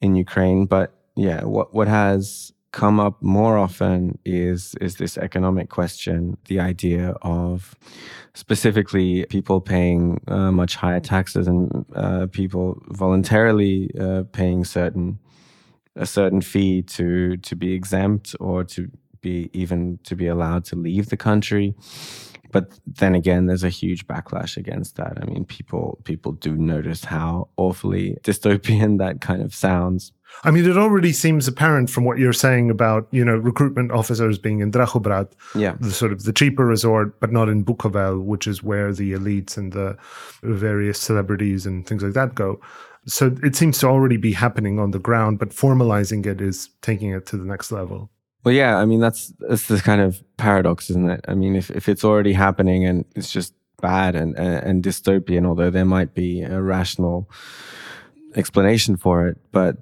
in 0.00 0.16
Ukraine. 0.16 0.66
But 0.66 0.92
yeah, 1.14 1.44
what 1.44 1.72
what 1.74 1.86
has 1.86 2.52
come 2.76 3.00
up 3.00 3.22
more 3.22 3.56
often 3.56 4.18
is 4.26 4.74
is 4.82 4.96
this 4.96 5.16
economic 5.16 5.70
question, 5.70 6.36
the 6.44 6.60
idea 6.60 7.14
of 7.22 7.74
specifically 8.34 9.24
people 9.30 9.62
paying 9.62 10.20
uh, 10.28 10.52
much 10.52 10.76
higher 10.76 11.00
taxes 11.00 11.48
and 11.48 11.86
uh, 11.94 12.26
people 12.32 12.78
voluntarily 12.90 13.90
uh, 13.98 14.24
paying 14.32 14.62
certain 14.62 15.18
a 15.96 16.04
certain 16.04 16.42
fee 16.42 16.82
to 16.82 17.38
to 17.38 17.56
be 17.56 17.72
exempt 17.72 18.36
or 18.40 18.62
to 18.62 18.90
be 19.22 19.48
even 19.54 19.98
to 20.04 20.14
be 20.14 20.26
allowed 20.26 20.62
to 20.62 20.76
leave 20.76 21.08
the 21.08 21.16
country 21.16 21.74
but 22.52 22.78
then 22.86 23.14
again 23.14 23.46
there's 23.46 23.64
a 23.64 23.68
huge 23.68 24.06
backlash 24.06 24.56
against 24.56 24.96
that 24.96 25.18
i 25.20 25.24
mean 25.26 25.44
people 25.44 25.98
people 26.04 26.32
do 26.32 26.56
notice 26.56 27.04
how 27.04 27.48
awfully 27.56 28.16
dystopian 28.22 28.98
that 28.98 29.20
kind 29.20 29.42
of 29.42 29.54
sounds 29.54 30.12
I 30.44 30.50
mean, 30.50 30.68
it 30.68 30.76
already 30.76 31.12
seems 31.12 31.48
apparent 31.48 31.88
from 31.88 32.04
what 32.04 32.18
you're 32.18 32.32
saying 32.32 32.70
about, 32.70 33.08
you 33.10 33.24
know, 33.24 33.36
recruitment 33.36 33.90
officers 33.90 34.38
being 34.38 34.60
in 34.60 34.70
Drahobrat, 34.70 35.32
yeah. 35.54 35.76
the 35.80 35.90
sort 35.90 36.12
of 36.12 36.24
the 36.24 36.32
cheaper 36.32 36.66
resort, 36.66 37.18
but 37.20 37.32
not 37.32 37.48
in 37.48 37.64
Bukovel, 37.64 38.22
which 38.22 38.46
is 38.46 38.62
where 38.62 38.92
the 38.92 39.12
elites 39.12 39.56
and 39.56 39.72
the 39.72 39.96
various 40.42 41.00
celebrities 41.00 41.64
and 41.64 41.86
things 41.86 42.02
like 42.02 42.12
that 42.12 42.34
go. 42.34 42.60
So 43.06 43.34
it 43.42 43.54
seems 43.54 43.78
to 43.78 43.86
already 43.86 44.16
be 44.16 44.32
happening 44.32 44.78
on 44.78 44.90
the 44.90 44.98
ground, 44.98 45.38
but 45.38 45.50
formalizing 45.50 46.26
it 46.26 46.40
is 46.40 46.70
taking 46.82 47.10
it 47.10 47.24
to 47.26 47.36
the 47.36 47.44
next 47.44 47.70
level. 47.70 48.10
Well, 48.46 48.54
yeah, 48.54 48.76
I 48.76 48.84
mean 48.84 49.00
that's 49.00 49.32
that's 49.40 49.66
the 49.66 49.80
kind 49.80 50.00
of 50.00 50.22
paradox, 50.36 50.88
isn't 50.88 51.10
it? 51.10 51.24
I 51.26 51.34
mean, 51.34 51.56
if 51.56 51.68
if 51.68 51.88
it's 51.88 52.04
already 52.04 52.32
happening 52.32 52.86
and 52.86 53.04
it's 53.16 53.32
just 53.32 53.52
bad 53.82 54.14
and 54.14 54.38
and, 54.38 54.62
and 54.64 54.84
dystopian, 54.84 55.44
although 55.44 55.68
there 55.68 55.84
might 55.84 56.14
be 56.14 56.42
a 56.42 56.62
rational 56.62 57.28
explanation 58.36 58.96
for 58.96 59.26
it, 59.26 59.38
but 59.50 59.78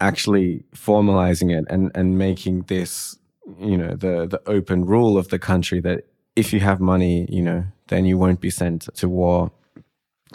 actually 0.00 0.62
formalizing 0.72 1.50
it 1.52 1.64
and 1.68 1.90
and 1.96 2.16
making 2.16 2.62
this, 2.68 3.18
you 3.58 3.76
know, 3.76 3.96
the 3.96 4.28
the 4.28 4.40
open 4.46 4.84
rule 4.84 5.18
of 5.18 5.30
the 5.30 5.38
country 5.40 5.80
that 5.80 6.04
if 6.36 6.52
you 6.52 6.60
have 6.60 6.78
money, 6.78 7.26
you 7.28 7.42
know, 7.42 7.64
then 7.88 8.04
you 8.04 8.16
won't 8.16 8.40
be 8.40 8.50
sent 8.50 8.82
to 8.94 9.08
war. 9.08 9.50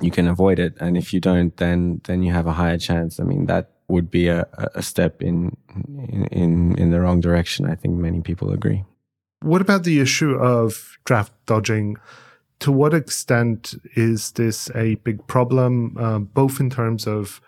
You 0.01 0.11
can 0.11 0.27
avoid 0.27 0.59
it, 0.59 0.75
and 0.81 0.97
if 0.97 1.13
you 1.13 1.21
don't, 1.21 1.55
then 1.55 2.01
then 2.03 2.21
you 2.21 2.33
have 2.33 2.47
a 2.47 2.53
higher 2.53 2.77
chance. 2.77 3.17
I 3.17 3.23
mean 3.23 3.45
that 3.45 3.70
would 3.91 4.09
be 4.09 4.27
a, 4.27 4.47
a 4.75 4.81
step 4.81 5.21
in, 5.21 5.55
in 6.31 6.75
in 6.77 6.91
the 6.91 6.99
wrong 6.99 7.21
direction. 7.21 7.69
I 7.69 7.75
think 7.75 7.95
many 7.95 8.21
people 8.21 8.51
agree. 8.51 8.83
What 9.41 9.61
about 9.61 9.83
the 9.83 9.99
issue 9.99 10.35
of 10.35 10.97
draft 11.05 11.33
dodging? 11.45 11.97
To 12.59 12.71
what 12.71 12.93
extent 12.93 13.73
is 13.95 14.31
this 14.33 14.69
a 14.75 14.95
big 15.03 15.25
problem, 15.27 15.97
uh, 15.97 16.19
both 16.19 16.59
in 16.59 16.69
terms 16.69 17.07
of, 17.07 17.41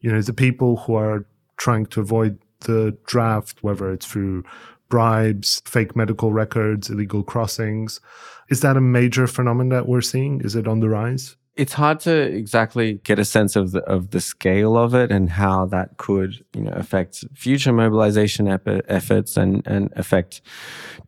you 0.00 0.12
know, 0.12 0.22
the 0.22 0.32
people 0.32 0.76
who 0.76 0.94
are 0.94 1.26
trying 1.56 1.86
to 1.86 2.00
avoid 2.00 2.38
the 2.60 2.96
draft, 3.04 3.62
whether 3.62 3.92
it's 3.92 4.06
through 4.06 4.44
bribes, 4.88 5.60
fake 5.64 5.96
medical 5.96 6.32
records, 6.32 6.88
illegal 6.88 7.22
crossings. 7.22 8.00
Is 8.48 8.60
that 8.60 8.76
a 8.76 8.80
major 8.80 9.26
phenomenon 9.26 9.70
that 9.70 9.88
we're 9.88 10.02
seeing? 10.02 10.40
Is 10.40 10.54
it 10.54 10.68
on 10.68 10.80
the 10.80 10.88
rise? 10.88 11.36
It's 11.56 11.72
hard 11.74 12.00
to 12.00 12.12
exactly 12.12 12.94
get 13.04 13.18
a 13.18 13.24
sense 13.24 13.56
of 13.56 13.72
the, 13.72 13.80
of 13.80 14.10
the 14.10 14.20
scale 14.20 14.76
of 14.76 14.94
it 14.94 15.10
and 15.10 15.30
how 15.30 15.66
that 15.66 15.96
could 15.96 16.44
you 16.54 16.62
know 16.62 16.72
affect 16.72 17.24
future 17.34 17.72
mobilization 17.72 18.48
ep- 18.48 18.84
efforts 18.88 19.36
and 19.36 19.66
and 19.66 19.92
affect 19.96 20.40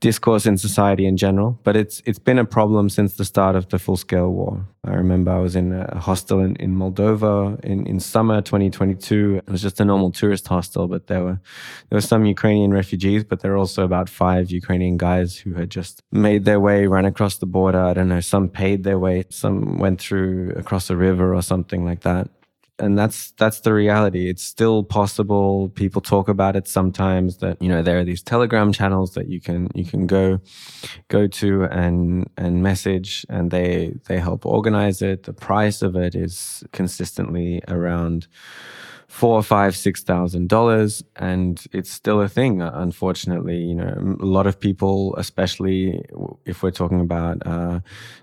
discourse 0.00 0.44
in 0.46 0.58
society 0.58 1.06
in 1.06 1.16
general. 1.16 1.58
But 1.64 1.76
it's 1.76 2.02
it's 2.04 2.18
been 2.18 2.38
a 2.38 2.44
problem 2.44 2.88
since 2.88 3.14
the 3.14 3.24
start 3.24 3.56
of 3.56 3.68
the 3.68 3.78
full 3.78 3.96
scale 3.96 4.30
war 4.30 4.66
I 4.84 4.94
remember 4.94 5.30
I 5.30 5.38
was 5.38 5.54
in 5.54 5.72
a 5.72 6.00
hostel 6.00 6.40
in, 6.40 6.56
in 6.56 6.74
Moldova 6.74 7.64
in, 7.64 7.86
in 7.86 8.00
summer 8.00 8.40
2022. 8.40 9.42
It 9.46 9.50
was 9.50 9.62
just 9.62 9.80
a 9.80 9.84
normal 9.84 10.10
tourist 10.10 10.48
hostel, 10.48 10.88
but 10.88 11.06
there 11.06 11.22
were 11.22 11.40
there 11.88 11.96
were 11.96 12.00
some 12.00 12.24
Ukrainian 12.24 12.72
refugees, 12.72 13.22
but 13.22 13.40
there 13.40 13.52
were 13.52 13.58
also 13.58 13.84
about 13.84 14.08
five 14.08 14.50
Ukrainian 14.50 14.96
guys 14.96 15.36
who 15.36 15.54
had 15.54 15.70
just 15.70 16.02
made 16.10 16.44
their 16.46 16.58
way, 16.58 16.88
ran 16.88 17.04
across 17.04 17.38
the 17.38 17.46
border. 17.46 17.78
I 17.78 17.94
don't 17.94 18.08
know, 18.08 18.20
some 18.20 18.48
paid 18.48 18.82
their 18.82 18.98
way, 18.98 19.24
some 19.30 19.78
went 19.78 20.00
through 20.00 20.54
across 20.56 20.90
a 20.90 20.96
river 20.96 21.32
or 21.32 21.42
something 21.42 21.84
like 21.84 22.00
that 22.00 22.28
and 22.82 22.98
that's 22.98 23.30
that's 23.38 23.60
the 23.60 23.72
reality. 23.72 24.28
It's 24.28 24.42
still 24.42 24.82
possible. 24.82 25.68
People 25.68 26.02
talk 26.02 26.28
about 26.28 26.56
it 26.56 26.66
sometimes 26.66 27.38
that 27.38 27.62
you 27.62 27.68
know 27.68 27.80
there 27.80 28.00
are 28.00 28.04
these 28.04 28.22
telegram 28.22 28.72
channels 28.72 29.14
that 29.14 29.28
you 29.28 29.40
can 29.40 29.68
you 29.72 29.84
can 29.84 30.08
go 30.08 30.40
go 31.06 31.28
to 31.28 31.62
and 31.64 32.28
and 32.36 32.62
message 32.62 33.24
and 33.28 33.52
they 33.52 33.94
they 34.08 34.18
help 34.18 34.44
organize 34.44 35.00
it. 35.00 35.22
The 35.22 35.32
price 35.32 35.80
of 35.80 35.94
it 35.94 36.16
is 36.16 36.64
consistently 36.72 37.62
around 37.68 38.26
four, 39.12 39.42
five, 39.42 39.76
six 39.76 40.02
thousand 40.02 40.48
dollars, 40.48 41.04
and 41.16 41.66
it's 41.70 41.90
still 41.90 42.22
a 42.22 42.28
thing. 42.28 42.62
Unfortunately, 42.62 43.58
you 43.58 43.74
know, 43.74 44.16
a 44.20 44.24
lot 44.24 44.46
of 44.46 44.58
people, 44.58 45.14
especially 45.16 46.02
if 46.46 46.62
we're 46.62 46.70
talking 46.70 46.98
about 46.98 47.46
uh, 47.46 47.80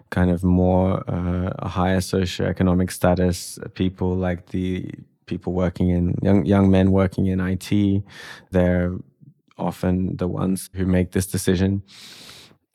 kind 0.09 0.31
of 0.31 0.43
more 0.43 1.03
uh, 1.07 1.67
higher 1.67 1.99
socioeconomic 1.99 2.91
status, 2.91 3.59
people 3.75 4.15
like 4.15 4.47
the 4.47 4.89
people 5.27 5.53
working 5.53 5.89
in 5.89 6.15
young 6.23 6.43
young 6.45 6.71
men 6.71 6.91
working 6.91 7.27
in 7.27 7.39
IT, 7.39 8.03
they're 8.49 8.91
often 9.59 10.17
the 10.17 10.27
ones 10.27 10.71
who 10.73 10.87
make 10.87 11.11
this 11.11 11.27
decision. 11.27 11.83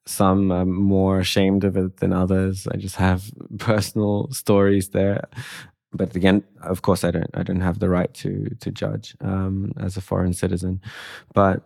Some 0.07 0.53
are 0.53 0.67
more 0.67 1.19
ashamed 1.19 1.65
of 1.65 1.77
it 1.77 1.97
than 1.97 2.13
others. 2.13 2.69
I 2.71 2.77
just 2.77 2.97
have 2.97 3.33
personal 3.59 4.29
stories 4.31 4.91
there 4.91 5.25
but 5.95 6.15
again, 6.17 6.45
of 6.63 6.83
course, 6.83 7.05
I 7.05 7.11
don't 7.11 7.31
I 7.35 7.43
don't 7.43 7.61
have 7.61 7.79
the 7.81 7.89
right 7.89 8.13
to 8.15 8.51
to 8.61 8.71
judge 8.71 9.17
um, 9.21 9.73
as 9.79 9.97
a 9.97 10.01
foreign 10.01 10.35
citizen, 10.35 10.81
but 11.35 11.63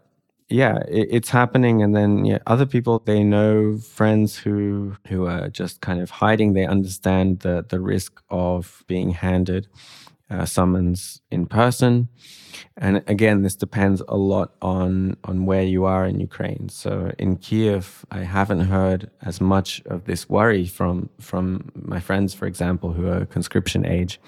yeah, 0.51 0.79
it, 0.89 1.09
it's 1.11 1.31
happening. 1.31 1.83
And 1.83 1.95
then 1.95 2.25
yeah, 2.25 2.39
other 2.47 2.67
people 2.67 3.01
they 3.05 3.23
know 3.23 3.79
friends 3.79 4.37
who 4.37 4.97
who 5.09 5.27
are 5.27 5.49
just 5.49 5.81
kind 5.81 6.01
of 6.01 6.11
hiding. 6.11 6.53
They 6.55 6.67
understand 6.67 7.41
the 7.41 7.65
the 7.69 7.81
risk 7.81 8.23
of 8.31 8.85
being 8.87 9.11
handed 9.11 9.69
uh, 10.31 10.45
summons 10.45 11.21
in 11.31 11.47
person. 11.47 12.09
And 12.77 13.03
again, 13.07 13.43
this 13.43 13.57
depends 13.57 14.03
a 14.09 14.17
lot 14.17 14.55
on 14.61 15.17
on 15.25 15.47
where 15.47 15.63
you 15.63 15.85
are 15.85 16.07
in 16.07 16.21
Ukraine. 16.21 16.69
So 16.69 17.13
in 17.19 17.37
Kiev, 17.37 18.05
I 18.11 18.21
haven't 18.21 18.61
heard 18.61 19.11
as 19.23 19.41
much 19.41 19.83
of 19.87 20.05
this 20.05 20.29
worry 20.29 20.67
from 20.67 21.09
from 21.21 21.71
my 21.75 22.01
friends, 22.01 22.35
for 22.35 22.47
example, 22.47 22.93
who 22.93 23.07
are 23.09 23.27
conscription 23.27 23.87
age. 23.87 24.21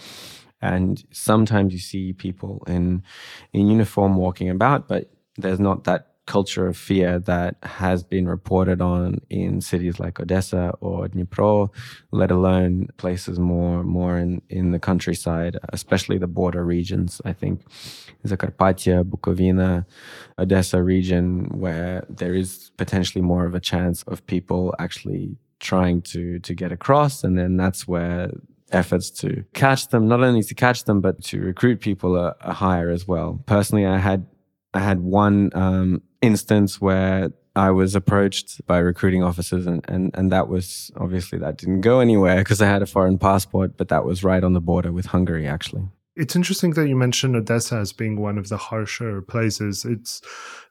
And 0.62 1.03
sometimes 1.11 1.72
you 1.72 1.78
see 1.78 2.12
people 2.12 2.62
in 2.66 3.03
in 3.53 3.68
uniform 3.68 4.16
walking 4.16 4.51
about, 4.51 4.88
but 4.88 5.11
there's 5.36 5.61
not 5.61 5.84
that 5.84 6.09
culture 6.27 6.66
of 6.66 6.77
fear 6.77 7.18
that 7.18 7.57
has 7.62 8.05
been 8.05 8.29
reported 8.29 8.81
on 8.81 9.21
in 9.31 9.61
cities 9.61 9.99
like 9.99 10.21
Odessa 10.21 10.73
or 10.81 11.09
Dnipro, 11.09 11.68
let 12.12 12.31
alone 12.31 12.89
places 12.99 13.39
more 13.39 13.83
more 13.83 14.16
in, 14.16 14.41
in 14.49 14.71
the 14.71 14.79
countryside, 14.79 15.59
especially 15.73 16.18
the 16.18 16.29
border 16.29 16.64
regions. 16.64 17.21
I 17.25 17.33
think 17.33 17.62
Zakarpattia, 18.25 19.05
Bukovina, 19.05 19.87
Odessa 20.39 20.83
region, 20.83 21.47
where 21.51 22.05
there 22.09 22.35
is 22.35 22.71
potentially 22.77 23.23
more 23.23 23.47
of 23.47 23.55
a 23.55 23.61
chance 23.61 24.03
of 24.05 24.25
people 24.27 24.75
actually 24.79 25.37
trying 25.59 26.03
to 26.03 26.39
to 26.41 26.55
get 26.55 26.73
across, 26.73 27.25
and 27.25 27.37
then 27.39 27.57
that's 27.57 27.89
where 27.89 28.31
efforts 28.73 29.11
to 29.11 29.45
catch 29.53 29.89
them, 29.89 30.07
not 30.07 30.23
only 30.23 30.43
to 30.43 30.55
catch 30.55 30.85
them, 30.85 31.01
but 31.01 31.23
to 31.25 31.41
recruit 31.41 31.81
people 31.81 32.16
are, 32.16 32.37
are 32.41 32.55
higher 32.55 32.91
as 32.91 33.07
well. 33.09 33.43
Personally, 33.47 33.87
I 33.87 33.99
had 33.99 34.27
I 34.75 34.81
had 34.81 35.01
one 35.01 35.51
um, 35.55 36.03
instance 36.23 36.81
where 36.81 37.33
I 37.57 37.71
was 37.71 37.95
approached 37.95 38.64
by 38.66 38.79
recruiting 38.79 39.23
officers, 39.23 39.66
and, 39.66 39.85
and, 39.89 40.11
and 40.14 40.31
that 40.33 40.49
was 40.49 40.91
obviously 40.97 41.39
that 41.39 41.59
didn't 41.59 41.81
go 41.81 42.01
anywhere 42.01 42.39
because 42.39 42.62
I 42.62 42.66
had 42.66 42.83
a 42.83 42.87
foreign 42.87 43.18
passport, 43.18 43.77
but 43.77 43.89
that 43.89 44.05
was 44.05 44.23
right 44.23 44.43
on 44.43 44.53
the 44.53 44.61
border 44.61 44.93
with 44.93 45.07
Hungary, 45.07 45.47
actually. 45.47 45.89
It's 46.16 46.34
interesting 46.34 46.72
that 46.72 46.88
you 46.88 46.96
mentioned 46.96 47.36
Odessa 47.36 47.76
as 47.76 47.92
being 47.92 48.20
one 48.20 48.36
of 48.36 48.48
the 48.48 48.56
harsher 48.56 49.22
places. 49.22 49.84
It's 49.84 50.20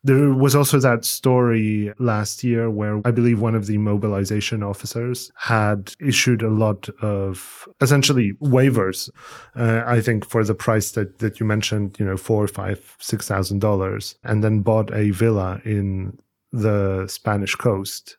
there 0.04 0.34
was 0.34 0.54
also 0.54 0.80
that 0.80 1.06
story 1.06 1.94
last 1.98 2.44
year 2.44 2.70
where 2.70 3.02
I 3.06 3.12
believe 3.12 3.40
one 3.40 3.56
of 3.56 3.66
the 3.66 3.78
mobilization 3.78 4.64
officers 4.64 5.32
had 5.38 5.94
issued 6.00 6.42
a 6.42 6.50
lot 6.50 6.90
of 7.02 7.68
essentially 7.80 8.34
waivers. 8.42 9.10
Uh, 9.56 9.84
I 9.86 10.02
think 10.02 10.26
for 10.26 10.44
the 10.44 10.56
price 10.56 10.92
that 10.92 11.20
that 11.20 11.40
you 11.40 11.46
mentioned, 11.46 11.98
you 12.00 12.06
know, 12.06 12.18
four, 12.18 12.48
five, 12.48 12.98
six 13.00 13.28
thousand 13.28 13.60
dollars, 13.60 14.16
and 14.24 14.44
then 14.44 14.60
bought 14.60 14.94
a 14.94 15.12
villa 15.12 15.62
in 15.64 16.20
the 16.52 17.08
Spanish 17.08 17.56
coast 17.56 18.18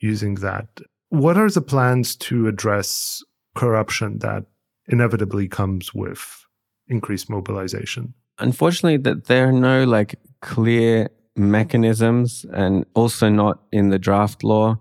using 0.00 0.34
that. 0.36 0.80
What 1.10 1.36
are 1.36 1.50
the 1.50 1.62
plans 1.62 2.16
to 2.16 2.48
address 2.48 3.22
corruption 3.54 4.18
that 4.18 4.44
inevitably 4.88 5.48
comes 5.48 5.94
with 5.94 6.37
increased 6.88 7.30
mobilization? 7.30 8.14
Unfortunately, 8.38 8.96
that 8.98 9.24
there 9.24 9.48
are 9.48 9.52
no 9.52 9.84
like 9.84 10.16
clear 10.40 11.08
mechanisms, 11.36 12.44
and 12.52 12.84
also 12.94 13.28
not 13.28 13.60
in 13.72 13.90
the 13.90 13.98
draft 13.98 14.42
law, 14.42 14.78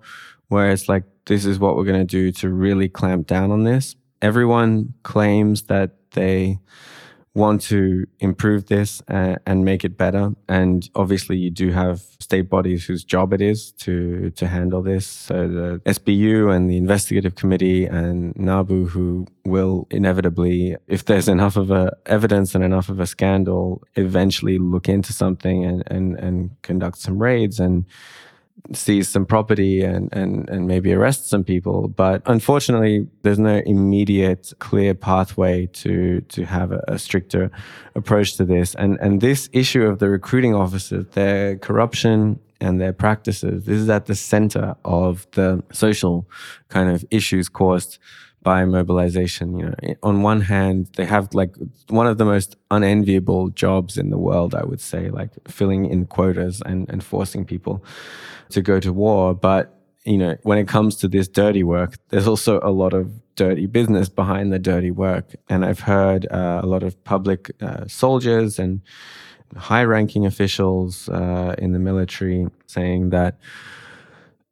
where 0.48 0.72
it's 0.72 0.90
like 0.90 1.04
this 1.26 1.46
is 1.46 1.60
what 1.60 1.76
we're 1.76 1.86
going 1.86 2.00
to 2.00 2.06
do 2.06 2.32
to 2.32 2.50
really 2.50 2.90
clamp 2.90 3.28
down 3.28 3.52
on 3.52 3.64
this. 3.64 3.96
Everyone 4.22 4.94
claims 5.04 5.64
that 5.64 5.92
they 6.12 6.60
want 7.38 7.62
to 7.62 8.06
improve 8.20 8.66
this 8.66 9.02
and, 9.08 9.36
uh, 9.36 9.40
and 9.46 9.64
make 9.64 9.86
it 9.86 9.96
better. 9.96 10.32
And 10.50 10.90
obviously, 10.96 11.38
you 11.38 11.52
do 11.52 11.72
have 11.72 12.02
state 12.20 12.50
bodies 12.50 12.86
whose 12.86 13.04
job 13.04 13.32
it 13.32 13.42
is 13.42 13.72
to 13.84 14.32
to 14.32 14.48
handle 14.48 14.82
this. 14.82 15.06
So 15.06 15.48
the 15.48 15.82
SBU 15.86 16.54
and 16.54 16.70
the 16.70 16.78
investigative 16.78 17.36
committee 17.36 17.86
and 17.86 18.34
NABU, 18.36 18.90
who 18.90 19.28
will 19.46 19.88
inevitably, 19.92 20.76
if 20.88 21.06
there's 21.06 21.28
enough 21.28 21.56
of 21.56 21.70
a 21.72 21.96
evidence 22.08 22.56
and 22.56 22.64
enough 22.64 22.90
of 22.90 23.00
a 23.00 23.08
scandal, 23.08 23.84
eventually 23.96 24.58
look 24.58 24.90
into 24.90 25.14
something 25.14 25.64
and 25.64 25.84
and 25.88 26.18
and 26.18 26.62
conduct 26.64 26.98
some 26.98 27.20
raids 27.20 27.60
and 27.60 27.86
seize 28.74 29.08
some 29.08 29.26
property 29.26 29.82
and, 29.82 30.12
and, 30.14 30.50
and 30.50 30.68
maybe 30.68 30.94
arrest 30.94 31.30
some 31.30 31.44
people. 31.44 31.88
But 31.88 32.22
unfortunately, 32.26 33.08
there's 33.22 33.40
no 33.40 33.62
immediate 33.66 34.54
clear 34.60 34.94
pathway 34.94 35.68
to, 35.68 36.22
to 36.22 36.46
have 36.46 36.72
a, 36.72 36.84
a, 36.88 37.00
stricter 37.00 37.52
approach 37.96 38.36
to 38.38 38.46
this. 38.46 38.76
And, 38.76 38.98
and 39.00 39.22
this 39.22 39.50
issue 39.54 39.84
of 39.84 40.00
the 40.00 40.10
recruiting 40.10 40.54
officers, 40.54 41.06
their 41.14 41.58
corruption 41.58 42.40
and 42.60 42.82
their 42.82 42.94
practices, 42.94 43.66
this 43.66 43.78
is 43.78 43.90
at 43.90 44.08
the 44.08 44.16
center 44.16 44.76
of 44.84 45.28
the 45.32 45.64
social 45.72 46.28
kind 46.70 46.90
of 46.90 47.06
issues 47.12 47.50
caused 47.50 48.00
by 48.44 48.66
mobilization. 48.66 49.58
You 49.58 49.66
know, 49.66 49.96
on 50.04 50.22
one 50.22 50.42
hand, 50.42 50.90
they 50.96 51.06
have 51.06 51.34
like 51.34 51.56
one 51.90 52.08
of 52.08 52.18
the 52.18 52.26
most 52.26 52.56
unenviable 52.72 53.50
jobs 53.50 53.98
in 53.98 54.10
the 54.10 54.18
world, 54.18 54.56
I 54.56 54.64
would 54.64 54.82
say, 54.82 55.10
like 55.10 55.32
filling 55.48 55.86
in 55.86 56.06
quotas 56.06 56.62
and, 56.66 56.90
and 56.90 57.04
forcing 57.04 57.46
people 57.46 57.84
to 58.50 58.62
go 58.62 58.80
to 58.80 58.94
war. 58.94 59.34
But, 59.34 59.74
you 60.06 60.18
know, 60.18 60.38
when 60.44 60.58
it 60.58 60.68
comes 60.68 60.96
to 60.98 61.08
this 61.08 61.28
dirty 61.28 61.64
work, 61.64 61.98
there's 62.10 62.28
also 62.28 62.60
a 62.64 62.72
lot 62.72 62.94
of 62.94 63.12
dirty 63.36 63.66
business 63.66 64.10
behind 64.10 64.52
the 64.52 64.60
dirty 64.60 64.92
work. 64.92 65.36
And 65.50 65.66
I've 65.66 65.82
heard 65.82 66.28
uh, 66.32 66.62
a 66.64 66.66
lot 66.66 66.84
of 66.84 67.02
public 67.04 67.52
uh, 67.62 67.86
soldiers 67.88 68.60
and 68.60 68.82
high 69.56 69.84
ranking 69.84 70.26
officials 70.26 71.10
uh, 71.10 71.56
in 71.58 71.72
the 71.72 71.80
military 71.80 72.48
saying 72.66 73.10
that 73.12 73.38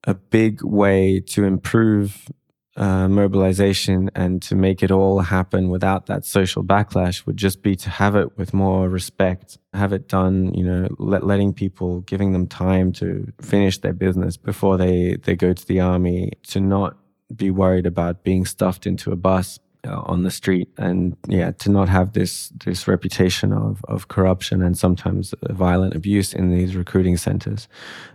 a 0.03 0.13
big 0.13 0.63
way 0.63 1.19
to 1.19 1.43
improve 1.43 2.29
uh, 2.77 3.07
mobilization 3.07 4.11
and 4.15 4.41
to 4.41 4.55
make 4.55 4.83
it 4.83 4.91
all 4.91 5.19
happen 5.19 5.69
without 5.69 6.07
that 6.07 6.25
social 6.25 6.63
backlash 6.63 7.25
would 7.25 7.37
just 7.37 7.61
be 7.61 7.75
to 7.75 7.89
have 7.89 8.15
it 8.15 8.37
with 8.37 8.53
more 8.53 8.89
respect, 8.89 9.57
have 9.73 9.93
it 9.93 10.07
done, 10.09 10.53
you 10.53 10.63
know, 10.63 10.87
let, 10.99 11.25
letting 11.25 11.53
people, 11.53 12.01
giving 12.01 12.33
them 12.33 12.47
time 12.47 12.91
to 12.91 13.31
finish 13.39 13.77
their 13.79 13.93
business 13.93 14.35
before 14.35 14.77
they, 14.77 15.15
they 15.23 15.35
go 15.35 15.53
to 15.53 15.65
the 15.67 15.79
army, 15.79 16.31
to 16.47 16.59
not 16.59 16.97
be 17.33 17.49
worried 17.49 17.85
about 17.85 18.23
being 18.23 18.45
stuffed 18.45 18.85
into 18.85 19.11
a 19.11 19.15
bus 19.15 19.57
uh, 19.87 20.01
on 20.05 20.23
the 20.23 20.31
street 20.31 20.67
and 20.77 21.15
yeah 21.27 21.51
to 21.51 21.69
not 21.69 21.87
have 21.87 22.13
this 22.13 22.49
this 22.65 22.87
reputation 22.87 23.53
of 23.53 23.83
of 23.87 24.07
corruption 24.07 24.63
and 24.63 24.77
sometimes 24.77 25.33
violent 25.51 25.95
abuse 25.95 26.33
in 26.33 26.49
these 26.49 26.75
recruiting 26.75 27.17
centers. 27.17 27.67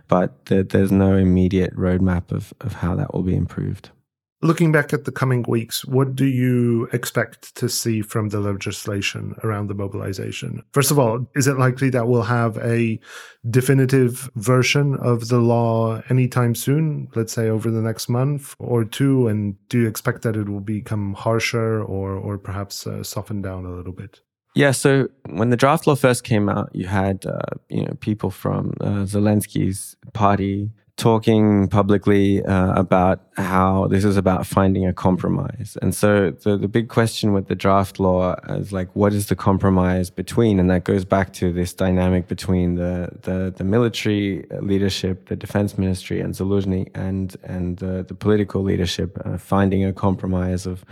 But 0.07 0.45
there's 0.45 0.91
no 0.91 1.15
immediate 1.15 1.73
roadmap 1.75 2.31
of 2.31 2.53
of 2.61 2.73
how 2.73 2.95
that 2.95 3.13
will 3.13 3.23
be 3.23 3.35
improved 3.35 3.91
Looking 4.43 4.71
back 4.71 4.91
at 4.91 5.05
the 5.05 5.11
coming 5.11 5.45
weeks, 5.47 5.85
what 5.85 6.15
do 6.15 6.25
you 6.25 6.89
expect 6.93 7.53
to 7.55 7.69
see 7.69 8.01
from 8.01 8.29
the 8.29 8.39
legislation 8.39 9.35
around 9.43 9.67
the 9.67 9.75
mobilization? 9.75 10.63
First 10.71 10.89
of 10.89 10.97
all, 10.97 11.27
is 11.35 11.45
it 11.45 11.59
likely 11.59 11.91
that 11.91 12.07
we'll 12.07 12.23
have 12.23 12.57
a 12.57 12.99
definitive 13.47 14.31
version 14.35 14.95
of 14.95 15.27
the 15.27 15.37
law 15.37 16.01
anytime 16.09 16.55
soon, 16.55 17.07
let's 17.13 17.33
say 17.33 17.49
over 17.49 17.69
the 17.69 17.81
next 17.81 18.09
month 18.09 18.55
or 18.57 18.83
two? 18.83 19.27
And 19.27 19.55
do 19.69 19.81
you 19.81 19.87
expect 19.87 20.23
that 20.23 20.35
it 20.35 20.49
will 20.49 20.59
become 20.59 21.13
harsher 21.13 21.83
or, 21.83 22.13
or 22.13 22.39
perhaps 22.39 22.87
uh, 22.87 23.03
softened 23.03 23.43
down 23.43 23.65
a 23.65 23.71
little 23.71 23.93
bit? 23.93 24.21
Yeah, 24.55 24.71
so 24.71 25.07
when 25.29 25.51
the 25.51 25.55
draft 25.55 25.85
law 25.85 25.95
first 25.95 26.23
came 26.23 26.49
out, 26.49 26.71
you 26.73 26.87
had 26.87 27.25
uh, 27.27 27.39
you 27.69 27.85
know 27.85 27.93
people 27.99 28.31
from 28.31 28.73
uh, 28.81 29.05
Zelensky's 29.05 29.95
party 30.13 30.71
talking 31.01 31.67
publicly 31.67 32.45
uh, 32.45 32.79
about 32.79 33.21
how 33.35 33.87
this 33.87 34.03
is 34.03 34.17
about 34.17 34.45
finding 34.45 34.85
a 34.85 34.93
compromise. 34.93 35.75
And 35.81 35.95
so 35.95 36.29
the, 36.29 36.57
the 36.57 36.67
big 36.67 36.89
question 36.89 37.33
with 37.33 37.47
the 37.47 37.55
draft 37.55 37.99
law 37.99 38.35
is 38.49 38.71
like, 38.71 38.95
what 38.95 39.11
is 39.11 39.25
the 39.25 39.35
compromise 39.35 40.11
between? 40.11 40.59
And 40.59 40.69
that 40.69 40.83
goes 40.83 41.03
back 41.03 41.33
to 41.33 41.51
this 41.51 41.73
dynamic 41.73 42.27
between 42.27 42.75
the, 42.75 43.09
the, 43.23 43.51
the 43.57 43.63
military 43.63 44.45
leadership, 44.61 45.27
the 45.27 45.35
defense 45.35 45.75
ministry, 45.75 46.19
and 46.21 46.35
Zaluzhny, 46.35 46.91
and, 46.93 47.35
and 47.41 47.77
the, 47.77 48.05
the 48.07 48.13
political 48.13 48.61
leadership, 48.61 49.19
uh, 49.25 49.39
finding 49.39 49.83
a 49.83 49.93
compromise 49.93 50.67
of 50.67 50.85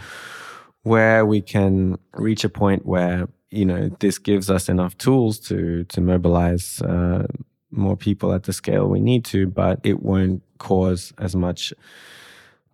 where 0.81 1.23
we 1.23 1.39
can 1.39 1.99
reach 2.13 2.43
a 2.43 2.49
point 2.49 2.83
where 2.83 3.27
you 3.51 3.65
know 3.65 3.89
this 3.99 4.19
gives 4.19 4.49
us 4.49 4.69
enough 4.69 4.95
tools 4.97 5.39
to 5.39 5.83
to 5.85 6.01
mobilize 6.01 6.81
uh, 6.83 7.25
more 7.71 7.95
people 7.95 8.33
at 8.33 8.43
the 8.43 8.53
scale 8.53 8.87
we 8.87 8.99
need 8.99 9.25
to, 9.25 9.47
but 9.47 9.79
it 9.83 10.01
won't 10.01 10.41
cause 10.57 11.13
as 11.17 11.35
much 11.35 11.73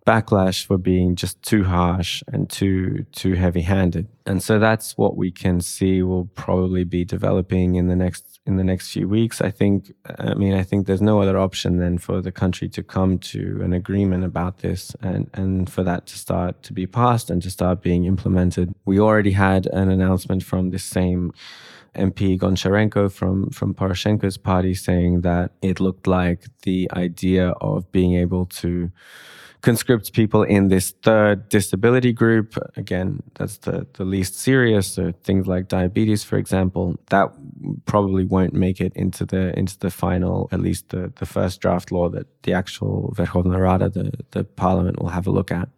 backlash 0.06 0.64
for 0.64 0.78
being 0.78 1.16
just 1.16 1.42
too 1.42 1.64
harsh 1.64 2.22
and 2.28 2.48
too 2.48 3.04
too 3.12 3.34
heavy-handed. 3.34 4.06
And 4.24 4.42
so 4.42 4.58
that's 4.58 4.96
what 4.96 5.16
we 5.16 5.32
can 5.32 5.60
see 5.60 6.02
will 6.02 6.26
probably 6.26 6.84
be 6.84 7.04
developing 7.04 7.74
in 7.74 7.88
the 7.88 7.96
next 7.96 8.38
in 8.46 8.56
the 8.56 8.62
next 8.62 8.92
few 8.92 9.08
weeks. 9.08 9.40
I 9.40 9.50
think 9.50 9.92
I 10.18 10.34
mean 10.34 10.54
I 10.54 10.62
think 10.62 10.86
there's 10.86 11.02
no 11.02 11.20
other 11.20 11.36
option 11.36 11.78
than 11.78 11.98
for 11.98 12.22
the 12.22 12.30
country 12.30 12.68
to 12.68 12.82
come 12.84 13.18
to 13.18 13.60
an 13.62 13.72
agreement 13.72 14.24
about 14.24 14.58
this 14.58 14.94
and 15.02 15.28
and 15.34 15.68
for 15.68 15.82
that 15.82 16.06
to 16.06 16.18
start 16.18 16.62
to 16.62 16.72
be 16.72 16.86
passed 16.86 17.28
and 17.28 17.42
to 17.42 17.50
start 17.50 17.82
being 17.82 18.04
implemented. 18.04 18.74
We 18.84 19.00
already 19.00 19.32
had 19.32 19.66
an 19.66 19.90
announcement 19.90 20.44
from 20.44 20.70
this 20.70 20.84
same 20.84 21.32
MP 21.96 22.38
Goncharenko 22.38 23.10
from, 23.10 23.50
from 23.50 23.74
Poroshenko's 23.74 24.38
party 24.38 24.74
saying 24.74 25.22
that 25.22 25.52
it 25.62 25.80
looked 25.80 26.06
like 26.06 26.46
the 26.62 26.90
idea 26.92 27.50
of 27.60 27.90
being 27.92 28.14
able 28.14 28.46
to 28.46 28.90
conscript 29.66 30.12
people 30.12 30.44
in 30.44 30.68
this 30.68 30.92
third 31.02 31.48
disability 31.48 32.12
group, 32.12 32.56
again, 32.76 33.20
that's 33.34 33.58
the, 33.58 33.86
the 33.94 34.04
least 34.04 34.38
serious, 34.38 34.86
so 34.86 35.12
things 35.24 35.48
like 35.48 35.66
diabetes, 35.66 36.22
for 36.22 36.36
example, 36.36 36.96
that 37.10 37.32
probably 37.84 38.24
won't 38.24 38.52
make 38.52 38.80
it 38.80 38.92
into 38.94 39.24
the 39.24 39.58
into 39.58 39.76
the 39.80 39.90
final, 39.90 40.48
at 40.52 40.60
least 40.60 40.90
the, 40.90 41.12
the 41.16 41.26
first 41.26 41.60
draft 41.60 41.90
law 41.90 42.08
that 42.08 42.26
the 42.44 42.52
actual 42.52 43.12
Verkhovna 43.16 43.58
Rada, 43.60 43.88
the, 43.88 44.12
the 44.30 44.44
parliament, 44.44 45.02
will 45.02 45.08
have 45.08 45.26
a 45.26 45.32
look 45.32 45.50
at. 45.50 45.68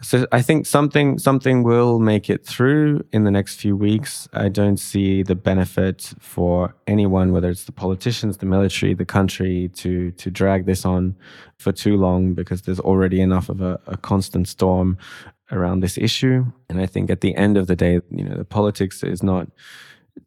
So 0.00 0.26
I 0.30 0.42
think 0.42 0.64
something 0.64 1.18
something 1.18 1.64
will 1.64 1.98
make 1.98 2.30
it 2.30 2.46
through 2.46 3.04
in 3.12 3.24
the 3.24 3.32
next 3.32 3.60
few 3.60 3.76
weeks. 3.76 4.28
I 4.32 4.48
don't 4.48 4.76
see 4.76 5.24
the 5.24 5.34
benefit 5.34 6.12
for 6.20 6.76
anyone, 6.86 7.32
whether 7.32 7.50
it's 7.50 7.64
the 7.64 7.72
politicians, 7.72 8.36
the 8.36 8.46
military, 8.46 8.94
the 8.94 9.04
country, 9.04 9.70
to 9.74 10.12
to 10.12 10.30
drag 10.30 10.66
this 10.66 10.84
on 10.84 11.16
for 11.58 11.72
too 11.72 11.96
long 11.96 12.34
because 12.34 12.62
there's 12.62 12.78
already 12.78 13.20
enough 13.20 13.48
of 13.48 13.60
a, 13.60 13.80
a 13.88 13.96
constant 13.96 14.46
storm 14.46 14.98
around 15.50 15.80
this 15.80 15.98
issue. 15.98 16.44
And 16.68 16.80
I 16.80 16.86
think 16.86 17.10
at 17.10 17.20
the 17.20 17.34
end 17.34 17.56
of 17.56 17.66
the 17.66 17.74
day, 17.74 18.00
you 18.10 18.24
know, 18.24 18.36
the 18.36 18.44
politics 18.44 19.02
is 19.02 19.22
not 19.24 19.48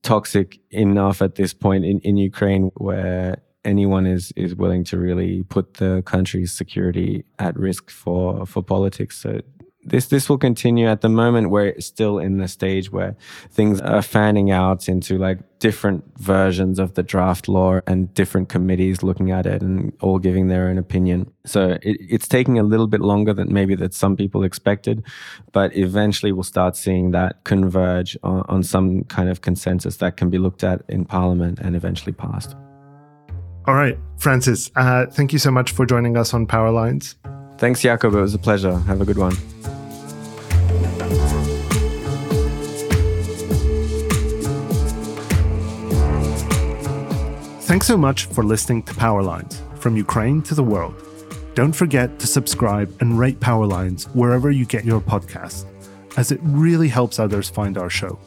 toxic 0.04 0.60
enough 0.72 1.22
at 1.22 1.36
this 1.36 1.54
point 1.54 1.86
in, 1.86 2.00
in 2.00 2.18
Ukraine 2.18 2.72
where 2.76 3.42
anyone 3.64 4.06
is 4.06 4.34
is 4.36 4.54
willing 4.56 4.84
to 4.84 4.98
really 4.98 5.44
put 5.44 5.76
the 5.76 6.02
country's 6.06 6.52
security 6.52 7.24
at 7.40 7.58
risk 7.58 7.90
for 7.90 8.46
for 8.46 8.62
politics. 8.62 9.18
So 9.18 9.42
this 9.84 10.08
this 10.08 10.30
will 10.30 10.38
continue 10.38 10.88
at 10.88 11.02
the 11.02 11.10
moment 11.10 11.50
we're 11.50 11.80
still 11.80 12.20
in 12.20 12.38
the 12.38 12.48
stage 12.48 12.92
where 12.92 13.16
things 13.50 13.82
are 13.82 14.02
fanning 14.02 14.52
out 14.52 14.88
into 14.88 15.18
like 15.18 15.40
different 15.60 16.04
versions 16.18 16.80
of 16.80 16.94
the 16.94 17.04
draft 17.04 17.48
law 17.48 17.80
and 17.88 18.14
different 18.14 18.50
committees 18.50 19.04
looking 19.04 19.32
at 19.32 19.46
it 19.46 19.62
and 19.62 19.94
all 20.02 20.18
giving 20.18 20.48
their 20.48 20.68
own 20.68 20.78
opinion. 20.78 21.32
So 21.46 21.78
it, 21.84 21.98
it's 22.00 22.28
taking 22.28 22.58
a 22.58 22.64
little 22.64 22.88
bit 22.88 23.02
longer 23.02 23.34
than 23.34 23.54
maybe 23.54 23.76
that 23.76 23.94
some 23.94 24.16
people 24.16 24.44
expected 24.44 25.04
but 25.52 25.76
eventually 25.76 26.32
we'll 26.32 26.44
start 26.44 26.76
seeing 26.76 27.12
that 27.12 27.44
converge 27.44 28.18
on, 28.24 28.44
on 28.50 28.64
some 28.64 29.04
kind 29.06 29.30
of 29.30 29.42
consensus 29.42 29.98
that 29.98 30.18
can 30.18 30.30
be 30.30 30.38
looked 30.38 30.64
at 30.64 30.84
in 30.90 31.06
parliament 31.06 31.60
and 31.60 31.76
eventually 31.76 32.14
passed. 32.14 32.56
All 33.66 33.76
right 33.76 33.98
francis 34.18 34.70
uh, 34.76 35.08
thank 35.08 35.34
you 35.34 35.40
so 35.40 35.50
much 35.50 35.72
for 35.72 35.86
joining 35.86 36.18
us 36.18 36.34
on 36.34 36.46
Powerlines 36.46 37.16
Thanks, 37.62 37.84
Jakub. 37.84 38.16
It 38.16 38.20
was 38.20 38.34
a 38.34 38.40
pleasure. 38.40 38.76
Have 38.76 39.02
a 39.02 39.06
good 39.06 39.20
one. 39.20 39.34
Thanks 47.70 47.86
so 47.86 47.98
much 47.98 48.26
for 48.26 48.44
listening 48.44 48.82
to 48.82 48.96
Powerlines 48.96 49.62
from 49.78 49.96
Ukraine 49.96 50.42
to 50.42 50.56
the 50.56 50.64
world. 50.64 50.96
Don't 51.54 51.72
forget 51.72 52.18
to 52.18 52.26
subscribe 52.26 52.98
and 53.00 53.20
rate 53.20 53.40
Powerlines 53.40 54.06
wherever 54.16 54.50
you 54.50 54.66
get 54.66 54.84
your 54.84 55.00
podcast, 55.00 55.66
as 56.18 56.32
it 56.32 56.40
really 56.42 56.88
helps 56.88 57.20
others 57.20 57.48
find 57.48 57.78
our 57.78 57.92
show. 57.92 58.18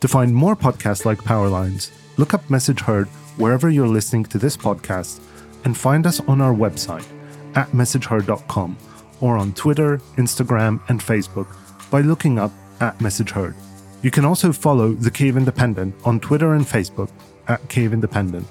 To 0.00 0.08
find 0.08 0.34
more 0.34 0.56
podcasts 0.56 1.04
like 1.04 1.18
Powerlines, 1.18 1.92
look 2.16 2.34
up 2.34 2.50
Message 2.50 2.80
Heard 2.80 3.06
wherever 3.36 3.70
you're 3.70 3.86
listening 3.86 4.24
to 4.24 4.38
this 4.38 4.56
podcast 4.56 5.20
and 5.64 5.76
find 5.76 6.08
us 6.08 6.18
on 6.26 6.40
our 6.40 6.52
website 6.52 7.06
at 7.54 7.68
messageheard.com 7.68 8.76
or 9.20 9.36
on 9.36 9.52
Twitter, 9.52 9.98
Instagram, 10.16 10.80
and 10.88 11.00
Facebook 11.00 11.48
by 11.90 12.00
looking 12.00 12.38
up 12.38 12.52
at 12.80 12.98
MessageHeard. 12.98 13.54
You 14.02 14.10
can 14.10 14.24
also 14.24 14.52
follow 14.52 14.92
the 14.92 15.10
Kyiv 15.10 15.36
Independent 15.36 15.94
on 16.04 16.20
Twitter 16.20 16.54
and 16.54 16.64
Facebook 16.64 17.10
at 17.48 17.60
Kyiv 17.68 17.92
Independent 17.92 18.46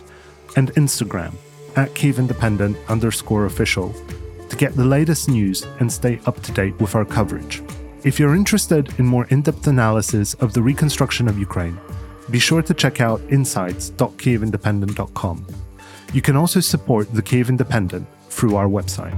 and 0.55 0.71
Instagram 0.73 1.33
at 1.75 1.95
Kyiv 1.95 2.19
Independent 2.19 2.77
underscore 2.87 3.45
official 3.45 3.93
to 4.49 4.55
get 4.55 4.75
the 4.75 4.85
latest 4.85 5.29
news 5.29 5.65
and 5.79 5.91
stay 5.91 6.19
up 6.25 6.41
to 6.43 6.51
date 6.51 6.79
with 6.79 6.93
our 6.95 7.05
coverage. 7.05 7.63
If 8.03 8.19
you're 8.19 8.35
interested 8.35 8.99
in 8.99 9.05
more 9.05 9.25
in 9.25 9.41
depth 9.41 9.67
analysis 9.67 10.33
of 10.35 10.53
the 10.53 10.61
reconstruction 10.61 11.27
of 11.27 11.37
Ukraine, 11.37 11.77
be 12.31 12.39
sure 12.39 12.61
to 12.61 12.73
check 12.73 13.01
out 13.01 13.19
insights.kyivindependent.com. 13.29 15.45
You 16.13 16.21
can 16.21 16.35
also 16.35 16.59
support 16.59 17.13
the 17.13 17.21
Kyiv 17.21 17.49
Independent 17.49 18.07
through 18.29 18.55
our 18.55 18.67
website. 18.67 19.15